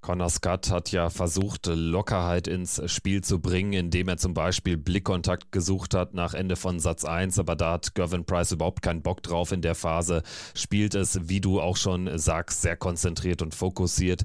Connor 0.01 0.31
Scott 0.31 0.71
hat 0.71 0.93
ja 0.93 1.11
versucht, 1.11 1.67
Lockerheit 1.67 2.49
ins 2.49 2.81
Spiel 2.91 3.23
zu 3.23 3.41
bringen, 3.41 3.75
indem 3.75 4.09
er 4.09 4.17
zum 4.17 4.33
Beispiel 4.33 4.79
Blickkontakt 4.79 5.53
gesucht 5.53 5.95
hat 5.95 6.15
nach 6.15 6.33
Ende 6.33 6.57
von 6.57 6.81
Satz 6.81 7.05
1, 7.05 7.39
aber 7.39 7.55
da 7.55 7.73
hat 7.73 7.95
Gervin 7.95 8.25
Price 8.25 8.53
überhaupt 8.53 8.81
keinen 8.81 9.03
Bock 9.03 9.23
drauf 9.23 9.53
in 9.53 9.61
der 9.61 9.75
Phase, 9.75 10.23
spielt 10.55 10.95
es, 10.95 11.29
wie 11.29 11.41
du 11.41 11.61
auch 11.61 11.77
schon 11.77 12.19
sagst, 12.19 12.63
sehr 12.63 12.77
konzentriert 12.77 13.43
und 13.43 13.55
fokussiert. 13.55 14.23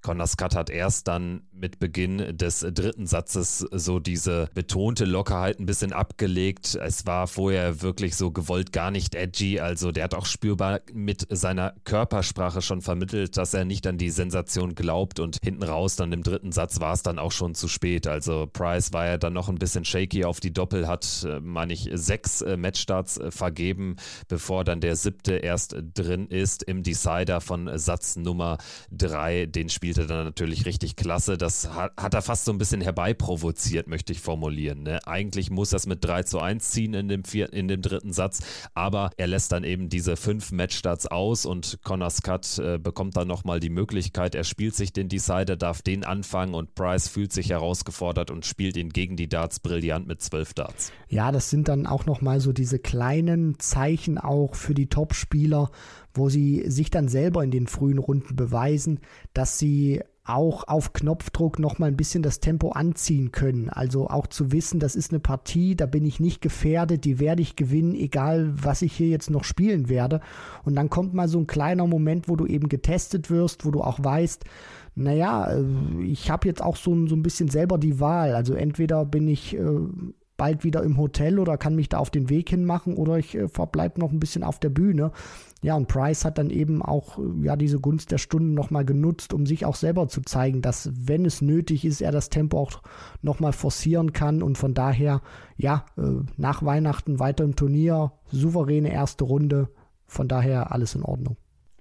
Conor 0.00 0.28
Scott 0.28 0.54
hat 0.54 0.70
erst 0.70 1.08
dann 1.08 1.42
mit 1.58 1.78
Beginn 1.78 2.36
des 2.36 2.60
dritten 2.60 3.06
Satzes 3.06 3.58
so 3.58 3.98
diese 3.98 4.48
betonte 4.54 5.04
Lockerheit 5.04 5.58
ein 5.58 5.66
bisschen 5.66 5.92
abgelegt. 5.92 6.74
Es 6.74 7.06
war 7.06 7.26
vorher 7.26 7.82
wirklich 7.82 8.16
so 8.16 8.30
gewollt 8.30 8.72
gar 8.72 8.90
nicht 8.90 9.14
edgy. 9.14 9.60
Also 9.60 9.90
der 9.90 10.04
hat 10.04 10.14
auch 10.14 10.26
spürbar 10.26 10.80
mit 10.92 11.26
seiner 11.30 11.74
Körpersprache 11.84 12.62
schon 12.62 12.80
vermittelt, 12.80 13.36
dass 13.36 13.54
er 13.54 13.64
nicht 13.64 13.86
an 13.86 13.98
die 13.98 14.10
Sensation 14.10 14.74
glaubt. 14.74 15.18
Und 15.18 15.38
hinten 15.42 15.64
raus, 15.64 15.96
dann 15.96 16.12
im 16.12 16.22
dritten 16.22 16.52
Satz, 16.52 16.80
war 16.80 16.92
es 16.92 17.02
dann 17.02 17.18
auch 17.18 17.32
schon 17.32 17.54
zu 17.54 17.66
spät. 17.66 18.06
Also 18.06 18.48
Price 18.52 18.92
war 18.92 19.06
ja 19.06 19.18
dann 19.18 19.32
noch 19.32 19.48
ein 19.48 19.58
bisschen 19.58 19.84
shaky 19.84 20.24
auf 20.24 20.38
die 20.38 20.52
Doppel, 20.52 20.86
hat, 20.86 21.26
äh, 21.28 21.40
meine 21.40 21.72
ich, 21.72 21.90
sechs 21.92 22.40
äh, 22.40 22.56
Matchstarts 22.56 23.18
äh, 23.18 23.30
vergeben, 23.30 23.96
bevor 24.28 24.62
dann 24.62 24.80
der 24.80 24.94
siebte 24.94 25.34
erst 25.34 25.76
drin 25.94 26.28
ist 26.28 26.62
im 26.62 26.82
Decider 26.84 27.40
von 27.40 27.68
Satz 27.78 28.16
Nummer 28.16 28.58
drei. 28.90 29.46
Den 29.46 29.68
Spiel 29.68 29.88
spielte 29.88 30.06
dann 30.06 30.24
natürlich 30.24 30.66
richtig 30.66 30.96
klasse. 30.96 31.38
Das 31.38 31.47
hat, 31.74 31.92
hat 31.96 32.14
er 32.14 32.22
fast 32.22 32.44
so 32.44 32.52
ein 32.52 32.58
bisschen 32.58 32.80
herbeiprovoziert, 32.80 33.88
möchte 33.88 34.12
ich 34.12 34.20
formulieren. 34.20 34.82
Ne? 34.82 35.06
Eigentlich 35.06 35.50
muss 35.50 35.72
er 35.72 35.76
es 35.76 35.86
mit 35.86 36.04
3 36.04 36.24
zu 36.24 36.40
1 36.40 36.70
ziehen 36.70 36.94
in 36.94 37.08
dem, 37.08 37.24
vier, 37.24 37.52
in 37.52 37.68
dem 37.68 37.82
dritten 37.82 38.12
Satz, 38.12 38.40
aber 38.74 39.10
er 39.16 39.26
lässt 39.26 39.52
dann 39.52 39.64
eben 39.64 39.88
diese 39.88 40.16
fünf 40.16 40.52
Matchstarts 40.52 41.06
aus 41.06 41.46
und 41.46 41.78
Connor 41.82 42.10
Scott 42.10 42.58
äh, 42.58 42.78
bekommt 42.78 43.16
dann 43.16 43.28
nochmal 43.28 43.60
die 43.60 43.70
Möglichkeit, 43.70 44.34
er 44.34 44.44
spielt 44.44 44.74
sich 44.74 44.92
den 44.92 45.08
Decider, 45.08 45.56
darf 45.56 45.82
den 45.82 46.04
anfangen 46.04 46.54
und 46.54 46.74
Price 46.74 47.08
fühlt 47.08 47.32
sich 47.32 47.50
herausgefordert 47.50 48.30
und 48.30 48.46
spielt 48.46 48.76
ihn 48.76 48.90
gegen 48.90 49.16
die 49.16 49.28
Darts 49.28 49.60
brillant 49.60 50.06
mit 50.06 50.22
zwölf 50.22 50.54
Darts. 50.54 50.92
Ja, 51.08 51.32
das 51.32 51.50
sind 51.50 51.68
dann 51.68 51.86
auch 51.86 52.06
nochmal 52.06 52.40
so 52.40 52.52
diese 52.52 52.78
kleinen 52.78 53.58
Zeichen 53.58 54.18
auch 54.18 54.54
für 54.54 54.74
die 54.74 54.88
Top-Spieler, 54.88 55.70
wo 56.14 56.28
sie 56.28 56.64
sich 56.68 56.90
dann 56.90 57.08
selber 57.08 57.42
in 57.44 57.50
den 57.50 57.66
frühen 57.66 57.98
Runden 57.98 58.36
beweisen, 58.36 59.00
dass 59.32 59.58
sie 59.58 60.02
auch 60.28 60.68
auf 60.68 60.92
Knopfdruck 60.92 61.58
noch 61.58 61.78
mal 61.78 61.86
ein 61.86 61.96
bisschen 61.96 62.22
das 62.22 62.40
Tempo 62.40 62.70
anziehen 62.70 63.32
können. 63.32 63.68
Also 63.70 64.08
auch 64.08 64.26
zu 64.26 64.52
wissen, 64.52 64.80
das 64.80 64.94
ist 64.94 65.10
eine 65.10 65.20
Partie, 65.20 65.74
da 65.74 65.86
bin 65.86 66.04
ich 66.04 66.20
nicht 66.20 66.40
gefährdet, 66.40 67.04
die 67.04 67.18
werde 67.18 67.42
ich 67.42 67.56
gewinnen, 67.56 67.94
egal 67.94 68.52
was 68.54 68.82
ich 68.82 68.92
hier 68.92 69.08
jetzt 69.08 69.30
noch 69.30 69.44
spielen 69.44 69.88
werde. 69.88 70.20
Und 70.64 70.76
dann 70.76 70.90
kommt 70.90 71.14
mal 71.14 71.28
so 71.28 71.38
ein 71.38 71.46
kleiner 71.46 71.86
Moment, 71.86 72.28
wo 72.28 72.36
du 72.36 72.46
eben 72.46 72.68
getestet 72.68 73.30
wirst, 73.30 73.64
wo 73.64 73.70
du 73.70 73.82
auch 73.82 73.98
weißt, 74.02 74.44
naja, 74.94 75.50
äh, 75.50 75.64
ich 76.02 76.30
habe 76.30 76.48
jetzt 76.48 76.62
auch 76.62 76.76
so, 76.76 77.06
so 77.06 77.14
ein 77.14 77.22
bisschen 77.22 77.48
selber 77.48 77.78
die 77.78 78.00
Wahl. 78.00 78.34
Also 78.34 78.54
entweder 78.54 79.04
bin 79.04 79.28
ich 79.28 79.56
äh, 79.56 79.62
bald 80.36 80.64
wieder 80.64 80.82
im 80.82 80.96
Hotel 80.96 81.38
oder 81.38 81.58
kann 81.58 81.74
mich 81.74 81.88
da 81.88 81.98
auf 81.98 82.10
den 82.10 82.30
Weg 82.30 82.50
hinmachen 82.50 82.96
oder 82.96 83.18
ich 83.18 83.34
äh, 83.34 83.48
verbleibe 83.48 84.00
noch 84.00 84.12
ein 84.12 84.20
bisschen 84.20 84.42
auf 84.42 84.58
der 84.58 84.70
Bühne. 84.70 85.12
Ja, 85.60 85.74
und 85.74 85.88
Price 85.88 86.24
hat 86.24 86.38
dann 86.38 86.50
eben 86.50 86.82
auch 86.82 87.18
äh, 87.18 87.44
ja 87.44 87.56
diese 87.56 87.80
Gunst 87.80 88.12
der 88.12 88.18
Stunde 88.18 88.54
nochmal 88.54 88.84
genutzt, 88.84 89.34
um 89.34 89.44
sich 89.44 89.64
auch 89.64 89.74
selber 89.74 90.08
zu 90.08 90.22
zeigen, 90.22 90.62
dass 90.62 90.90
wenn 90.94 91.24
es 91.24 91.42
nötig 91.42 91.84
ist, 91.84 92.00
er 92.00 92.12
das 92.12 92.28
Tempo 92.28 92.58
auch 92.58 92.82
nochmal 93.22 93.52
forcieren 93.52 94.12
kann 94.12 94.42
und 94.42 94.56
von 94.56 94.74
daher, 94.74 95.20
ja, 95.56 95.84
äh, 95.96 96.02
nach 96.36 96.64
Weihnachten 96.64 97.18
weiter 97.18 97.44
im 97.44 97.56
Turnier, 97.56 98.12
souveräne 98.30 98.92
erste 98.92 99.24
Runde, 99.24 99.68
von 100.06 100.28
daher 100.28 100.72
alles 100.72 100.94
in 100.94 101.02
Ordnung. 101.02 101.36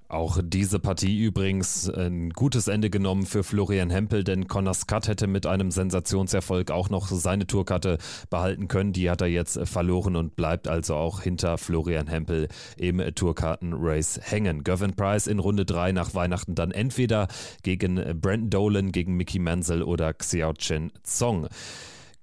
Auch 0.10 0.40
diese 0.42 0.80
Partie 0.80 1.20
übrigens 1.22 1.90
ein 1.90 2.30
gutes 2.30 2.70
Ende 2.70 2.90
genommen 2.90 3.26
für 3.26 3.44
Florian 3.44 3.90
Hempel, 3.90 4.24
denn 4.24 4.48
Connor 4.48 4.74
Scott 4.74 5.10
hätte 5.10 5.28
mit 5.28 5.46
einem 5.46 5.70
Sensationserfolg 5.70 6.72
auch 6.72 6.90
noch 6.90 7.08
seine 7.10 7.46
Tourkarte 7.46 7.98
behalten 8.30 8.70
können. 8.70 8.94
Die 8.94 9.10
hat 9.10 9.20
er 9.20 9.28
jetzt 9.28 9.60
verloren 9.68 10.16
und 10.16 10.38
bleibt 10.38 10.70
also 10.70 10.96
auch 10.96 11.22
hinter 11.22 11.58
Florian 11.58 12.08
Hempel 12.08 12.48
im 12.78 13.00
Tourkartenrace 13.16 14.22
hängen. 14.24 14.64
Gavin 14.64 14.96
Price 14.96 15.28
in 15.28 15.40
Runde 15.40 15.66
3 15.66 15.92
nach 15.92 16.14
Weihnachten 16.14 16.56
dann 16.56 16.72
entweder 16.72 17.28
gegen 17.64 17.96
Brandon 18.22 18.50
Dolan, 18.50 18.92
gegen 18.94 19.16
Mickey 19.16 19.40
Menzel 19.40 19.84
oder 19.84 20.14
Xiao 20.14 20.54
Chen 20.54 20.94
Zong. 21.04 21.50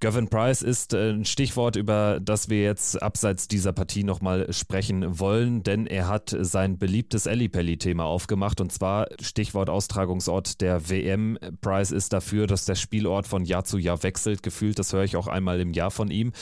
Gavin 0.04 0.28
Price 0.28 0.60
ist 0.60 0.92
äh, 0.92 1.12
ein 1.12 1.24
Stichwort, 1.24 1.76
über 1.76 2.20
das 2.20 2.50
wir 2.50 2.62
jetzt 2.62 3.02
abseits 3.02 3.48
dieser 3.48 3.72
Partie 3.72 4.04
nochmal 4.04 4.52
sprechen 4.52 5.18
wollen, 5.18 5.62
denn 5.62 5.86
er 5.86 6.08
hat 6.08 6.36
sein 6.38 6.76
beliebtes 6.76 7.24
Ellipelli-Thema 7.24 8.04
aufgemacht 8.04 8.60
und 8.60 8.70
zwar 8.70 9.06
Stichwort 9.22 9.70
Austragungsort 9.70 10.60
der 10.60 10.90
WM. 10.90 11.38
Price 11.62 11.90
ist 11.90 12.12
dafür, 12.12 12.46
dass 12.46 12.66
der 12.66 12.74
Spielort 12.74 13.26
von 13.26 13.46
Jahr 13.46 13.64
zu 13.64 13.78
Jahr 13.78 14.02
wechselt. 14.02 14.42
Gefühlt, 14.42 14.78
das 14.78 14.92
höre 14.92 15.04
ich 15.04 15.16
auch 15.16 15.26
einmal 15.26 15.58
im 15.58 15.72
Jahr 15.72 15.90
von 15.90 16.10
ihm. 16.10 16.32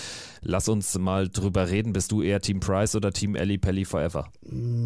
Lass 0.41 0.69
uns 0.69 0.99
mal 0.99 1.29
drüber 1.29 1.71
reden. 1.71 1.93
Bist 1.93 2.11
du 2.11 2.21
eher 2.21 2.41
Team 2.41 2.59
Price 2.59 2.97
oder 2.97 3.13
Team 3.13 3.37
Ellipelli 3.37 3.85
Forever? 3.85 4.27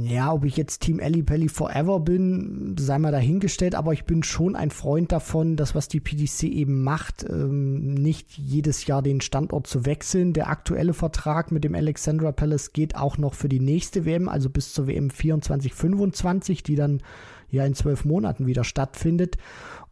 Ja, 0.05 0.35
ob 0.35 0.45
ich 0.45 0.59
jetzt 0.59 0.83
Team 0.83 0.99
Ellipelli 0.99 1.49
Forever 1.49 1.99
bin, 2.01 2.77
sei 2.79 2.99
mal 2.99 3.11
dahingestellt, 3.11 3.75
aber 3.75 3.95
ich 3.95 4.05
bin 4.05 4.23
schon 4.23 4.55
ein 4.55 4.71
Freund 4.71 5.13
davon, 5.13 5.57
dass 5.57 5.75
was 5.75 5.89
die 5.89 6.01
PDC 6.01 6.43
eben 6.43 6.83
macht, 6.83 7.25
ähm, 7.27 7.95
nicht 7.95 8.37
jede 8.37 8.66
jedes 8.67 8.87
Jahr 8.87 9.01
den 9.01 9.21
Standort 9.21 9.69
zu 9.69 9.87
wechseln. 9.87 10.33
Der 10.33 10.49
aktuelle 10.49 10.93
Vertrag 10.93 11.53
mit 11.53 11.63
dem 11.63 11.77
Alexandra 11.77 12.33
Palace 12.33 12.73
geht 12.73 12.97
auch 12.97 13.17
noch 13.17 13.35
für 13.35 13.49
die 13.49 13.61
nächste 13.61 14.05
WM, 14.05 14.29
also 14.29 14.51
bis 14.51 14.73
zur 14.73 14.89
WM 14.89 15.09
24, 15.09 15.73
25, 15.73 16.65
die 16.65 16.75
dann 16.75 17.01
ja 17.49 17.65
in 17.65 17.75
zwölf 17.75 18.05
Monaten 18.05 18.49
wieder 18.49 18.65
stattfindet. 18.65 19.37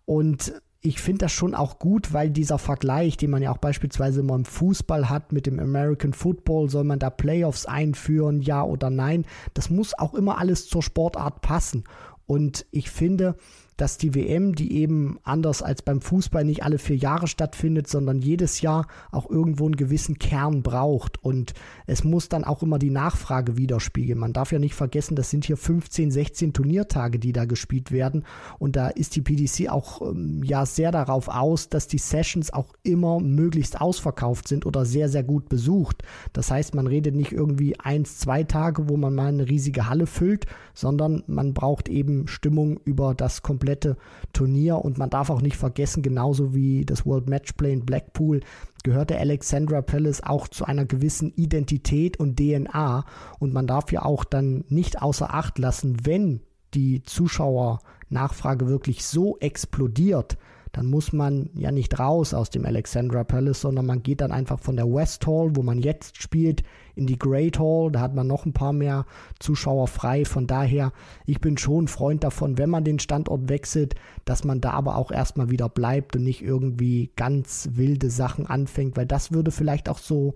Und 0.06 0.60
ich 0.80 1.00
finde 1.00 1.26
das 1.26 1.32
schon 1.32 1.54
auch 1.54 1.78
gut, 1.78 2.12
weil 2.12 2.30
dieser 2.30 2.58
Vergleich, 2.58 3.16
den 3.16 3.30
man 3.30 3.42
ja 3.42 3.52
auch 3.52 3.58
beispielsweise 3.58 4.20
immer 4.20 4.34
im 4.34 4.44
Fußball 4.44 5.08
hat 5.08 5.30
mit 5.30 5.46
dem 5.46 5.60
American 5.60 6.12
Football, 6.12 6.68
soll 6.68 6.82
man 6.82 6.98
da 6.98 7.10
Playoffs 7.10 7.66
einführen, 7.66 8.42
ja 8.42 8.64
oder 8.64 8.90
nein, 8.90 9.24
das 9.54 9.70
muss 9.70 9.96
auch 9.96 10.14
immer 10.14 10.38
alles 10.38 10.66
zur 10.66 10.82
Sportart 10.82 11.42
passen. 11.42 11.84
Und 12.26 12.66
ich 12.72 12.90
finde, 12.90 13.36
dass 13.76 13.98
die 13.98 14.14
WM, 14.14 14.54
die 14.54 14.72
eben 14.76 15.18
anders 15.24 15.62
als 15.62 15.82
beim 15.82 16.00
Fußball 16.00 16.44
nicht 16.44 16.62
alle 16.62 16.78
vier 16.78 16.96
Jahre 16.96 17.26
stattfindet, 17.26 17.88
sondern 17.88 18.20
jedes 18.20 18.60
Jahr 18.60 18.86
auch 19.10 19.28
irgendwo 19.28 19.64
einen 19.64 19.76
gewissen 19.76 20.18
Kern 20.18 20.62
braucht. 20.62 21.22
Und 21.22 21.54
es 21.86 22.04
muss 22.04 22.28
dann 22.28 22.44
auch 22.44 22.62
immer 22.62 22.78
die 22.78 22.90
Nachfrage 22.90 23.56
widerspiegeln. 23.56 24.18
Man 24.18 24.32
darf 24.32 24.52
ja 24.52 24.58
nicht 24.58 24.74
vergessen, 24.74 25.16
das 25.16 25.30
sind 25.30 25.44
hier 25.44 25.56
15, 25.56 26.10
16 26.10 26.52
Turniertage, 26.52 27.18
die 27.18 27.32
da 27.32 27.44
gespielt 27.46 27.90
werden. 27.90 28.24
Und 28.58 28.76
da 28.76 28.88
ist 28.88 29.16
die 29.16 29.22
PDC 29.22 29.70
auch 29.70 30.02
ähm, 30.02 30.42
ja 30.44 30.66
sehr 30.66 30.92
darauf 30.92 31.28
aus, 31.28 31.68
dass 31.68 31.88
die 31.88 31.98
Sessions 31.98 32.52
auch 32.52 32.74
immer 32.82 33.18
möglichst 33.20 33.80
ausverkauft 33.80 34.46
sind 34.46 34.66
oder 34.66 34.84
sehr, 34.84 35.08
sehr 35.08 35.24
gut 35.24 35.48
besucht. 35.48 36.02
Das 36.32 36.50
heißt, 36.50 36.74
man 36.74 36.86
redet 36.86 37.14
nicht 37.16 37.32
irgendwie 37.32 37.78
eins, 37.80 38.18
zwei 38.18 38.44
Tage, 38.44 38.88
wo 38.88 38.96
man 38.96 39.14
mal 39.14 39.28
eine 39.28 39.48
riesige 39.48 39.88
Halle 39.88 40.06
füllt, 40.06 40.46
sondern 40.74 41.24
man 41.26 41.54
braucht 41.54 41.88
eben 41.88 42.28
Stimmung 42.28 42.78
über 42.84 43.14
das 43.14 43.42
komplette 43.42 43.63
komplette 43.64 43.96
Turnier. 44.34 44.76
Und 44.76 44.98
man 44.98 45.10
darf 45.10 45.30
auch 45.30 45.40
nicht 45.40 45.56
vergessen, 45.56 46.02
genauso 46.02 46.54
wie 46.54 46.84
das 46.84 47.06
World 47.06 47.28
Matchplay 47.28 47.72
in 47.72 47.86
Blackpool, 47.86 48.40
gehört 48.82 49.08
der 49.08 49.20
Alexandra 49.20 49.80
Palace 49.80 50.22
auch 50.22 50.48
zu 50.48 50.66
einer 50.66 50.84
gewissen 50.84 51.32
Identität 51.34 52.18
und 52.18 52.38
DNA. 52.38 53.06
Und 53.38 53.54
man 53.54 53.66
darf 53.66 53.90
ja 53.90 54.04
auch 54.04 54.24
dann 54.24 54.64
nicht 54.68 55.00
außer 55.00 55.32
Acht 55.32 55.58
lassen, 55.58 55.96
wenn 56.04 56.40
die 56.74 57.02
Zuschauernachfrage 57.04 58.68
wirklich 58.68 59.06
so 59.06 59.38
explodiert, 59.38 60.36
dann 60.74 60.86
muss 60.86 61.12
man 61.12 61.50
ja 61.54 61.70
nicht 61.70 62.00
raus 62.00 62.34
aus 62.34 62.50
dem 62.50 62.66
Alexandra 62.66 63.22
Palace, 63.22 63.60
sondern 63.60 63.86
man 63.86 64.02
geht 64.02 64.20
dann 64.20 64.32
einfach 64.32 64.58
von 64.58 64.74
der 64.74 64.92
West 64.92 65.24
Hall, 65.24 65.52
wo 65.54 65.62
man 65.62 65.78
jetzt 65.78 66.20
spielt, 66.20 66.64
in 66.96 67.06
die 67.06 67.16
Great 67.16 67.60
Hall. 67.60 67.92
Da 67.92 68.00
hat 68.00 68.12
man 68.12 68.26
noch 68.26 68.44
ein 68.44 68.52
paar 68.52 68.72
mehr 68.72 69.06
Zuschauer 69.38 69.86
frei. 69.86 70.24
Von 70.24 70.48
daher, 70.48 70.92
ich 71.26 71.40
bin 71.40 71.56
schon 71.58 71.86
Freund 71.86 72.24
davon, 72.24 72.58
wenn 72.58 72.70
man 72.70 72.82
den 72.82 72.98
Standort 72.98 73.48
wechselt, 73.48 73.94
dass 74.24 74.42
man 74.42 74.60
da 74.60 74.72
aber 74.72 74.96
auch 74.96 75.12
erstmal 75.12 75.48
wieder 75.48 75.68
bleibt 75.68 76.16
und 76.16 76.24
nicht 76.24 76.42
irgendwie 76.42 77.12
ganz 77.14 77.68
wilde 77.74 78.10
Sachen 78.10 78.48
anfängt, 78.48 78.96
weil 78.96 79.06
das 79.06 79.30
würde 79.30 79.52
vielleicht 79.52 79.88
auch 79.88 79.98
so 79.98 80.34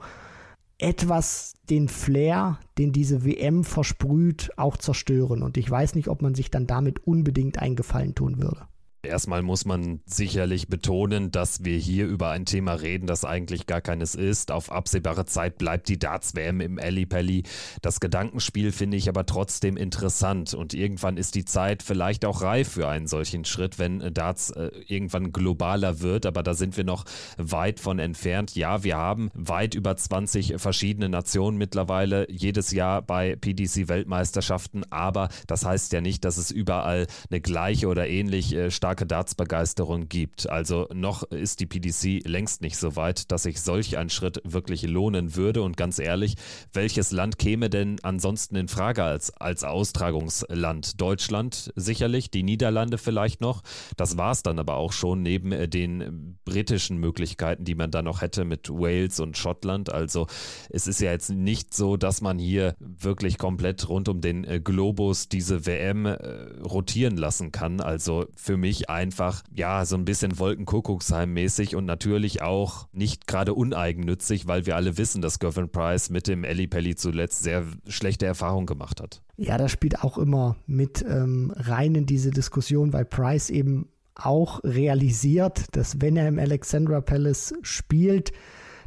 etwas 0.79 1.55
den 1.69 1.89
Flair, 1.89 2.61
den 2.79 2.93
diese 2.93 3.25
WM 3.25 3.65
versprüht, 3.65 4.51
auch 4.57 4.77
zerstören. 4.77 5.43
Und 5.43 5.57
ich 5.57 5.69
weiß 5.69 5.97
nicht, 5.97 6.07
ob 6.07 6.23
man 6.23 6.37
sich 6.37 6.53
dann 6.53 6.69
damit 6.69 7.05
unbedingt 7.09 7.59
einen 7.59 7.75
Gefallen 7.75 8.15
tun 8.15 8.41
würde. 8.41 8.69
Erstmal 9.09 9.43
muss 9.43 9.65
man 9.65 10.01
sicherlich 10.05 10.69
betonen, 10.69 11.31
dass 11.31 11.65
wir 11.65 11.79
hier 11.79 12.07
über 12.07 12.31
ein 12.31 12.45
Thema 12.45 12.75
reden, 12.75 13.07
das 13.07 13.25
eigentlich 13.25 13.67
gar 13.67 13.81
keines 13.81 14.15
ist. 14.15 14.53
Auf 14.53 14.71
absehbare 14.71 15.25
Zeit 15.25 15.59
bleibt 15.59 15.89
die 15.89 15.99
Darts-WM 15.99 16.61
im 16.61 16.79
Ellipelli. 16.79 17.45
Das 17.83 18.01
Gedankenspiel 18.01 18.71
finde 18.71 18.97
ich 18.97 19.09
aber 19.09 19.27
trotzdem 19.27 19.77
interessant 19.77 20.55
und 20.55 20.75
irgendwann 20.75 21.17
ist 21.17 21.35
die 21.35 21.45
Zeit 21.45 21.83
vielleicht 21.83 22.25
auch 22.25 22.43
reif 22.43 22.69
für 22.69 22.89
einen 22.89 23.07
solchen 23.07 23.45
Schritt, 23.45 23.79
wenn 23.79 24.13
Darts 24.13 24.51
äh, 24.51 24.71
irgendwann 24.87 25.33
globaler 25.33 26.01
wird, 26.01 26.27
aber 26.27 26.43
da 26.43 26.55
sind 26.55 26.77
wir 26.77 26.85
noch 26.85 27.05
weit 27.39 27.81
von 27.81 27.99
entfernt. 27.99 28.55
Ja, 28.55 28.85
wir 28.85 28.97
haben 28.97 29.31
weit 29.35 29.75
über 29.75 29.97
20 29.97 30.55
verschiedene 30.59 31.09
Nationen 31.09 31.57
mittlerweile 31.57 32.31
jedes 32.31 32.73
Jahr 32.73 33.03
bei 33.03 33.37
PDC-Weltmeisterschaften, 33.37 34.85
aber 34.91 35.29
das 35.47 35.65
heißt 35.65 35.93
ja 35.93 36.01
nicht, 36.01 36.25
dass 36.25 36.37
es 36.37 36.51
überall 36.51 37.07
eine 37.31 37.41
gleiche 37.41 37.89
oder 37.89 38.07
ähnlich 38.07 38.55
äh, 38.55 38.71
starke 38.71 38.98
Darts-Begeisterung 39.07 40.09
gibt. 40.09 40.49
Also 40.49 40.89
noch 40.93 41.23
ist 41.25 41.61
die 41.61 41.67
PDC 41.67 42.27
längst 42.27 42.63
nicht 42.63 42.77
so 42.77 42.97
weit, 42.97 43.31
dass 43.31 43.45
sich 43.45 43.61
solch 43.61 43.99
ein 43.99 44.11
Schritt 44.11 44.41
wirklich 44.45 44.83
lohnen 44.83 45.37
würde. 45.37 45.63
Und 45.63 45.77
ganz 45.77 45.99
ehrlich, 45.99 46.37
welches 46.73 47.11
Land 47.11 47.39
käme 47.39 47.71
denn 47.71 47.99
ansonsten 48.03 48.57
in 48.57 48.69
Frage 48.69 49.05
als, 49.05 49.31
als 49.37 49.65
Austragungsland? 49.65 51.01
Deutschland 51.01 51.73
sicherlich, 51.77 52.31
die 52.31 52.43
Niederlande 52.43 52.99
vielleicht 52.99 53.41
noch. 53.41 53.63
Das 53.97 54.17
war 54.17 54.33
es 54.33 54.43
dann 54.43 54.59
aber 54.59 54.77
auch 54.77 54.93
schon 54.93 55.23
neben 55.23 55.53
äh, 55.53 55.69
den 55.69 56.39
britischen 56.45 56.99
Möglichkeiten, 56.99 57.65
die 57.65 57.75
man 57.75 57.91
da 57.91 58.03
noch 58.03 58.23
hätte 58.23 58.45
mit 58.45 58.69
Wales 58.71 59.21
und 59.21 59.37
Schottland. 59.37 59.93
Also 59.93 60.27
es 60.71 60.87
ist 60.87 61.01
ja 61.01 61.11
jetzt 61.11 61.31
nicht 61.31 61.75
so, 61.75 61.97
dass 61.97 62.21
man 62.21 62.39
hier 62.39 62.75
wirklich 62.79 63.39
komplett 63.39 63.89
rund 63.89 64.09
um 64.09 64.21
den 64.21 64.45
äh, 64.45 64.61
Globus 64.61 65.29
diese 65.29 65.67
WM 65.67 66.07
äh, 66.07 66.17
rotieren 66.63 67.17
lassen 67.17 67.53
kann. 67.53 67.81
Also 67.81 68.27
für 68.35 68.57
mich 68.57 68.78
mich 68.79 68.91
einfach, 68.91 69.43
ja, 69.55 69.85
so 69.85 69.97
ein 69.97 70.05
bisschen 70.05 70.39
Wolkenkuckucksheim-mäßig 70.39 71.77
und 71.77 71.85
natürlich 71.85 72.43
auch 72.43 72.89
nicht 72.93 73.27
gerade 73.27 73.55
uneigennützig, 73.55 74.47
weil 74.47 74.67
wir 74.67 74.77
alle 74.77 74.99
wissen, 74.99 75.23
dass 75.23 75.39
Gavin 75.39 75.69
Price 75.69 76.11
mit 76.11 76.27
dem 76.27 76.45
Ellie 76.45 76.69
Pelli 76.69 76.95
zuletzt 76.95 77.43
sehr 77.43 77.65
schlechte 77.87 78.27
Erfahrungen 78.27 78.67
gemacht 78.67 79.01
hat. 79.01 79.23
Ja, 79.37 79.59
das 79.59 79.71
spielt 79.73 80.03
auch 80.03 80.19
immer 80.19 80.57
mit 80.67 81.05
ähm, 81.09 81.53
rein 81.57 81.95
in 81.95 82.07
diese 82.07 82.31
Diskussion, 82.31 82.93
weil 82.93 83.05
Price 83.05 83.51
eben 83.51 83.89
auch 84.15 84.63
realisiert, 84.65 85.77
dass 85.77 86.01
wenn 86.01 86.17
er 86.17 86.29
im 86.29 86.39
Alexandra 86.39 87.01
Palace 87.01 87.55
spielt, 87.63 88.33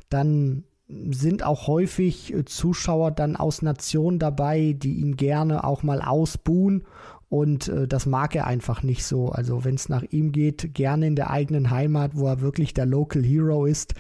dann 0.10 0.66
sind 1.10 1.44
auch 1.44 1.68
häufig 1.68 2.34
Zuschauer 2.46 3.12
dann 3.12 3.38
aus 3.38 3.62
Nationen 3.62 4.20
dabei, 4.20 4.76
die 4.78 4.96
ihn 4.96 5.16
gerne 5.16 5.64
auch 5.64 5.84
mal 5.84 6.02
ausbuhen 6.02 6.84
und 7.32 7.70
äh, 7.70 7.88
das 7.88 8.06
mag 8.06 8.36
er 8.36 8.46
einfach 8.46 8.84
nicht 8.84 9.06
so. 9.06 9.30
Also 9.30 9.64
wenn 9.64 9.76
es 9.76 9.88
nach 9.88 10.04
ihm 10.04 10.34
geht, 10.34 10.74
gerne 10.74 11.08
in 11.08 11.16
der 11.16 11.30
eigenen 11.30 11.72
Heimat, 11.72 12.12
wo 12.14 12.28
er 12.28 12.42
wirklich 12.42 12.74
der 12.74 12.86
Local 12.86 13.24
Hero 13.24 13.66
ist. 13.66 13.94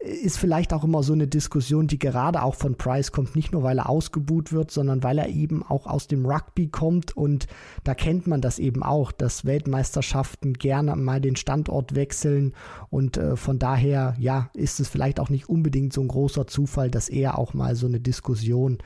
ist 0.00 0.38
vielleicht 0.38 0.72
auch 0.72 0.82
immer 0.82 1.04
so 1.04 1.12
eine 1.12 1.28
Diskussion, 1.28 1.86
die 1.86 2.00
gerade 2.00 2.42
auch 2.42 2.56
von 2.56 2.74
Price 2.74 3.12
kommt, 3.12 3.36
nicht 3.36 3.52
nur 3.52 3.62
weil 3.62 3.78
er 3.78 3.88
ausgebuht 3.88 4.52
wird, 4.52 4.72
sondern 4.72 5.04
weil 5.04 5.18
er 5.18 5.28
eben 5.28 5.62
auch 5.62 5.86
aus 5.86 6.08
dem 6.08 6.26
Rugby 6.26 6.66
kommt 6.66 7.16
und 7.16 7.46
da 7.84 7.94
kennt 7.94 8.26
man 8.26 8.40
das 8.40 8.58
eben 8.58 8.82
auch, 8.82 9.12
dass 9.12 9.44
Weltmeisterschaften 9.44 10.54
gerne 10.54 10.96
mal 10.96 11.20
den 11.20 11.36
Standort 11.36 11.94
wechseln 11.94 12.54
und 12.90 13.16
äh, 13.18 13.36
von 13.36 13.60
daher, 13.60 14.16
ja, 14.18 14.50
ist 14.52 14.80
es 14.80 14.88
vielleicht 14.88 15.20
auch 15.20 15.30
nicht 15.30 15.48
unbedingt 15.48 15.92
so 15.92 16.00
ein 16.00 16.08
großer 16.08 16.48
Zufall, 16.48 16.90
dass 16.90 17.08
er 17.08 17.38
auch 17.38 17.54
mal 17.54 17.76
so 17.76 17.86
eine 17.86 18.00
Diskussion 18.00 18.78
äh, 18.78 18.82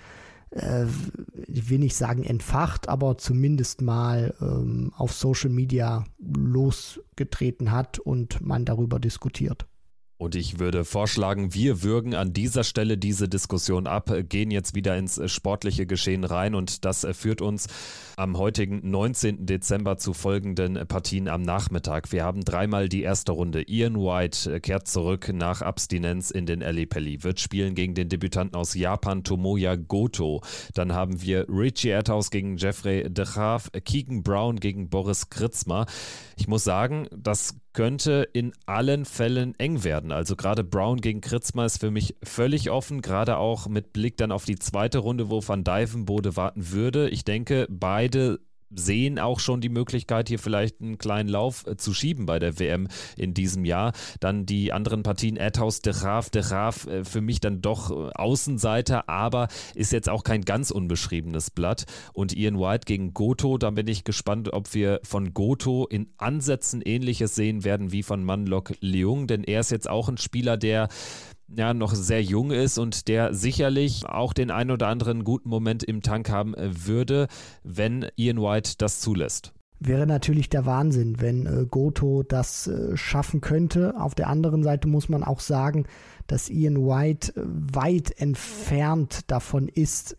ich 1.47 1.71
will 1.71 1.79
nicht 1.79 1.97
sagen 1.97 2.25
entfacht, 2.25 2.89
aber 2.89 3.19
zumindest 3.19 3.83
mal 3.83 4.35
ähm, 4.41 4.93
auf 4.97 5.13
Social 5.13 5.51
Media 5.51 6.05
losgetreten 6.19 7.71
hat 7.71 7.99
und 7.99 8.41
man 8.41 8.65
darüber 8.65 8.99
diskutiert. 8.99 9.67
Und 10.19 10.35
ich 10.35 10.59
würde 10.59 10.85
vorschlagen, 10.85 11.55
wir 11.55 11.85
würgen 11.85 12.13
an 12.13 12.33
dieser 12.33 12.65
Stelle 12.65 12.99
diese 12.99 13.29
Diskussion 13.29 13.87
ab, 13.87 14.13
gehen 14.29 14.51
jetzt 14.51 14.75
wieder 14.75 14.97
ins 14.97 15.21
sportliche 15.31 15.87
Geschehen 15.87 16.25
rein 16.25 16.57
und 16.57 16.85
das 16.85 17.07
führt 17.13 17.41
uns 17.41 17.69
am 18.17 18.37
heutigen 18.37 18.81
19. 18.91 19.47
Dezember 19.47 19.97
zu 19.97 20.15
folgenden 20.15 20.89
Partien 20.89 21.29
am 21.29 21.43
Nachmittag. 21.43 22.11
Wir 22.11 22.25
haben 22.25 22.45
dreimal 22.45 22.89
die 22.89 23.03
erste 23.03 23.31
Runde. 23.31 23.63
Ian 23.71 23.95
White 23.95 24.61
kehrt 24.61 24.89
zurück 24.89 25.31
nach 25.33 25.63
Abstinenz 25.63 26.33
in 26.33 26.47
den 26.47 26.65
Ali 26.65 26.87
Pelli, 26.87 27.23
wird 27.23 27.39
spielen 27.39 27.77
gegen 27.77 27.95
den 27.95 28.09
Debütanten 28.09 28.57
aus 28.57 28.75
Japan 28.75 29.23
Tomoya 29.23 29.77
Goto. 29.77 30.43
Dann 30.75 30.95
haben 30.95 31.23
wir 31.23 31.47
Richie 31.49 31.91
Erdhaus 31.91 32.33
gegen 32.33 32.57
Jeffrey 32.57 33.09
de 33.09 33.25
Graaf, 33.25 33.71
Keegan 33.85 34.25
Brown 34.25 34.59
gegen 34.59 34.89
Boris 34.89 35.31
Kritzmer. 35.31 35.87
Ich 36.39 36.47
muss 36.47 36.63
sagen, 36.63 37.09
das 37.11 37.57
könnte 37.73 38.29
in 38.33 38.53
allen 38.65 39.05
Fällen 39.05 39.59
eng 39.59 39.83
werden. 39.83 40.13
Also 40.13 40.37
gerade 40.37 40.63
Brown 40.63 41.01
gegen 41.01 41.21
Kritzmer 41.21 41.65
ist 41.65 41.81
für 41.81 41.91
mich 41.91 42.15
völlig 42.23 42.71
offen, 42.71 43.03
gerade 43.03 43.39
auch 43.39 43.67
mit 43.67 43.93
Blick 43.93 44.17
dann 44.17 44.31
auf 44.31 44.45
die 44.45 44.57
zweite 44.57 44.99
Runde, 44.99 45.31
wo 45.31 45.43
Van 45.47 45.65
Dijvenbode 45.65 46.37
warten 46.37 46.71
würde. 46.71 47.09
Ich 47.09 47.25
denke, 47.25 47.67
beide 47.69 48.39
sehen 48.71 49.19
auch 49.19 49.41
schon 49.41 49.61
die 49.61 49.69
Möglichkeit, 49.69 50.29
hier 50.29 50.39
vielleicht 50.39 50.81
einen 50.81 50.99
kleinen 50.99 51.29
Lauf 51.29 51.67
äh, 51.67 51.77
zu 51.77 51.95
schieben 51.95 52.27
bei 52.27 52.39
der 52.39 52.59
WM 52.59 52.89
in 53.17 53.35
diesem 53.35 53.65
Jahr. 53.65 53.93
Dann 54.21 54.47
die 54.47 54.73
anderen 54.73 55.03
Partien, 55.03 55.37
Erdhaus, 55.37 55.81
De 55.81 55.93
Graaf, 55.93 56.31
De 56.31 56.43
Graaf 56.43 56.87
äh, 56.87 57.05
für 57.05 57.21
mich 57.21 57.41
dann 57.41 57.61
doch 57.61 57.91
äh, 57.91 58.11
Außenseiter, 58.15 59.09
aber 59.09 59.49
ist 59.75 59.93
jetzt 59.93 60.09
auch 60.09 60.25
kein 60.25 60.43
ganz 60.43 60.71
unbeschriebenes 60.71 61.51
Blatt. 61.51 61.87
Und 62.13 62.37
Ian 62.37 62.59
White 62.59 62.85
gegen 62.87 63.15
Goto, 63.15 63.59
da 63.59 63.71
bin 63.71 63.89
ich 63.89 64.05
gespannt, 64.05 64.53
ob 64.53 64.75
wir 64.75 65.01
von 65.03 65.35
Goto 65.35 65.87
in 65.87 66.13
Ansätzen 66.17 66.83
ähnliches 66.83 67.35
sehen 67.35 67.65
werden 67.65 67.93
wie 67.93 68.03
von 68.03 68.25
Manlok 68.25 68.73
Leung, 68.81 69.27
denn 69.27 69.45
er 69.45 69.61
ist 69.61 69.71
jetzt 69.71 69.89
auch 69.89 70.09
ein 70.09 70.19
Spieler, 70.19 70.57
der 70.57 70.89
ja 71.55 71.75
noch 71.75 71.95
sehr 71.95 72.23
jung 72.23 72.51
ist 72.51 72.79
und 72.79 73.09
der 73.09 73.35
sicherlich 73.35 74.07
auch 74.07 74.33
den 74.33 74.51
ein 74.51 74.71
oder 74.71 74.89
anderen 74.89 75.25
guten 75.25 75.49
Moment 75.49 75.83
im 75.83 76.03
Tank 76.03 76.31
haben 76.31 76.55
äh, 76.55 76.87
würde, 76.87 77.29
wenn 77.63 78.07
Ian 78.17 78.41
White 78.41 78.75
das 78.79 79.01
zulässt. 79.01 79.53
Wäre 79.81 80.07
natürlich 80.07 80.49
der 80.49 80.67
Wahnsinn, 80.67 81.21
wenn 81.21 81.47
äh, 81.47 81.67
Goto 81.71 82.25
das 82.25 82.67
äh, 82.67 82.97
schaffen 82.97 83.41
könnte. 83.41 83.95
Auf 83.99 84.15
der 84.15 84.29
anderen 84.29 84.63
Seite 84.63 84.89
muss 84.89 85.09
man 85.09 85.23
auch 85.23 85.41
sagen, 85.41 85.87
dass 86.27 86.51
Ian 86.51 86.79
White 86.79 87.33
äh, 87.37 87.43
weit 87.47 88.11
entfernt 88.21 89.31
davon 89.31 89.69
ist, 89.69 90.17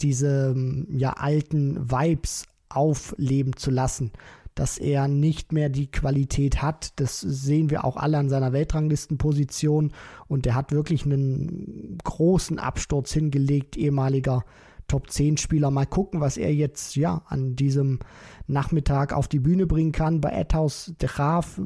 diese 0.00 0.54
ja 0.90 1.12
alten 1.12 1.90
Vibes 1.90 2.46
aufleben 2.68 3.56
zu 3.56 3.70
lassen 3.70 4.10
dass 4.54 4.78
er 4.78 5.08
nicht 5.08 5.52
mehr 5.52 5.68
die 5.68 5.90
Qualität 5.90 6.62
hat. 6.62 6.92
Das 6.96 7.20
sehen 7.20 7.70
wir 7.70 7.84
auch 7.84 7.96
alle 7.96 8.18
an 8.18 8.28
seiner 8.28 8.52
Weltranglistenposition. 8.52 9.92
Und 10.28 10.46
er 10.46 10.54
hat 10.54 10.72
wirklich 10.72 11.04
einen 11.04 11.98
großen 12.04 12.58
Absturz 12.58 13.12
hingelegt, 13.12 13.76
ehemaliger 13.76 14.44
Top 14.86 15.10
10 15.10 15.38
Spieler. 15.38 15.70
Mal 15.70 15.86
gucken, 15.86 16.20
was 16.20 16.36
er 16.36 16.54
jetzt 16.54 16.94
ja 16.94 17.22
an 17.26 17.56
diesem 17.56 18.00
Nachmittag 18.46 19.12
auf 19.12 19.28
die 19.28 19.40
Bühne 19.40 19.66
bringen 19.66 19.92
kann. 19.92 20.20
Bei 20.20 20.30
Ethaus 20.30 20.92
de 21.00 21.08
Graaf 21.08 21.60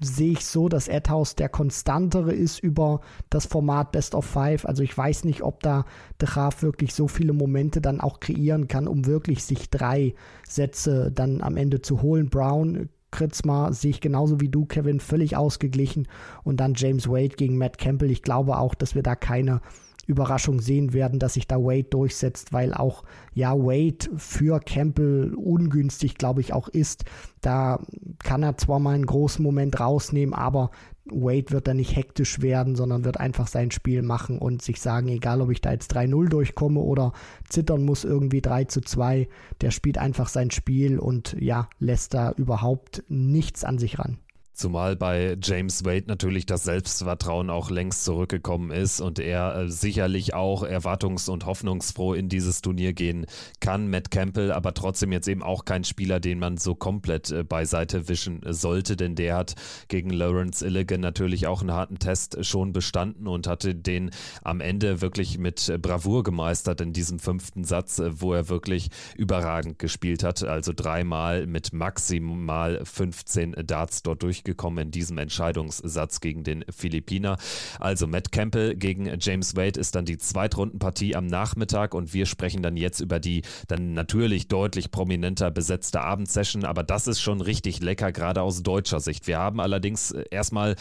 sehe 0.00 0.32
ich 0.32 0.44
so, 0.44 0.68
dass 0.68 0.88
Edhaus 0.88 1.36
der 1.36 1.48
konstantere 1.48 2.32
ist 2.32 2.58
über 2.58 3.00
das 3.30 3.46
Format 3.46 3.92
Best 3.92 4.14
of 4.14 4.26
Five. 4.26 4.66
Also 4.66 4.82
ich 4.82 4.96
weiß 4.96 5.24
nicht, 5.24 5.42
ob 5.42 5.62
da 5.62 5.84
De 6.20 6.28
Graaf 6.28 6.62
wirklich 6.62 6.94
so 6.94 7.08
viele 7.08 7.32
Momente 7.32 7.80
dann 7.80 8.00
auch 8.00 8.20
kreieren 8.20 8.68
kann, 8.68 8.88
um 8.88 9.06
wirklich 9.06 9.44
sich 9.44 9.70
drei 9.70 10.14
Sätze 10.46 11.10
dann 11.10 11.40
am 11.40 11.56
Ende 11.56 11.80
zu 11.80 12.02
holen. 12.02 12.28
Brown, 12.28 12.88
Kritzmar 13.10 13.72
sehe 13.72 13.90
ich 13.90 14.00
genauso 14.00 14.40
wie 14.40 14.48
du, 14.48 14.66
Kevin, 14.66 15.00
völlig 15.00 15.36
ausgeglichen. 15.36 16.08
Und 16.44 16.58
dann 16.58 16.74
James 16.76 17.08
Wade 17.08 17.36
gegen 17.36 17.56
Matt 17.56 17.78
Campbell. 17.78 18.10
Ich 18.10 18.22
glaube 18.22 18.58
auch, 18.58 18.74
dass 18.74 18.94
wir 18.94 19.02
da 19.02 19.14
keine 19.14 19.62
Überraschung 20.06 20.60
sehen 20.60 20.92
werden, 20.92 21.18
dass 21.18 21.34
sich 21.34 21.46
da 21.46 21.56
Wade 21.56 21.84
durchsetzt, 21.84 22.52
weil 22.52 22.72
auch 22.72 23.04
ja 23.34 23.54
Wade 23.56 24.08
für 24.16 24.60
Campbell 24.60 25.34
ungünstig, 25.34 26.16
glaube 26.16 26.40
ich, 26.40 26.52
auch 26.52 26.68
ist. 26.68 27.04
Da 27.40 27.80
kann 28.22 28.42
er 28.42 28.56
zwar 28.56 28.78
mal 28.78 28.94
einen 28.94 29.06
großen 29.06 29.42
Moment 29.42 29.78
rausnehmen, 29.80 30.34
aber 30.34 30.70
Wade 31.06 31.50
wird 31.50 31.68
da 31.68 31.74
nicht 31.74 31.94
hektisch 31.94 32.40
werden, 32.42 32.74
sondern 32.74 33.04
wird 33.04 33.18
einfach 33.18 33.46
sein 33.46 33.70
Spiel 33.70 34.02
machen 34.02 34.38
und 34.38 34.62
sich 34.62 34.80
sagen, 34.80 35.08
egal 35.08 35.40
ob 35.40 35.50
ich 35.50 35.60
da 35.60 35.72
jetzt 35.72 35.96
3-0 35.96 36.28
durchkomme 36.28 36.80
oder 36.80 37.12
zittern 37.48 37.84
muss 37.84 38.04
irgendwie 38.04 38.40
3 38.40 38.64
zu 38.64 38.80
2, 38.80 39.28
der 39.60 39.70
spielt 39.70 39.98
einfach 39.98 40.28
sein 40.28 40.50
Spiel 40.50 40.98
und 40.98 41.36
ja, 41.38 41.68
lässt 41.78 42.14
da 42.14 42.32
überhaupt 42.32 43.04
nichts 43.08 43.64
an 43.64 43.78
sich 43.78 43.98
ran. 43.98 44.18
Zumal 44.56 44.96
bei 44.96 45.36
James 45.42 45.84
Wade 45.84 46.06
natürlich 46.06 46.46
das 46.46 46.64
Selbstvertrauen 46.64 47.50
auch 47.50 47.68
längst 47.68 48.04
zurückgekommen 48.04 48.70
ist 48.70 49.02
und 49.02 49.18
er 49.18 49.54
äh, 49.54 49.68
sicherlich 49.68 50.32
auch 50.32 50.62
erwartungs- 50.62 51.28
und 51.28 51.44
hoffnungsfroh 51.44 52.14
in 52.14 52.30
dieses 52.30 52.62
Turnier 52.62 52.94
gehen 52.94 53.26
kann. 53.60 53.90
Matt 53.90 54.10
Campbell 54.10 54.52
aber 54.52 54.72
trotzdem 54.72 55.12
jetzt 55.12 55.28
eben 55.28 55.42
auch 55.42 55.66
kein 55.66 55.84
Spieler, 55.84 56.20
den 56.20 56.38
man 56.38 56.56
so 56.56 56.74
komplett 56.74 57.30
äh, 57.30 57.44
beiseite 57.44 58.08
wischen 58.08 58.40
sollte, 58.48 58.96
denn 58.96 59.14
der 59.14 59.36
hat 59.36 59.56
gegen 59.88 60.08
Lawrence 60.08 60.64
Illigan 60.64 61.02
natürlich 61.02 61.46
auch 61.46 61.60
einen 61.60 61.72
harten 61.72 61.98
Test 61.98 62.42
schon 62.42 62.72
bestanden 62.72 63.26
und 63.26 63.46
hatte 63.46 63.74
den 63.74 64.10
am 64.42 64.62
Ende 64.62 65.02
wirklich 65.02 65.36
mit 65.36 65.70
Bravour 65.82 66.22
gemeistert 66.22 66.80
in 66.80 66.94
diesem 66.94 67.18
fünften 67.18 67.64
Satz, 67.64 67.98
äh, 67.98 68.22
wo 68.22 68.32
er 68.32 68.48
wirklich 68.48 68.88
überragend 69.18 69.78
gespielt 69.78 70.24
hat. 70.24 70.42
Also 70.44 70.72
dreimal 70.74 71.46
mit 71.46 71.74
maximal 71.74 72.80
15 72.86 73.54
Darts 73.66 74.02
dort 74.02 74.22
durch 74.22 74.45
gekommen 74.46 74.78
in 74.78 74.90
diesem 74.90 75.18
Entscheidungssatz 75.18 76.20
gegen 76.20 76.42
den 76.42 76.64
Philippiner. 76.70 77.36
Also 77.78 78.06
Matt 78.06 78.32
Campbell 78.32 78.74
gegen 78.74 79.10
James 79.20 79.56
Wade 79.56 79.78
ist 79.78 79.94
dann 79.94 80.06
die 80.06 80.16
Zweitrundenpartie 80.16 81.14
am 81.14 81.26
Nachmittag 81.26 81.92
und 81.92 82.14
wir 82.14 82.24
sprechen 82.24 82.62
dann 82.62 82.78
jetzt 82.78 83.00
über 83.00 83.20
die 83.20 83.42
dann 83.68 83.92
natürlich 83.92 84.48
deutlich 84.48 84.90
prominenter 84.90 85.50
besetzte 85.50 86.00
Abendsession, 86.00 86.64
aber 86.64 86.82
das 86.82 87.06
ist 87.06 87.20
schon 87.20 87.42
richtig 87.42 87.80
lecker, 87.80 88.12
gerade 88.12 88.40
aus 88.40 88.62
deutscher 88.62 89.00
Sicht. 89.00 89.26
Wir 89.26 89.38
haben 89.38 89.60
allerdings 89.60 90.12
erstmal 90.30 90.76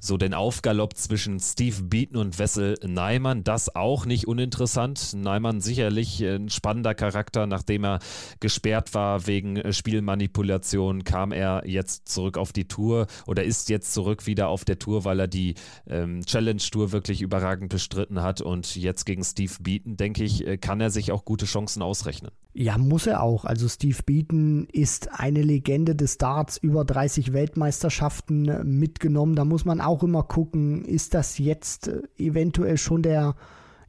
so 0.00 0.16
den 0.16 0.34
Aufgalopp 0.34 0.96
zwischen 0.96 1.40
Steve 1.40 1.82
Beaton 1.82 2.16
und 2.16 2.38
Wessel 2.38 2.76
Neimann. 2.84 3.44
Das 3.44 3.74
auch 3.74 4.06
nicht 4.06 4.26
uninteressant. 4.28 5.14
Neimann 5.14 5.60
sicherlich 5.60 6.20
ein 6.22 6.48
spannender 6.48 6.94
Charakter, 6.94 7.46
nachdem 7.46 7.84
er 7.84 7.98
gesperrt 8.40 8.94
war 8.94 9.26
wegen 9.26 9.72
Spielmanipulation, 9.72 11.04
kam 11.04 11.32
er 11.32 11.62
jetzt 11.66 12.08
zurück 12.08 12.38
auf 12.38 12.52
die 12.52 12.68
Tour 12.68 13.06
oder 13.26 13.44
ist 13.44 13.68
jetzt 13.68 13.92
zurück 13.92 14.26
wieder 14.26 14.48
auf 14.48 14.64
der 14.64 14.78
Tour, 14.78 15.04
weil 15.04 15.20
er 15.20 15.28
die 15.28 15.54
ähm, 15.86 16.24
Challenge 16.24 16.58
Tour 16.58 16.92
wirklich 16.92 17.22
überragend 17.22 17.70
bestritten 17.70 18.22
hat. 18.22 18.40
Und 18.40 18.76
jetzt 18.76 19.04
gegen 19.04 19.24
Steve 19.24 19.54
Beaton, 19.60 19.96
denke 19.96 20.24
ich, 20.24 20.46
äh, 20.46 20.58
kann 20.58 20.80
er 20.80 20.90
sich 20.90 21.12
auch 21.12 21.24
gute 21.24 21.46
Chancen 21.46 21.82
ausrechnen. 21.82 22.30
Ja, 22.54 22.76
muss 22.76 23.06
er 23.06 23.22
auch. 23.22 23.44
Also 23.44 23.68
Steve 23.68 23.98
Beaton 24.04 24.66
ist 24.72 25.12
eine 25.12 25.42
Legende 25.42 25.94
des 25.94 26.18
Darts, 26.18 26.56
über 26.56 26.84
30 26.84 27.32
Weltmeisterschaften 27.32 28.78
mitgenommen. 28.78 29.36
Da 29.36 29.44
muss 29.44 29.64
man 29.64 29.80
auch 29.88 30.02
immer 30.02 30.22
gucken, 30.22 30.84
ist 30.84 31.14
das 31.14 31.38
jetzt 31.38 31.88
äh, 31.88 32.02
eventuell 32.16 32.76
schon 32.76 33.02
der 33.02 33.34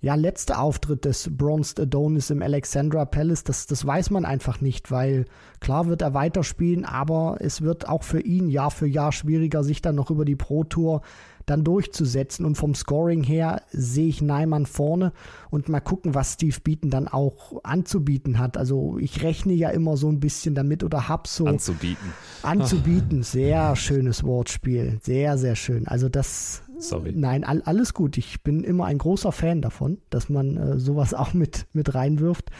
ja, 0.02 0.16
letzte 0.16 0.58
Auftritt 0.58 1.04
des 1.04 1.36
Bronzed 1.36 1.80
Adonis 1.80 2.30
im 2.30 2.42
Alexandra 2.42 3.04
Palace, 3.04 3.44
das, 3.44 3.68
das 3.68 3.86
weiß 3.86 4.12
man 4.12 4.24
einfach 4.24 4.62
nicht, 4.62 4.92
weil 4.92 5.26
klar 5.60 5.88
wird 5.88 6.02
er 6.02 6.14
weiterspielen, 6.14 6.86
aber 6.86 7.38
es 7.40 7.62
wird 7.62 7.90
auch 7.90 8.04
für 8.04 8.22
ihn 8.22 8.50
Jahr 8.50 8.72
für 8.72 8.88
Jahr 8.88 9.12
schwieriger, 9.12 9.64
sich 9.64 9.82
dann 9.82 9.96
noch 9.96 10.10
über 10.10 10.24
die 10.24 10.38
Pro 10.38 10.64
Tour 10.64 11.02
dann 11.50 11.64
durchzusetzen. 11.64 12.46
Und 12.46 12.56
vom 12.56 12.76
Scoring 12.76 13.24
her 13.24 13.62
sehe 13.72 14.08
ich 14.08 14.22
Neimann 14.22 14.66
vorne 14.66 15.12
und 15.50 15.70
mal 15.70 15.80
gucken, 15.80 16.16
was 16.16 16.34
Steve 16.34 16.58
Beaton 16.64 16.90
dann 16.90 17.08
auch 17.08 17.64
anzubieten 17.64 18.40
hat. 18.40 18.58
Also 18.58 18.98
ich 19.00 19.24
rechne 19.24 19.54
ja 19.54 19.70
immer 19.70 19.98
so 19.98 20.10
ein 20.10 20.20
bisschen 20.20 20.56
damit 20.56 20.84
oder 20.84 21.08
hab 21.08 21.28
so. 21.28 21.46
Anzubieten. 21.46 22.14
Anzubieten. 22.44 23.24
Sehr 23.24 23.76
schönes 23.76 24.24
Wortspiel. 24.24 25.00
Sehr, 25.02 25.38
sehr 25.38 25.56
schön. 25.56 25.88
Also 25.88 26.10
das. 26.10 26.64
Sorry. 26.78 27.14
Nein, 27.14 27.44
all, 27.44 27.62
alles 27.64 27.94
gut. 27.94 28.18
Ich 28.18 28.42
bin 28.42 28.64
immer 28.64 28.86
ein 28.86 28.98
großer 28.98 29.32
Fan 29.32 29.62
davon, 29.62 29.98
dass 30.10 30.30
man 30.30 30.58
äh, 30.58 30.80
sowas 30.80 31.14
auch 31.14 31.34
mit, 31.34 31.68
mit 31.74 31.94
reinwirft. 31.94 32.52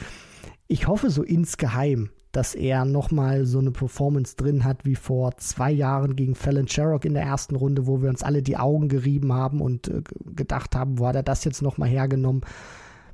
Ich 0.68 0.88
hoffe 0.88 1.10
so 1.10 1.24
insgeheim, 1.24 2.10
dass 2.32 2.54
er 2.54 2.86
nochmal 2.86 3.46
so 3.46 3.60
eine 3.60 3.72
Performance 3.72 4.36
drin 4.36 4.64
hat 4.64 4.86
wie 4.86 4.96
vor 4.96 5.36
zwei 5.38 5.72
Jahren 5.72 6.16
gegen 6.16 6.36
Fallon 6.36 6.68
Sherrock 6.68 7.06
in 7.06 7.16
der 7.16 7.24
ersten 7.24 7.56
Runde, 7.56 7.88
wo 7.88 8.02
wir 8.02 8.10
uns 8.10 8.24
alle 8.24 8.44
die 8.44 8.58
Augen 8.58 8.88
gerieben 8.88 9.34
haben 9.34 9.62
und 9.62 9.88
äh, 9.88 10.04
gedacht 10.36 10.76
haben, 10.76 11.00
wo 11.00 11.08
hat 11.08 11.16
er 11.16 11.24
das 11.24 11.44
jetzt 11.44 11.62
nochmal 11.62 11.90
hergenommen. 11.90 12.42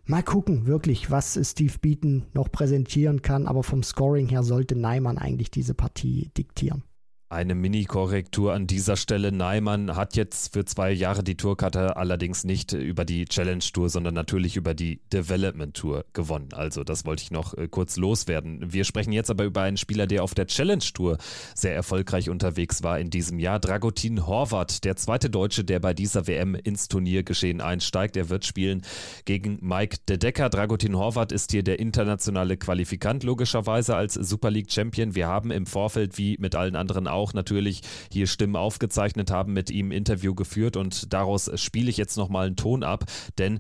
Mal 0.05 0.21
gucken, 0.21 0.67
wirklich, 0.67 1.09
was 1.09 1.39
Steve 1.41 1.73
Beaton 1.81 2.25
noch 2.33 2.51
präsentieren 2.51 3.21
kann, 3.21 3.47
aber 3.47 3.63
vom 3.63 3.81
Scoring 3.81 4.27
her 4.27 4.43
sollte 4.43 4.75
Neiman 4.75 5.17
eigentlich 5.17 5.49
diese 5.49 5.73
Partie 5.73 6.29
diktieren. 6.37 6.83
Eine 7.27 7.55
Mini-Korrektur 7.55 8.53
an 8.53 8.67
dieser 8.67 8.95
Stelle. 8.97 9.31
Neimann 9.31 9.95
hat 9.95 10.15
jetzt 10.15 10.53
für 10.53 10.63
zwei 10.63 10.91
Jahre 10.91 11.23
die 11.23 11.33
Tourkarte 11.33 11.97
allerdings 11.97 12.43
nicht 12.43 12.71
über 12.73 13.03
die 13.03 13.25
Challenge 13.25 13.63
Tour, 13.73 13.89
sondern 13.89 14.13
natürlich 14.13 14.57
über 14.57 14.75
die 14.75 14.99
Development 15.11 15.73
Tour 15.75 16.05
gewonnen. 16.13 16.49
Also 16.53 16.83
das 16.83 17.03
wollte 17.03 17.23
ich 17.23 17.31
noch 17.31 17.55
äh, 17.55 17.67
kurz 17.67 17.97
loswerden. 17.97 18.71
Wir 18.71 18.83
sprechen 18.83 19.11
jetzt 19.11 19.31
aber 19.31 19.43
über 19.43 19.63
einen 19.63 19.77
Spieler, 19.77 20.05
der 20.05 20.23
auf 20.23 20.35
der 20.35 20.45
Challenge 20.45 20.83
Tour 20.93 21.17
sehr 21.55 21.73
erfolgreich 21.73 22.29
unterwegs 22.29 22.83
war 22.83 22.99
in 22.99 23.09
diesem 23.09 23.39
Jahr. 23.39 23.59
Dragutin 23.59 24.27
Horvath, 24.27 24.83
der 24.83 24.95
zweite 24.95 25.31
Deutsche, 25.31 25.63
der 25.63 25.79
bei 25.79 25.95
dieser 25.95 26.27
WM 26.27 26.53
ins 26.53 26.89
Turniergeschehen 26.89 27.59
einsteigt. 27.59 28.17
Er 28.17 28.29
wird 28.29 28.45
spielen 28.45 28.83
gegen 29.25 29.57
Mike 29.61 29.97
De 30.07 30.17
Decker. 30.17 30.51
Dragutin 30.51 30.95
Horvath 30.95 31.31
ist 31.31 31.49
hier 31.49 31.63
der 31.63 31.79
internationale 31.79 32.55
Qualifikant, 32.55 33.23
logischerweise 33.23 33.95
als 33.95 34.13
Super 34.13 34.51
League 34.51 34.71
Champion. 34.71 35.15
Wir 35.15 35.25
haben 35.25 35.49
im 35.49 35.65
Vorfeld, 35.65 36.19
wie 36.19 36.37
mit 36.39 36.53
allen 36.53 36.75
anderen 36.75 37.14
auch 37.15 37.33
natürlich 37.33 37.81
hier 38.11 38.27
Stimmen 38.27 38.55
aufgezeichnet 38.55 39.31
haben, 39.31 39.53
mit 39.53 39.71
ihm 39.71 39.91
Interview 39.91 40.35
geführt 40.35 40.77
und 40.77 41.13
daraus 41.13 41.49
spiele 41.55 41.89
ich 41.89 41.97
jetzt 41.97 42.17
nochmal 42.17 42.47
einen 42.47 42.55
Ton 42.55 42.83
ab, 42.83 43.05
denn 43.37 43.59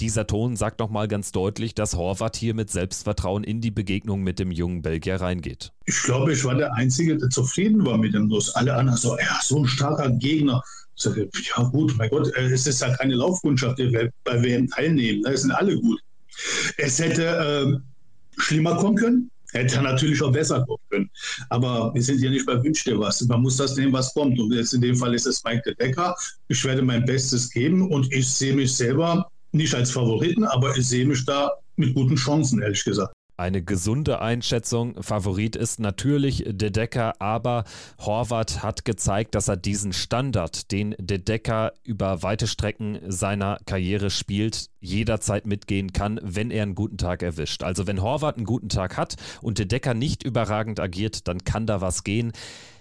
dieser 0.00 0.26
Ton 0.26 0.56
sagt 0.56 0.80
nochmal 0.80 1.06
ganz 1.08 1.30
deutlich, 1.32 1.74
dass 1.74 1.96
Horvath 1.96 2.36
hier 2.36 2.54
mit 2.54 2.70
Selbstvertrauen 2.70 3.44
in 3.44 3.60
die 3.60 3.70
Begegnung 3.70 4.22
mit 4.22 4.38
dem 4.38 4.50
jungen 4.50 4.82
Belgier 4.82 5.20
reingeht. 5.20 5.72
Ich 5.86 6.02
glaube, 6.02 6.32
ich 6.32 6.44
war 6.44 6.54
der 6.54 6.74
Einzige, 6.74 7.16
der 7.16 7.28
zufrieden 7.28 7.84
war 7.84 7.98
mit 7.98 8.14
dem 8.14 8.28
Los. 8.28 8.54
Alle 8.54 8.74
anderen 8.74 8.98
so, 8.98 9.16
ja, 9.18 9.38
so 9.42 9.58
ein 9.58 9.66
starker 9.66 10.10
Gegner. 10.10 10.62
Sage, 10.96 11.28
ja 11.56 11.62
gut, 11.64 11.94
mein 11.96 12.08
Gott, 12.10 12.32
äh, 12.36 12.52
es 12.52 12.66
ist 12.66 12.80
ja 12.80 12.94
keine 12.96 13.16
Laufkundschaft, 13.16 13.78
bei 14.24 14.42
WM 14.42 14.68
teilnehmen. 14.68 15.22
Da 15.24 15.36
sind 15.36 15.50
alle 15.50 15.78
gut. 15.80 16.00
Es 16.78 16.98
hätte 16.98 17.24
äh, 17.26 18.40
schlimmer 18.40 18.76
kommen 18.76 18.96
können. 18.96 19.30
Hätte 19.54 19.80
natürlich 19.80 20.20
auch 20.20 20.32
besser 20.32 20.64
kommen 20.66 20.82
können. 20.90 21.10
Aber 21.48 21.94
wir 21.94 22.02
sind 22.02 22.20
ja 22.20 22.28
nicht 22.28 22.44
bei 22.44 22.62
Wünsch 22.62 22.84
dir 22.84 22.98
was. 22.98 23.20
Man 23.22 23.42
muss 23.42 23.56
das 23.56 23.76
nehmen, 23.76 23.92
was 23.92 24.12
kommt. 24.12 24.38
Und 24.38 24.52
jetzt 24.52 24.74
in 24.74 24.80
dem 24.80 24.96
Fall 24.96 25.14
ist 25.14 25.26
es 25.26 25.42
Mike 25.44 25.62
de 25.64 25.74
Decker. 25.76 26.14
Ich 26.48 26.64
werde 26.64 26.82
mein 26.82 27.04
Bestes 27.04 27.50
geben 27.50 27.88
und 27.90 28.12
ich 28.12 28.28
sehe 28.28 28.54
mich 28.54 28.74
selber 28.74 29.30
nicht 29.52 29.74
als 29.74 29.92
Favoriten, 29.92 30.44
aber 30.44 30.76
ich 30.76 30.88
sehe 30.88 31.06
mich 31.06 31.24
da 31.24 31.52
mit 31.76 31.94
guten 31.94 32.16
Chancen, 32.16 32.60
ehrlich 32.62 32.84
gesagt. 32.84 33.14
Eine 33.36 33.62
gesunde 33.62 34.20
Einschätzung. 34.20 35.02
Favorit 35.02 35.56
ist 35.56 35.80
natürlich 35.80 36.44
De 36.46 36.70
Decker, 36.70 37.20
aber 37.20 37.64
Horvath 37.98 38.62
hat 38.62 38.84
gezeigt, 38.84 39.34
dass 39.34 39.48
er 39.48 39.56
diesen 39.56 39.92
Standard, 39.92 40.70
den 40.70 40.94
De 41.00 41.18
Decker 41.18 41.72
über 41.82 42.22
weite 42.22 42.46
Strecken 42.46 43.00
seiner 43.08 43.58
Karriere 43.66 44.10
spielt, 44.10 44.68
jederzeit 44.78 45.46
mitgehen 45.46 45.92
kann, 45.92 46.20
wenn 46.22 46.52
er 46.52 46.62
einen 46.62 46.76
guten 46.76 46.96
Tag 46.96 47.24
erwischt. 47.24 47.64
Also 47.64 47.88
wenn 47.88 48.02
Horvath 48.02 48.36
einen 48.36 48.46
guten 48.46 48.68
Tag 48.68 48.96
hat 48.96 49.16
und 49.42 49.58
De 49.58 49.66
Decker 49.66 49.94
nicht 49.94 50.22
überragend 50.22 50.78
agiert, 50.78 51.26
dann 51.26 51.42
kann 51.42 51.66
da 51.66 51.80
was 51.80 52.04
gehen. 52.04 52.30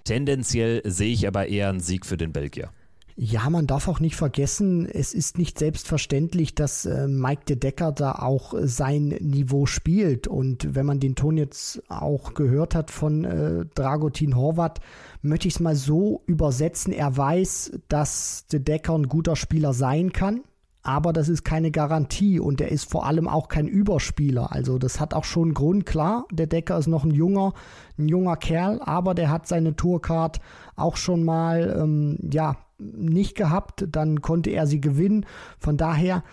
Tendenziell 0.04 0.82
sehe 0.86 1.14
ich 1.14 1.28
aber 1.28 1.48
eher 1.48 1.70
einen 1.70 1.80
Sieg 1.80 2.06
für 2.06 2.18
den 2.18 2.32
Belgier. 2.32 2.70
Ja, 3.16 3.48
man 3.52 3.68
darf 3.68 3.88
auch 3.88 4.00
nicht 4.00 4.16
vergessen, 4.16 4.88
es 4.88 5.14
ist 5.14 5.38
nicht 5.38 5.60
selbstverständlich, 5.60 6.56
dass 6.56 6.86
äh, 6.86 7.08
Mike 7.08 7.44
de 7.48 7.56
Decker 7.56 7.92
da 7.92 8.14
auch 8.14 8.56
äh, 8.56 8.68
sein 8.68 9.10
Niveau 9.20 9.68
spielt. 9.68 10.28
Und 10.28 10.74
wenn 10.74 10.88
man 10.88 11.00
den 11.00 11.14
Ton 11.14 11.38
jetzt 11.38 11.84
auch 11.90 12.34
gehört 12.34 12.74
hat 12.74 12.90
von 12.90 13.24
äh, 13.24 13.66
Dragutin 13.76 14.36
Horvath, 14.36 14.80
möchte 15.22 15.48
ich 15.48 15.56
es 15.56 15.60
mal 15.60 15.76
so 15.76 16.24
übersetzen. 16.26 16.92
Er 16.92 17.16
weiß, 17.16 17.74
dass 17.88 18.48
de 18.52 18.60
Decker 18.60 18.98
ein 18.98 19.08
guter 19.08 19.36
Spieler 19.36 19.74
sein 19.74 20.12
kann, 20.12 20.42
aber 20.84 21.14
das 21.14 21.30
ist 21.30 21.44
keine 21.44 21.72
Garantie 21.72 22.40
und 22.40 22.60
er 22.60 22.70
ist 22.70 22.92
vor 22.92 23.06
allem 23.06 23.28
auch 23.28 23.48
kein 23.48 23.68
Überspieler. 23.68 24.52
Also 24.52 24.78
das 24.78 25.00
hat 25.00 25.14
auch 25.14 25.24
schon 25.24 25.44
einen 25.44 25.54
Grund, 25.54 25.86
klar. 25.86 26.26
Der 26.32 26.48
Decker 26.48 26.78
ist 26.78 26.88
noch 26.88 27.06
ein 27.06 27.12
junger, 27.12 27.54
ein 27.98 28.10
junger 28.10 28.36
Kerl, 28.36 28.82
aber 28.82 29.16
der 29.16 29.32
hat 29.32 29.48
seine 29.48 29.78
Tourcard 29.78 30.42
auch 30.76 30.98
schon 30.98 31.24
mal, 31.24 31.76
ähm, 31.82 32.20
ja, 32.30 32.58
nicht 32.80 33.36
gehabt, 33.36 33.86
dann 33.90 34.22
konnte 34.22 34.50
er 34.50 34.68
sie 34.68 34.82
gewinnen. 34.82 35.26
Von 35.58 35.78
daher, 35.78 36.24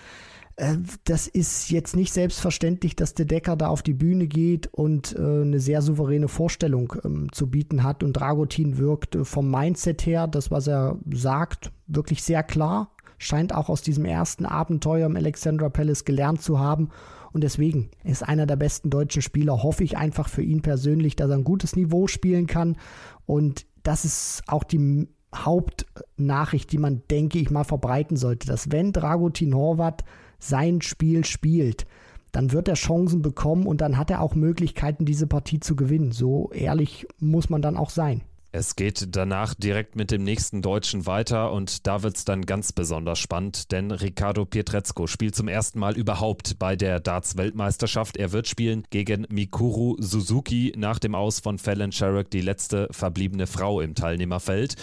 äh, 0.56 0.76
das 1.04 1.28
ist 1.28 1.70
jetzt 1.70 1.94
nicht 1.94 2.12
selbstverständlich, 2.12 2.96
dass 2.96 3.14
der 3.14 3.26
Decker 3.26 3.54
da 3.54 3.68
auf 3.68 3.82
die 3.82 3.94
Bühne 3.94 4.26
geht 4.26 4.66
und 4.72 5.14
äh, 5.16 5.20
eine 5.20 5.60
sehr 5.60 5.80
souveräne 5.80 6.28
Vorstellung 6.28 6.94
ähm, 7.04 7.28
zu 7.32 7.48
bieten 7.48 7.84
hat. 7.84 8.02
Und 8.02 8.14
Dragutin 8.14 8.78
wirkt 8.78 9.14
äh, 9.14 9.24
vom 9.24 9.48
Mindset 9.48 10.06
her, 10.06 10.26
das, 10.26 10.50
was 10.50 10.66
er 10.66 10.98
sagt, 11.12 11.70
wirklich 11.86 12.22
sehr 12.24 12.42
klar. 12.42 12.90
Scheint 13.22 13.54
auch 13.54 13.68
aus 13.68 13.82
diesem 13.82 14.06
ersten 14.06 14.46
Abenteuer 14.46 15.04
im 15.04 15.14
Alexandra 15.14 15.68
Palace 15.68 16.06
gelernt 16.06 16.40
zu 16.40 16.58
haben. 16.58 16.88
Und 17.32 17.44
deswegen 17.44 17.90
ist 18.02 18.26
einer 18.26 18.46
der 18.46 18.56
besten 18.56 18.88
deutschen 18.88 19.20
Spieler. 19.20 19.62
Hoffe 19.62 19.84
ich 19.84 19.98
einfach 19.98 20.26
für 20.26 20.42
ihn 20.42 20.62
persönlich, 20.62 21.16
dass 21.16 21.28
er 21.28 21.36
ein 21.36 21.44
gutes 21.44 21.76
Niveau 21.76 22.06
spielen 22.06 22.46
kann. 22.46 22.78
Und 23.26 23.66
das 23.82 24.06
ist 24.06 24.42
auch 24.46 24.64
die 24.64 25.06
Hauptnachricht, 25.34 26.72
die 26.72 26.78
man, 26.78 27.02
denke 27.10 27.38
ich, 27.38 27.50
mal 27.50 27.64
verbreiten 27.64 28.16
sollte, 28.16 28.46
dass 28.46 28.72
wenn 28.72 28.92
Dragutin 28.92 29.54
Horvath 29.54 30.02
sein 30.38 30.80
Spiel 30.80 31.26
spielt, 31.26 31.86
dann 32.32 32.52
wird 32.52 32.68
er 32.68 32.74
Chancen 32.74 33.20
bekommen 33.20 33.66
und 33.66 33.82
dann 33.82 33.98
hat 33.98 34.10
er 34.10 34.22
auch 34.22 34.34
Möglichkeiten, 34.34 35.04
diese 35.04 35.26
Partie 35.26 35.60
zu 35.60 35.76
gewinnen. 35.76 36.10
So 36.10 36.50
ehrlich 36.52 37.06
muss 37.18 37.50
man 37.50 37.60
dann 37.60 37.76
auch 37.76 37.90
sein. 37.90 38.22
Es 38.52 38.74
geht 38.74 39.14
danach 39.14 39.54
direkt 39.54 39.94
mit 39.94 40.10
dem 40.10 40.24
nächsten 40.24 40.60
Deutschen 40.60 41.06
weiter 41.06 41.52
und 41.52 41.86
da 41.86 42.02
wird 42.02 42.16
es 42.16 42.24
dann 42.24 42.46
ganz 42.46 42.72
besonders 42.72 43.20
spannend, 43.20 43.70
denn 43.70 43.92
Ricardo 43.92 44.44
Pietrezco 44.44 45.06
spielt 45.06 45.36
zum 45.36 45.46
ersten 45.46 45.78
Mal 45.78 45.96
überhaupt 45.96 46.58
bei 46.58 46.74
der 46.74 46.98
Darts-Weltmeisterschaft. 46.98 48.16
Er 48.16 48.32
wird 48.32 48.48
spielen 48.48 48.82
gegen 48.90 49.24
Mikuru 49.30 49.94
Suzuki 50.00 50.72
nach 50.76 50.98
dem 50.98 51.14
Aus 51.14 51.38
von 51.38 51.58
Fallon 51.58 51.92
Sherrock, 51.92 52.28
die 52.28 52.40
letzte 52.40 52.88
verbliebene 52.90 53.46
Frau 53.46 53.80
im 53.80 53.94
Teilnehmerfeld. 53.94 54.74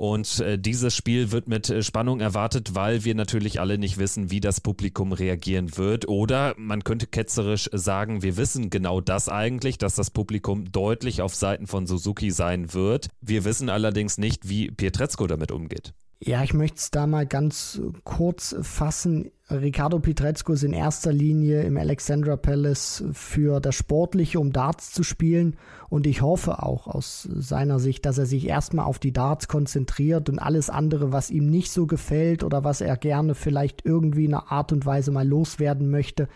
Und 0.00 0.40
äh, 0.40 0.58
dieses 0.58 0.96
Spiel 0.96 1.30
wird 1.30 1.46
mit 1.46 1.68
äh, 1.68 1.82
Spannung 1.82 2.20
erwartet, 2.20 2.74
weil 2.74 3.04
wir 3.04 3.14
natürlich 3.14 3.60
alle 3.60 3.76
nicht 3.76 3.98
wissen, 3.98 4.30
wie 4.30 4.40
das 4.40 4.62
Publikum 4.62 5.12
reagieren 5.12 5.76
wird. 5.76 6.08
Oder 6.08 6.54
man 6.56 6.84
könnte 6.84 7.06
ketzerisch 7.06 7.68
sagen, 7.70 8.22
wir 8.22 8.38
wissen 8.38 8.70
genau 8.70 9.02
das 9.02 9.28
eigentlich, 9.28 9.76
dass 9.76 9.96
das 9.96 10.10
Publikum 10.10 10.72
deutlich 10.72 11.20
auf 11.20 11.34
Seiten 11.34 11.66
von 11.66 11.86
Suzuki 11.86 12.30
sein 12.30 12.72
wird. 12.72 13.08
Wir 13.20 13.44
wissen 13.44 13.68
allerdings 13.68 14.16
nicht, 14.16 14.48
wie 14.48 14.70
Pietrezco 14.70 15.26
damit 15.26 15.52
umgeht. 15.52 15.92
Ja, 16.22 16.42
ich 16.42 16.52
möchte 16.52 16.76
es 16.76 16.90
da 16.90 17.06
mal 17.06 17.26
ganz 17.26 17.80
kurz 18.04 18.54
fassen. 18.60 19.30
Ricardo 19.50 20.00
Pietrezco 20.00 20.52
ist 20.52 20.62
in 20.62 20.74
erster 20.74 21.14
Linie 21.14 21.62
im 21.62 21.78
Alexandra 21.78 22.36
Palace 22.36 23.02
für 23.14 23.58
das 23.58 23.74
Sportliche, 23.74 24.38
um 24.38 24.52
Darts 24.52 24.92
zu 24.92 25.02
spielen. 25.02 25.56
Und 25.88 26.06
ich 26.06 26.20
hoffe 26.20 26.62
auch 26.62 26.86
aus 26.86 27.22
seiner 27.22 27.78
Sicht, 27.78 28.04
dass 28.04 28.18
er 28.18 28.26
sich 28.26 28.46
erstmal 28.46 28.84
auf 28.84 28.98
die 28.98 29.14
Darts 29.14 29.48
konzentriert 29.48 30.28
und 30.28 30.38
alles 30.38 30.68
andere, 30.68 31.10
was 31.10 31.30
ihm 31.30 31.46
nicht 31.46 31.72
so 31.72 31.86
gefällt 31.86 32.44
oder 32.44 32.64
was 32.64 32.82
er 32.82 32.98
gerne 32.98 33.34
vielleicht 33.34 33.86
irgendwie 33.86 34.26
in 34.26 34.34
einer 34.34 34.52
Art 34.52 34.72
und 34.72 34.84
Weise 34.84 35.12
mal 35.12 35.26
loswerden 35.26 35.90
möchte, 35.90 36.28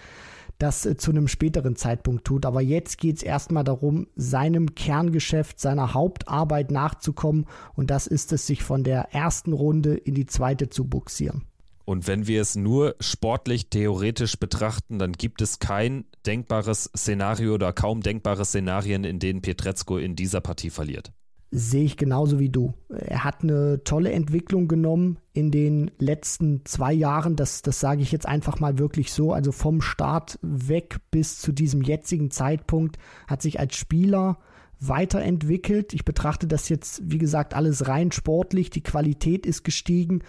das 0.58 0.86
äh, 0.86 0.96
zu 0.96 1.10
einem 1.10 1.28
späteren 1.28 1.76
Zeitpunkt 1.76 2.24
tut. 2.24 2.46
Aber 2.46 2.60
jetzt 2.60 2.98
geht 2.98 3.16
es 3.16 3.22
erstmal 3.22 3.64
darum, 3.64 4.06
seinem 4.16 4.74
Kerngeschäft, 4.74 5.60
seiner 5.60 5.94
Hauptarbeit 5.94 6.70
nachzukommen. 6.70 7.46
Und 7.74 7.90
das 7.90 8.06
ist 8.06 8.32
es, 8.32 8.46
sich 8.46 8.62
von 8.62 8.84
der 8.84 9.14
ersten 9.14 9.52
Runde 9.52 9.94
in 9.94 10.14
die 10.14 10.26
zweite 10.26 10.68
zu 10.70 10.84
buxieren. 10.84 11.44
Und 11.84 12.06
wenn 12.06 12.26
wir 12.26 12.40
es 12.40 12.56
nur 12.56 12.96
sportlich 12.98 13.68
theoretisch 13.68 14.38
betrachten, 14.38 14.98
dann 14.98 15.12
gibt 15.12 15.42
es 15.42 15.58
kein 15.58 16.06
denkbares 16.26 16.90
Szenario 16.96 17.54
oder 17.54 17.74
kaum 17.74 18.00
denkbare 18.00 18.46
Szenarien, 18.46 19.04
in 19.04 19.18
denen 19.18 19.42
Pietrezco 19.42 19.98
in 19.98 20.16
dieser 20.16 20.40
Partie 20.40 20.70
verliert 20.70 21.12
sehe 21.54 21.84
ich 21.84 21.96
genauso 21.96 22.40
wie 22.40 22.48
du. 22.48 22.74
Er 22.88 23.22
hat 23.22 23.42
eine 23.42 23.82
tolle 23.84 24.10
Entwicklung 24.10 24.66
genommen 24.66 25.18
in 25.34 25.50
den 25.50 25.90
letzten 25.98 26.64
zwei 26.64 26.92
Jahren. 26.92 27.36
Das, 27.36 27.60
das 27.60 27.80
sage 27.80 28.00
ich 28.02 28.12
jetzt 28.12 28.26
einfach 28.26 28.60
mal 28.60 28.78
wirklich 28.78 29.12
so. 29.12 29.32
Also 29.32 29.52
vom 29.52 29.82
Start 29.82 30.38
weg 30.40 30.98
bis 31.10 31.38
zu 31.40 31.52
diesem 31.52 31.82
jetzigen 31.82 32.30
Zeitpunkt 32.30 32.96
hat 33.26 33.42
sich 33.42 33.58
als 33.60 33.76
Spieler 33.76 34.38
weiterentwickelt. 34.80 35.92
Ich 35.92 36.04
betrachte 36.04 36.46
das 36.46 36.68
jetzt, 36.68 37.02
wie 37.04 37.18
gesagt, 37.18 37.54
alles 37.54 37.88
rein 37.88 38.12
sportlich. 38.12 38.70
Die 38.70 38.82
Qualität 38.82 39.44
ist 39.44 39.64
gestiegen. 39.64 40.22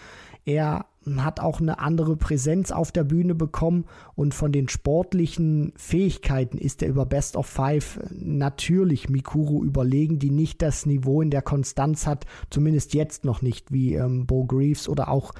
Er 0.45 0.85
hat 1.17 1.39
auch 1.39 1.59
eine 1.59 1.79
andere 1.79 2.15
Präsenz 2.15 2.71
auf 2.71 2.91
der 2.91 3.03
Bühne 3.03 3.35
bekommen 3.35 3.85
und 4.15 4.33
von 4.33 4.51
den 4.51 4.69
sportlichen 4.69 5.71
Fähigkeiten 5.75 6.57
ist 6.57 6.81
er 6.81 6.89
über 6.89 7.05
Best 7.05 7.35
of 7.35 7.45
Five 7.45 7.99
natürlich 8.11 9.09
Mikuru 9.09 9.63
überlegen, 9.63 10.17
die 10.17 10.31
nicht 10.31 10.61
das 10.61 10.85
Niveau 10.85 11.21
in 11.21 11.29
der 11.29 11.43
Konstanz 11.43 12.07
hat, 12.07 12.25
zumindest 12.49 12.93
jetzt 12.93 13.23
noch 13.23 13.41
nicht, 13.41 13.71
wie 13.71 13.95
ähm, 13.95 14.25
Bo 14.25 14.45
Greaves 14.45 14.89
oder 14.89 15.09
auch 15.09 15.33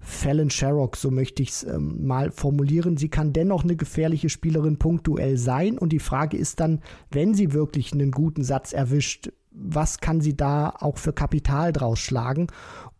Fallon 0.00 0.48
Sherrock, 0.48 0.96
so 0.96 1.10
möchte 1.10 1.42
ich 1.42 1.50
es 1.50 1.64
ähm, 1.64 2.06
mal 2.06 2.30
formulieren. 2.30 2.96
Sie 2.96 3.10
kann 3.10 3.32
dennoch 3.32 3.64
eine 3.64 3.76
gefährliche 3.76 4.30
Spielerin 4.30 4.78
punktuell 4.78 5.36
sein. 5.36 5.76
Und 5.76 5.92
die 5.92 5.98
Frage 5.98 6.38
ist 6.38 6.58
dann, 6.58 6.80
wenn 7.10 7.34
sie 7.34 7.52
wirklich 7.52 7.92
einen 7.92 8.10
guten 8.10 8.42
Satz 8.42 8.72
erwischt, 8.72 9.30
was 9.62 9.98
kann 9.98 10.20
sie 10.20 10.36
da 10.36 10.74
auch 10.78 10.98
für 10.98 11.12
Kapital 11.12 11.72
draus 11.72 11.98
schlagen? 11.98 12.48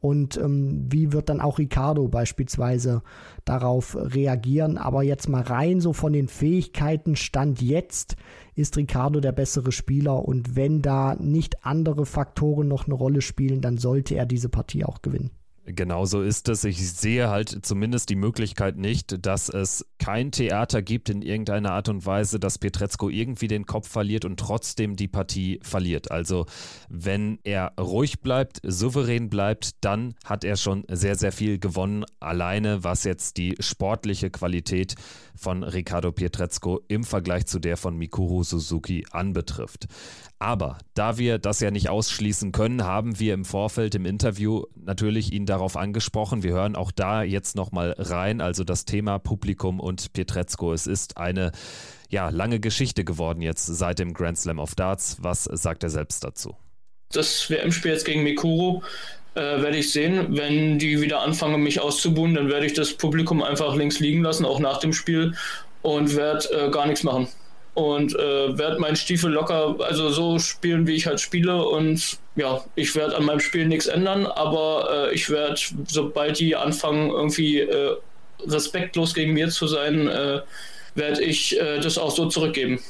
Und 0.01 0.37
ähm, 0.39 0.87
wie 0.91 1.13
wird 1.13 1.29
dann 1.29 1.41
auch 1.41 1.59
Ricardo 1.59 2.09
beispielsweise 2.09 3.03
darauf 3.45 3.97
reagieren? 3.97 4.79
Aber 4.79 5.03
jetzt 5.03 5.29
mal 5.29 5.43
rein 5.43 5.81
so 5.81 5.93
von 5.93 6.13
den 6.13 6.29
Fähigkeiten 6.29 7.17
Stand 7.17 7.61
jetzt 7.61 8.17
ist 8.55 8.77
Ricardo 8.77 9.21
der 9.21 9.33
bessere 9.33 9.73
Spieler 9.73 10.25
und 10.25 10.57
wenn 10.57 10.83
da 10.83 11.17
nicht 11.17 11.65
andere 11.65 12.07
Faktoren 12.07 12.69
noch 12.69 12.87
eine 12.87 12.95
Rolle 12.95 13.21
spielen, 13.21 13.61
dann 13.61 13.79
sollte 13.79 14.15
er 14.15 14.27
diese 14.27 14.49
Partie 14.49 14.85
auch 14.85 15.03
gewinnen. 15.03 15.31
Genauso 15.73 16.23
ist 16.23 16.49
es. 16.49 16.65
Ich 16.65 16.91
sehe 16.93 17.29
halt 17.29 17.65
zumindest 17.65 18.09
die 18.11 18.17
Möglichkeit 18.17 18.77
nicht, 18.77 19.27
dass 19.27 19.49
es 19.49 19.85
kein 19.99 20.33
Theater 20.33 20.83
gibt 20.83 21.09
in 21.09 21.23
irgendeiner 21.23 21.73
Art 21.73 21.89
und 21.89 22.07
Weise, 22.07 22.41
dass 22.41 22.59
Petrezko 22.59 23.09
irgendwie 23.09 23.49
den 23.49 23.67
Kopf 23.67 23.89
verliert 23.89 24.25
und 24.25 24.39
trotzdem 24.39 24.97
die 24.97 25.09
Partie 25.09 25.61
verliert. 25.63 26.11
Also 26.11 26.47
wenn 26.89 27.39
er 27.45 27.73
ruhig 27.79 28.21
bleibt, 28.21 28.61
souverän 28.63 29.29
bleibt, 29.29 29.85
dann 29.85 30.15
hat 30.25 30.45
er 30.45 30.57
schon 30.57 30.85
sehr, 30.89 31.17
sehr 31.17 31.33
viel 31.33 31.59
gewonnen. 31.59 32.05
Alleine 32.21 32.85
was 32.85 33.05
jetzt 33.05 33.37
die 33.37 33.57
sportliche 33.61 34.31
Qualität 34.31 34.95
von 35.35 35.63
Ricardo 35.63 36.13
Pietrezco 36.13 36.81
im 36.89 37.05
Vergleich 37.05 37.47
zu 37.47 37.59
der 37.59 37.77
von 37.77 37.97
Mikuru 37.97 38.43
Suzuki 38.43 39.07
anbetrifft. 39.11 39.87
Aber 40.43 40.79
da 40.95 41.19
wir 41.19 41.39
das 41.39 41.61
ja 41.61 41.71
nicht 41.71 41.91
ausschließen 41.91 42.51
können, 42.51 42.83
haben 42.85 43.21
wir 43.21 43.35
im 43.35 43.45
Vorfeld 43.45 43.95
im 43.95 44.07
Interview 44.07 44.65
natürlich 44.75 45.35
ihn 45.35 45.45
darauf 45.45 45.77
angesprochen. 45.77 46.43
Wir 46.43 46.53
hören 46.53 46.77
auch 46.77 46.93
da 46.93 47.23
jetzt 47.23 47.57
nochmal 47.57 47.95
rein. 47.99 48.41
Also 48.41 48.65
das 48.65 48.87
Thema 48.87 49.19
Publikum 49.19 49.81
und 49.81 50.15
Pietrezco. 50.15 50.73
Es 50.73 50.87
ist 50.87 51.19
eine 51.19 51.53
ja, 52.09 52.31
lange 52.31 52.59
Geschichte 52.59 53.05
geworden 53.05 53.43
jetzt 53.43 53.67
seit 53.67 53.99
dem 53.99 54.15
Grand 54.15 54.39
Slam 54.39 54.59
of 54.59 54.75
Darts. 54.75 55.19
Was 55.21 55.45
sagt 55.45 55.83
er 55.83 55.91
selbst 55.91 56.25
dazu? 56.25 56.57
Das 57.13 57.51
WM-Spiel 57.51 57.93
jetzt 57.93 58.07
gegen 58.07 58.23
Mikuru 58.23 58.81
äh, 59.35 59.41
werde 59.41 59.77
ich 59.77 59.93
sehen. 59.93 60.39
Wenn 60.39 60.79
die 60.79 61.03
wieder 61.03 61.21
anfangen, 61.21 61.63
mich 61.63 61.83
auszubuhen, 61.83 62.33
dann 62.33 62.49
werde 62.49 62.65
ich 62.65 62.73
das 62.73 62.95
Publikum 62.95 63.43
einfach 63.43 63.77
links 63.77 64.01
liegen 64.01 64.23
lassen, 64.23 64.47
auch 64.47 64.59
nach 64.59 64.79
dem 64.79 64.95
Spiel, 64.95 65.35
und 65.83 66.17
werde 66.17 66.49
äh, 66.49 66.71
gar 66.71 66.87
nichts 66.87 67.03
machen 67.03 67.29
und 67.81 68.15
äh, 68.15 68.59
werde 68.59 68.79
meinen 68.79 68.97
Stiefel 68.97 69.33
locker, 69.33 69.77
also 69.81 70.11
so 70.11 70.39
spielen, 70.39 70.87
wie 70.87 70.95
ich 70.95 71.07
halt 71.07 71.21
spiele. 71.21 71.65
Und 71.65 72.19
ja, 72.37 72.65
ich 72.75 72.95
werde 72.95 73.17
an 73.17 73.25
meinem 73.25 73.41
Spiel 73.41 73.67
nichts 73.67 73.87
ändern, 73.87 74.27
aber 74.27 75.09
äh, 75.11 75.15
ich 75.15 75.29
werde, 75.31 75.61
sobald 75.87 76.39
die 76.39 76.57
anfangen, 76.57 77.11
irgendwie 77.11 77.61
äh, 77.61 77.97
respektlos 78.47 79.15
gegen 79.15 79.33
mir 79.33 79.49
zu 79.49 79.67
sein, 79.67 80.09
äh, 80.09 80.41
werde 80.95 81.23
ich 81.23 81.59
äh, 81.61 81.81
das 81.81 81.99
auch 81.99 82.11
so 82.11 82.29
zurückgeben. 82.29 82.81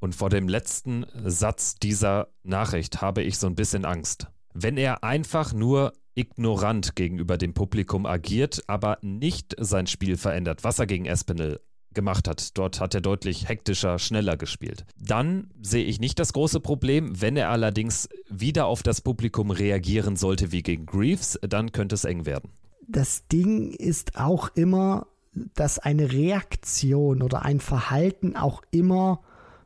Und 0.00 0.14
vor 0.14 0.30
dem 0.30 0.48
letzten 0.48 1.06
Satz 1.24 1.74
dieser 1.74 2.28
Nachricht 2.44 3.00
habe 3.00 3.22
ich 3.22 3.38
so 3.38 3.46
ein 3.46 3.56
bisschen 3.56 3.84
Angst. 3.84 4.26
Wenn 4.54 4.76
er 4.76 5.02
einfach 5.02 5.52
nur 5.52 5.92
ignorant 6.14 6.96
gegenüber 6.96 7.38
dem 7.38 7.54
Publikum 7.54 8.06
agiert, 8.06 8.62
aber 8.66 8.98
nicht 9.02 9.54
sein 9.58 9.86
Spiel 9.86 10.16
verändert, 10.16 10.64
was 10.64 10.78
er 10.78 10.86
gegen 10.86 11.06
Espinel 11.06 11.60
gemacht 11.94 12.28
hat. 12.28 12.56
Dort 12.56 12.80
hat 12.80 12.94
er 12.94 13.00
deutlich 13.00 13.48
hektischer, 13.48 13.98
schneller 13.98 14.36
gespielt. 14.36 14.84
Dann 14.98 15.50
sehe 15.62 15.84
ich 15.84 16.00
nicht 16.00 16.18
das 16.18 16.32
große 16.32 16.60
Problem. 16.60 17.20
Wenn 17.20 17.36
er 17.36 17.50
allerdings 17.50 18.08
wieder 18.28 18.66
auf 18.66 18.82
das 18.82 19.00
Publikum 19.00 19.50
reagieren 19.50 20.16
sollte 20.16 20.52
wie 20.52 20.62
gegen 20.62 20.86
Greaves, 20.86 21.38
dann 21.42 21.72
könnte 21.72 21.94
es 21.94 22.04
eng 22.04 22.26
werden. 22.26 22.50
Das 22.86 23.26
Ding 23.28 23.72
ist 23.72 24.18
auch 24.18 24.50
immer, 24.54 25.06
dass 25.54 25.78
eine 25.78 26.12
Reaktion 26.12 27.22
oder 27.22 27.44
ein 27.44 27.60
Verhalten 27.60 28.36
auch 28.36 28.62
immer 28.70 29.20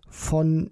von 0.09 0.71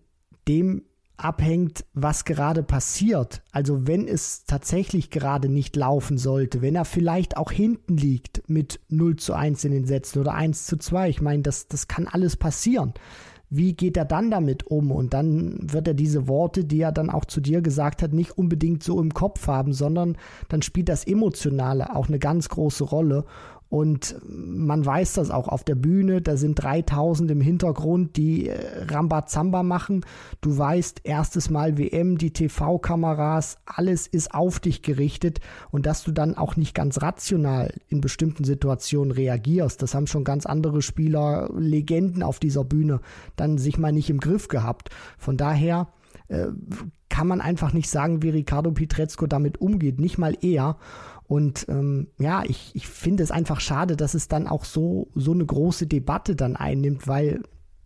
dem 0.49 0.83
abhängt, 1.25 1.85
was 1.95 2.25
gerade 2.25 2.63
passiert. 2.63 3.43
Also 3.53 3.87
wenn 3.87 4.09
es 4.09 4.45
tatsächlich 4.45 5.11
gerade 5.11 5.49
nicht 5.49 5.77
laufen 5.77 6.19
sollte, 6.19 6.63
wenn 6.63 6.75
er 6.75 6.85
vielleicht 6.85 7.37
auch 7.37 7.51
hinten 7.51 7.97
liegt 7.97 8.43
mit 8.49 8.81
0 8.89 9.17
zu 9.17 9.35
1 9.35 9.65
in 9.65 9.73
den 9.73 9.87
Sätzen 9.87 10.21
oder 10.21 10.35
1 10.35 10.67
zu 10.67 10.77
2, 10.77 11.09
ich 11.09 11.21
meine, 11.21 11.43
das, 11.43 11.69
das 11.69 11.89
kann 11.89 12.07
alles 12.07 12.37
passieren. 12.37 12.95
Wie 13.53 13.75
geht 13.75 13.97
er 13.97 14.05
dann 14.05 14.31
damit 14.31 14.69
um? 14.69 14.93
Und 14.93 15.13
dann 15.13 15.59
wird 15.73 15.89
er 15.89 15.95
diese 15.95 16.29
Worte, 16.29 16.65
die 16.65 16.81
er 16.81 16.93
dann 16.93 17.11
auch 17.11 17.25
zu 17.25 17.41
dir 17.41 17.63
gesagt 17.63 18.01
hat, 18.01 18.13
nicht 18.13 18.39
unbedingt 18.39 18.85
so 18.85 19.01
im 19.01 19.13
Kopf 19.13 19.49
haben, 19.49 19.73
sondern 19.73 20.17
dann 20.49 20.63
spielt 20.63 20.89
das 20.89 21.05
Emotionale 21.05 21.97
auch 21.97 22.07
eine 22.07 22.21
ganz 22.21 22.49
große 22.49 22.85
Rolle. 22.85 23.25
Und 23.71 24.17
man 24.27 24.85
weiß 24.85 25.15
das 25.15 25.31
auch 25.31 25.47
auf 25.47 25.63
der 25.63 25.77
Bühne, 25.77 26.21
da 26.21 26.37
sind 26.37 26.57
3000 26.57 27.31
im 27.31 27.41
Hintergrund, 27.41 28.17
die 28.17 28.49
äh, 28.49 28.85
Rambazamba 28.91 29.63
machen. 29.63 30.05
Du 30.41 30.59
weißt, 30.59 31.03
erstes 31.05 31.51
Mal 31.51 31.79
WM, 31.79 32.19
die 32.19 32.33
TV-Kameras, 32.33 33.59
alles 33.67 34.09
ist 34.09 34.35
auf 34.35 34.59
dich 34.59 34.83
gerichtet 34.83 35.39
und 35.71 35.87
dass 35.87 36.03
du 36.03 36.11
dann 36.11 36.37
auch 36.37 36.57
nicht 36.57 36.75
ganz 36.75 37.01
rational 37.01 37.73
in 37.87 38.01
bestimmten 38.01 38.43
Situationen 38.43 39.13
reagierst. 39.13 39.81
Das 39.83 39.95
haben 39.95 40.09
schon 40.09 40.25
ganz 40.25 40.47
andere 40.47 40.83
Spieler, 40.83 41.49
Legenden 41.57 42.25
auf 42.25 42.41
dieser 42.41 42.65
Bühne, 42.65 43.01
dann 43.37 43.57
sich 43.57 43.79
mal 43.79 43.93
nicht 43.93 44.11
im 44.11 44.19
Griff 44.19 44.49
gehabt. 44.49 44.91
Von 45.17 45.37
daher 45.37 45.87
äh, 46.27 46.49
kann 47.09 47.27
man 47.27 47.41
einfach 47.41 47.73
nicht 47.73 47.91
sagen, 47.91 48.23
wie 48.23 48.31
Ricardo 48.31 48.71
Pietrezco 48.71 49.27
damit 49.27 49.61
umgeht, 49.61 50.01
nicht 50.01 50.17
mal 50.17 50.37
er. 50.41 50.77
Und 51.31 51.67
ähm, 51.69 52.09
ja, 52.19 52.43
ich, 52.45 52.73
ich 52.75 52.89
finde 52.89 53.23
es 53.23 53.31
einfach 53.31 53.61
schade, 53.61 53.97
dass 53.97 54.15
es 54.15 54.27
dann 54.27 54.49
auch 54.49 54.65
so, 54.65 55.07
so 55.15 55.31
eine 55.31 55.47
große 55.47 55.87
Debatte 55.87 56.35
dann 56.35 56.57
einnimmt, 56.57 57.07
weil 57.07 57.45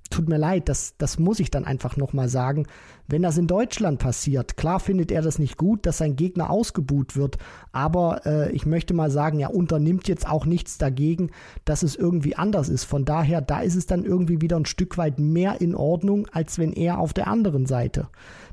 tut 0.09 0.31
mir 0.31 0.39
leid, 0.39 0.71
das, 0.71 0.97
das 0.97 1.19
muss 1.19 1.41
ich 1.41 1.51
dann 1.51 1.67
einfach 1.67 1.99
nochmal 1.99 2.31
sagen. 2.31 2.67
Wenn 3.07 3.21
das 3.21 3.37
in 3.37 3.47
Deutschland 3.47 3.99
passiert, 3.99 4.57
klar 4.57 4.81
findet 4.81 5.13
er 5.13 5.21
das 5.21 5.39
nicht 5.39 5.59
gut, 5.59 5.85
dass 5.85 5.99
sein 5.99 6.17
Gegner 6.17 6.49
ausgebuht 6.49 7.17
wird, 7.17 7.37
aber 7.71 8.25
äh, 8.25 8.51
ich 8.53 8.65
möchte 8.65 8.95
mal 8.95 9.11
sagen, 9.11 9.41
er 9.41 9.55
unternimmt 9.55 10.09
jetzt 10.09 10.27
auch 10.27 10.47
nichts 10.47 10.79
dagegen, 10.79 11.31
dass 11.67 11.83
es 11.83 11.97
irgendwie 11.97 12.37
anders 12.37 12.71
ist. 12.71 12.85
Von 12.85 13.05
daher, 13.05 13.43
da 13.43 13.61
ist 13.61 13.77
es 13.77 13.85
dann 13.85 14.07
irgendwie 14.07 14.41
wieder 14.41 14.57
ein 14.57 14.65
Stück 14.65 14.97
weit 14.97 15.19
mehr 15.19 15.61
in 15.61 15.75
Ordnung, 15.75 16.29
als 16.33 16.59
wenn 16.59 16.73
er 16.73 16.99
auf 16.99 17.13
der 17.13 17.27
anderen 17.27 17.67
Seite 17.67 18.09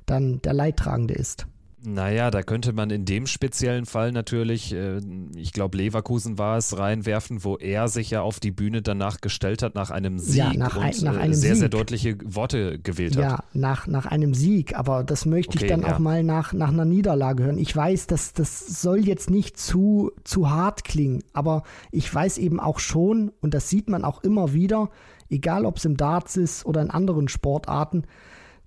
dann 0.05 0.41
der 0.41 0.51
Leidtragende 0.53 1.13
ist. 1.13 1.47
Naja, 1.83 2.29
da 2.29 2.43
könnte 2.43 2.73
man 2.73 2.91
in 2.91 3.05
dem 3.05 3.25
speziellen 3.25 3.87
Fall 3.87 4.11
natürlich, 4.11 4.71
äh, 4.73 4.99
ich 5.35 5.51
glaube, 5.51 5.77
Leverkusen 5.77 6.37
war 6.37 6.57
es, 6.57 6.77
reinwerfen, 6.77 7.43
wo 7.43 7.57
er 7.57 7.87
sich 7.87 8.11
ja 8.11 8.21
auf 8.21 8.39
die 8.39 8.51
Bühne 8.51 8.83
danach 8.83 9.19
gestellt 9.19 9.63
hat, 9.63 9.73
nach 9.73 9.89
einem 9.89 10.19
Sieg 10.19 10.37
ja, 10.37 10.53
nach 10.53 10.75
und 10.75 10.83
ein, 10.83 10.95
nach 11.01 11.15
äh, 11.15 11.19
einem 11.19 11.33
sehr, 11.33 11.55
Sieg. 11.55 11.59
sehr 11.59 11.69
deutliche 11.69 12.17
Worte 12.23 12.77
gewählt 12.77 13.17
hat. 13.17 13.23
Ja, 13.23 13.43
nach, 13.53 13.87
nach 13.87 14.05
einem 14.05 14.35
Sieg, 14.35 14.77
aber 14.77 15.03
das 15.03 15.25
möchte 15.25 15.57
Okay, 15.57 15.65
ich 15.65 15.71
dann 15.71 15.81
ja. 15.81 15.95
auch 15.95 15.99
mal 15.99 16.23
nach, 16.23 16.53
nach 16.53 16.69
einer 16.69 16.85
Niederlage 16.85 17.45
hören. 17.45 17.57
Ich 17.57 17.75
weiß, 17.75 18.05
dass 18.05 18.33
das 18.33 18.81
soll 18.81 19.07
jetzt 19.07 19.31
nicht 19.31 19.57
zu, 19.57 20.11
zu 20.23 20.51
hart 20.51 20.83
klingen, 20.83 21.23
aber 21.33 21.63
ich 21.91 22.13
weiß 22.13 22.37
eben 22.37 22.59
auch 22.59 22.77
schon, 22.77 23.31
und 23.41 23.55
das 23.55 23.69
sieht 23.69 23.89
man 23.89 24.05
auch 24.05 24.23
immer 24.23 24.53
wieder, 24.53 24.91
egal 25.29 25.65
ob 25.65 25.77
es 25.77 25.85
im 25.85 25.97
Darts 25.97 26.37
ist 26.37 26.63
oder 26.65 26.81
in 26.81 26.91
anderen 26.91 27.27
Sportarten, 27.27 28.03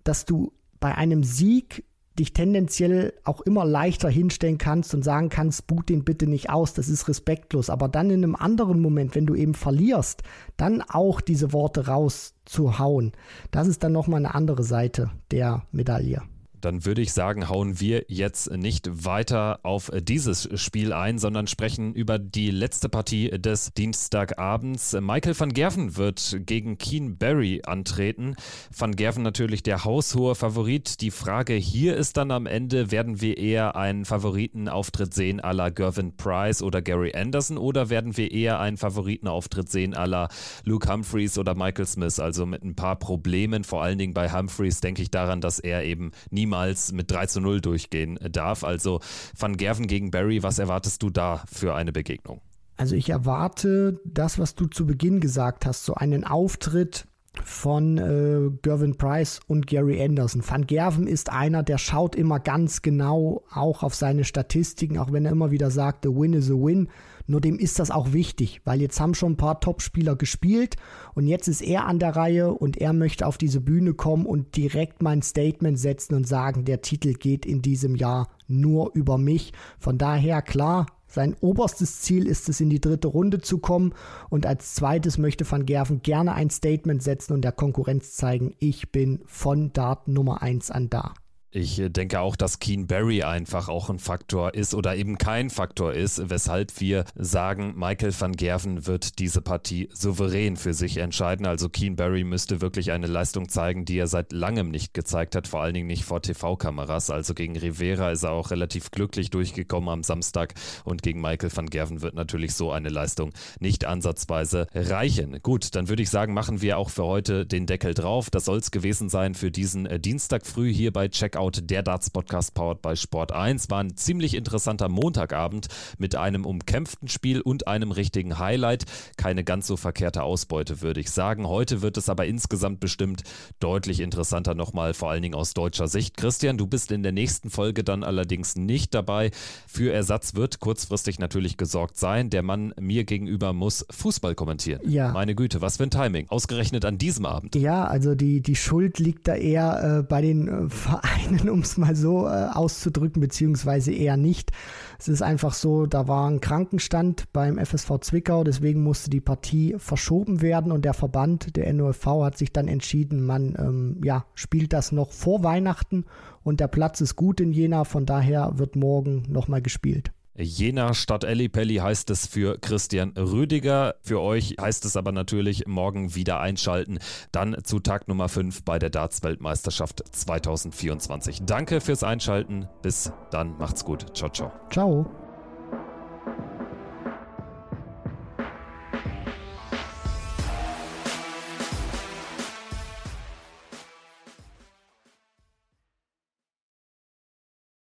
dass 0.03 0.25
du 0.25 0.53
bei 0.81 0.95
einem 0.97 1.23
Sieg 1.23 1.85
dich 2.19 2.33
tendenziell 2.33 3.13
auch 3.25 3.41
immer 3.41 3.65
leichter 3.65 4.09
hinstellen 4.09 4.59
kannst 4.59 4.95
und 4.95 5.03
sagen 5.03 5.29
kannst, 5.29 5.67
boot 5.67 5.89
den 5.89 6.05
bitte 6.05 6.27
nicht 6.27 6.51
aus, 6.51 6.75
das 6.75 6.89
ist 6.89 7.09
respektlos. 7.09 7.71
Aber 7.71 7.89
dann 7.89 8.11
in 8.11 8.23
einem 8.23 8.37
anderen 8.37 8.81
Moment, 8.81 9.15
wenn 9.15 9.27
du 9.27 9.35
eben 9.35 9.55
verlierst, 9.55 10.23
dann 10.57 10.83
auch 10.83 11.21
diese 11.21 11.53
Worte 11.53 11.87
rauszuhauen, 11.87 13.13
das 13.51 13.69
ist 13.69 13.83
dann 13.83 13.93
nochmal 13.93 14.19
eine 14.19 14.35
andere 14.35 14.63
Seite 14.63 15.11
der 15.31 15.65
Medaille. 15.73 16.23
Dann 16.65 16.87
würde 16.87 17.03
ich 17.03 17.13
sagen, 17.13 17.51
hauen 17.51 17.79
wir 17.79 18.07
jetzt 18.09 18.51
nicht 18.51 19.05
weiter 19.05 19.61
auf 19.65 19.91
dieses 19.95 20.49
Spiel 20.59 20.95
ein, 20.95 21.19
sondern 21.19 21.47
sprechen 21.47 21.93
über 21.93 22.19
die 22.19 22.51
letzte 22.51 22.89
Partie 22.89 23.29
des 23.31 23.75
Dienstagabends. 23.75 24.97
Michael 24.99 25.39
van 25.39 25.53
Gerven 25.53 25.99
wird 25.99 26.39
gegen 26.41 26.79
Keen 26.79 27.19
Barry 27.19 27.61
antreten. 27.67 28.35
Van 28.75 28.97
Gerven 28.97 29.23
natürlich 29.23 29.63
der 29.63 29.85
haushohe 29.85 30.35
Favorit. 30.35 31.03
Die 31.03 31.11
Frage 31.11 31.53
hier 31.53 31.97
ist 31.97 32.17
dann 32.17 32.31
am 32.31 32.47
Ende, 32.47 32.91
werden 32.91 33.21
wir 33.21 33.37
eher 33.37 33.77
einen 33.77 34.07
Favoritenauftritt 34.07 35.13
sehen 35.13 35.43
à 35.43 35.53
la 35.53 35.69
Gervin 35.69 36.17
Price 36.17 36.63
oder 36.63 36.81
Gary 36.81 37.13
Anderson 37.15 37.59
oder 37.59 37.91
werden 37.91 38.17
wir 38.17 38.31
eher 38.31 38.59
einen 38.59 38.79
Favoritenauftritt 38.79 39.71
sehen 39.71 39.95
à 39.95 40.07
la 40.07 40.29
Luke 40.65 40.91
Humphreys 40.91 41.37
oder 41.37 41.55
Michael 41.55 41.87
Smith? 41.87 42.19
Also 42.21 42.47
mit 42.47 42.65
ein 42.65 42.75
paar 42.75 42.97
Problemen, 42.97 43.65
vor 43.65 43.83
allen 43.83 43.99
Dingen 43.99 44.15
bei 44.15 44.33
Humphreys 44.33 44.81
denke 44.81 45.03
ich 45.03 45.11
daran, 45.11 45.43
dass 45.43 45.59
er 45.59 45.85
eben 45.85 46.13
niemals 46.55 46.93
mit 46.93 47.11
3 47.11 47.27
zu 47.27 47.41
0 47.41 47.61
durchgehen 47.61 48.19
darf. 48.31 48.65
Also 48.65 49.01
Van 49.39 49.57
Gerven 49.57 49.87
gegen 49.87 50.11
Barry, 50.11 50.43
was 50.43 50.59
erwartest 50.59 51.03
du 51.03 51.11
da 51.11 51.43
für 51.51 51.75
eine 51.75 51.93
Begegnung? 51.93 52.41
Also 52.77 52.97
ich 52.97 53.11
erwarte 53.11 54.01
das, 54.05 54.39
was 54.39 54.55
du 54.55 54.67
zu 54.67 54.87
Beginn 54.87 55.21
gesagt 55.21 55.67
hast, 55.67 55.85
so 55.85 55.95
einen 55.95 56.25
Auftritt 56.25 57.07
von 57.45 57.99
äh, 57.99 58.51
Gervin 58.63 58.97
Price 58.97 59.41
und 59.49 59.67
Gary 59.67 60.03
Anderson. 60.03 60.43
Van 60.47 60.67
Gerven 60.67 61.07
ist 61.07 61.31
einer, 61.31 61.63
der 61.65 61.79
schaut 61.79 62.15
immer 62.15 62.39
ganz 62.39 62.83
genau 62.83 63.43
auch 63.53 63.83
auf 63.83 63.95
seine 63.95 64.25
Statistiken, 64.25 64.99
auch 64.99 65.13
wenn 65.13 65.25
er 65.25 65.33
immer 65.33 65.51
wieder 65.51 65.71
sagt, 65.71 66.05
the 66.05 66.11
win 66.11 66.33
is 66.33 66.51
a 66.51 66.55
win. 66.55 66.89
Nur 67.27 67.41
dem 67.41 67.59
ist 67.59 67.79
das 67.79 67.91
auch 67.91 68.13
wichtig, 68.13 68.61
weil 68.65 68.81
jetzt 68.81 69.01
haben 69.01 69.15
schon 69.15 69.33
ein 69.33 69.37
paar 69.37 69.61
Topspieler 69.61 70.15
gespielt 70.17 70.77
und 71.15 71.27
jetzt 71.27 71.49
ist 71.49 71.63
er 71.63 71.87
an 71.87 71.99
der 71.99 72.17
Reihe 72.17 72.53
und 72.53 72.77
er 72.77 72.93
möchte 72.93 73.27
auf 73.27 73.39
diese 73.39 73.61
Bühne 73.61 73.95
kommen 73.95 74.27
und 74.27 74.57
direkt 74.57 75.03
mein 75.03 75.23
Statement 75.23 75.79
setzen 75.79 76.15
und 76.15 76.29
sagen, 76.29 76.65
der 76.65 76.83
Titel 76.83 77.15
geht 77.15 77.47
in 77.47 77.63
diesem 77.63 77.95
Jahr 77.95 78.29
nur 78.47 78.91
über 78.95 79.17
mich. 79.17 79.53
Von 79.79 79.97
daher 79.97 80.43
klar, 80.43 80.87
sein 81.07 81.37
oberstes 81.41 82.01
Ziel 82.01 82.27
ist 82.27 82.49
es, 82.49 82.61
in 82.61 82.71
die 82.71 82.81
dritte 82.81 83.07
Runde 83.07 83.41
zu 83.41 83.59
kommen. 83.59 83.95
Und 84.31 84.47
als 84.47 84.75
zweites 84.75 85.17
möchte 85.17 85.49
Van 85.49 85.65
Gerven 85.65 86.03
gerne 86.03 86.35
ein 86.35 86.51
Statement 86.51 87.03
setzen 87.05 87.35
und 87.35 87.43
der 87.43 87.53
Konkurrenz 87.53 88.17
zeigen, 88.17 88.55
ich 88.59 88.91
bin 88.91 89.21
von 89.27 89.73
Dart 89.73 90.09
Nummer 90.09 90.43
1 90.43 90.73
an 90.73 90.91
da. 90.91 91.15
Ich 91.57 91.81
denke 91.87 92.19
auch, 92.19 92.35
dass 92.35 92.59
Keen 92.59 92.89
Barry 92.89 93.23
einfach 93.23 93.69
auch 93.69 93.89
ein 93.89 94.01
Faktor 94.01 94.55
ist 94.55 94.75
oder 94.75 94.97
eben 94.97 95.19
kein 95.19 95.51
Faktor 95.51 95.93
ist, 95.93 96.29
weshalb 96.29 96.81
wir 96.81 97.05
sagen, 97.15 97.75
Michael 97.77 98.13
van 98.19 98.33
Gerven 98.33 98.89
wird 98.89 99.21
diese 99.21 99.41
Partie 99.41 99.89
souverän 99.93 100.57
für 100.57 100.75
sich 100.75 100.97
entscheiden. 100.97 101.47
Also 101.47 101.69
Keen 101.69 101.95
Barry 101.95 102.25
müsste 102.25 102.61
wirklich 102.61 102.91
eine 102.91 103.07
Leistung 103.07 103.49
zeigen, 103.49 103.85
die 103.85 103.97
er 103.97 104.09
seit 104.09 104.33
langem 104.33 104.73
nicht 104.73 104.95
gezeigt 104.95 105.37
hat, 105.37 105.47
vor 105.47 105.63
allen 105.63 105.75
Dingen 105.75 105.87
nicht 105.87 106.05
vor 106.05 106.21
TV-Kameras. 106.21 107.11
Also 107.11 107.35
gegen 107.35 107.57
Rivera 107.57 108.11
ist 108.11 108.25
er 108.25 108.33
auch 108.33 108.51
relativ 108.51 108.91
glücklich 108.91 109.31
durchgekommen 109.31 109.91
am 109.91 110.03
Samstag 110.03 110.55
und 110.83 111.05
gegen 111.05 111.21
Michael 111.21 111.55
van 111.55 111.71
Gerven 111.71 112.03
wird 112.03 112.17
natürlich 112.17 112.55
so 112.55 112.73
eine 112.73 112.89
Leistung 112.89 113.33
nicht 113.61 113.85
ansatzweise 113.85 114.67
reichen. 114.75 115.39
Gut, 115.41 115.77
dann 115.77 115.89
würde 115.89 116.03
ich 116.03 116.11
sagen, 116.11 116.35
machen 116.35 116.63
wir 116.63 116.79
auch 116.79 116.91
für 116.91 117.05
heute 117.05 117.47
den 117.47 117.67
Deckel 117.67 117.95
drauf. 117.95 118.29
Das 118.29 118.47
soll 118.47 118.59
es 118.59 118.73
gewesen 118.73 119.09
sein 119.09 119.35
für 119.35 119.53
diesen 119.53 119.87
äh, 119.87 120.01
Dienstag 120.01 120.45
früh 120.47 120.75
hier 120.75 120.93
bei 120.93 121.07
Checkout 121.07 121.44
Blackout, 121.45 121.71
der 121.71 121.83
Darts 121.83 122.11
Podcast 122.11 122.55
powered 122.55 122.81
bei 122.81 122.97
Sport 122.97 123.33
1. 123.33 123.71
War 123.71 123.81
ein 123.81 123.97
ziemlich 123.97 124.35
interessanter 124.35 124.89
Montagabend 124.89 125.69
mit 125.99 126.17
einem 126.17 126.47
umkämpften 126.47 127.09
Spiel 127.09 127.41
und 127.41 127.67
einem 127.67 127.91
richtigen 127.91 128.39
Highlight. 128.39 128.85
Keine 129.17 129.45
ganz 129.45 129.67
so 129.67 129.77
verkehrte 129.77 130.23
Ausbeute, 130.23 130.81
würde 130.81 131.01
ich 131.01 131.11
sagen. 131.11 131.47
Heute 131.47 131.83
wird 131.83 131.97
es 131.97 132.09
aber 132.09 132.27
insgesamt 132.27 132.81
bestimmt 132.81 133.25
deutlich 133.61 134.01
interessanter 134.01 134.55
nochmal, 134.55 134.95
vor 134.95 135.11
allen 135.11 135.23
Dingen 135.23 135.35
aus 135.35 135.55
deutscher 135.55 135.89
Sicht. 135.89 136.17
Christian, 136.17 136.57
du 136.57 136.67
bist 136.67 136.91
in 136.91 137.03
der 137.03 137.13
nächsten 137.13 137.51
Folge 137.51 137.85
dann 137.85 138.05
allerdings 138.05 138.57
nicht 138.57 138.95
dabei. 138.95 139.31
Für 139.67 139.93
Ersatz 139.93 140.35
wird 140.35 140.61
kurzfristig 140.61 141.19
natürlich 141.19 141.57
gesorgt 141.57 141.99
sein. 141.99 142.31
Der 142.31 142.43
Mann 142.43 142.73
mir 142.81 143.05
gegenüber 143.05 143.53
muss 143.53 143.85
Fußball 143.91 144.35
kommentieren. 144.35 144.81
Ja. 144.89 145.13
Meine 145.13 145.35
Güte, 145.35 145.61
was 145.61 145.77
für 145.77 145.85
ein 145.85 145.91
Timing. 145.91 146.27
Ausgerechnet 146.29 146.85
an 146.85 146.99
diesem 146.99 147.27
Abend. 147.27 147.55
Ja, 147.55 147.85
also 147.85 148.15
die, 148.15 148.41
die 148.41 148.57
Schuld 148.57 148.99
liegt 148.99 149.29
da 149.29 149.35
eher 149.35 149.99
äh, 149.99 150.03
bei 150.03 150.23
den 150.23 150.49
äh, 150.49 150.69
Vereinen 150.69 151.34
um 151.51 151.61
es 151.61 151.77
mal 151.77 151.95
so 151.97 152.27
äh, 152.27 152.47
auszudrücken, 152.53 153.21
beziehungsweise 153.21 153.93
eher 153.93 154.17
nicht. 154.17 154.53
Es 154.99 155.09
ist 155.09 155.23
einfach 155.23 155.53
so, 155.53 155.87
da 155.87 156.09
war 156.09 156.31
ein 156.31 156.41
Krankenstand 156.41 157.33
beim 157.33 157.59
FSV 157.59 157.99
Zwickau, 158.01 158.45
deswegen 158.45 158.83
musste 158.83 159.11
die 159.11 159.21
Partie 159.21 159.75
verschoben 159.79 160.41
werden 160.41 160.73
und 160.73 160.85
der 160.85 160.95
Verband, 160.95 161.57
der 161.57 161.73
NOFV, 161.73 162.07
hat 162.25 162.39
sich 162.39 162.53
dann 162.53 162.69
entschieden, 162.69 163.25
man 163.25 163.55
ähm, 163.59 164.01
ja, 164.03 164.25
spielt 164.35 164.73
das 164.73 164.93
noch 164.93 165.13
vor 165.13 165.43
Weihnachten 165.43 166.05
und 166.43 166.61
der 166.61 166.69
Platz 166.69 167.01
ist 167.01 167.17
gut 167.17 167.41
in 167.41 167.53
Jena, 167.53 167.85
von 167.85 168.07
daher 168.07 168.59
wird 168.59 168.77
morgen 168.77 169.25
nochmal 169.29 169.61
gespielt. 169.61 170.14
Jena 170.37 170.95
statt 170.95 171.25
Ellipelli 171.25 171.77
heißt 171.77 172.11
es 172.11 172.27
für 172.27 172.59
Christian 172.59 173.11
Rüdiger. 173.17 173.95
Für 174.03 174.21
euch 174.21 174.57
heißt 174.61 174.85
es 174.85 174.97
aber 174.97 175.13
natürlich 175.13 175.67
morgen 175.67 176.15
wieder 176.15 176.41
einschalten. 176.41 176.99
Dann 177.31 177.57
zu 177.63 177.79
Tag 177.79 178.09
Nummer 178.09 178.29
5 178.29 178.65
bei 178.65 178.79
der 178.79 178.91
Darts-Weltmeisterschaft 178.91 180.03
2024. 180.11 181.43
Danke 181.45 181.81
fürs 181.81 182.03
Einschalten. 182.03 182.69
Bis 182.83 183.13
dann. 183.31 183.57
Macht's 183.59 183.85
gut. 183.85 184.17
Ciao, 184.17 184.31
ciao. 184.31 184.53
Ciao. 184.71 185.07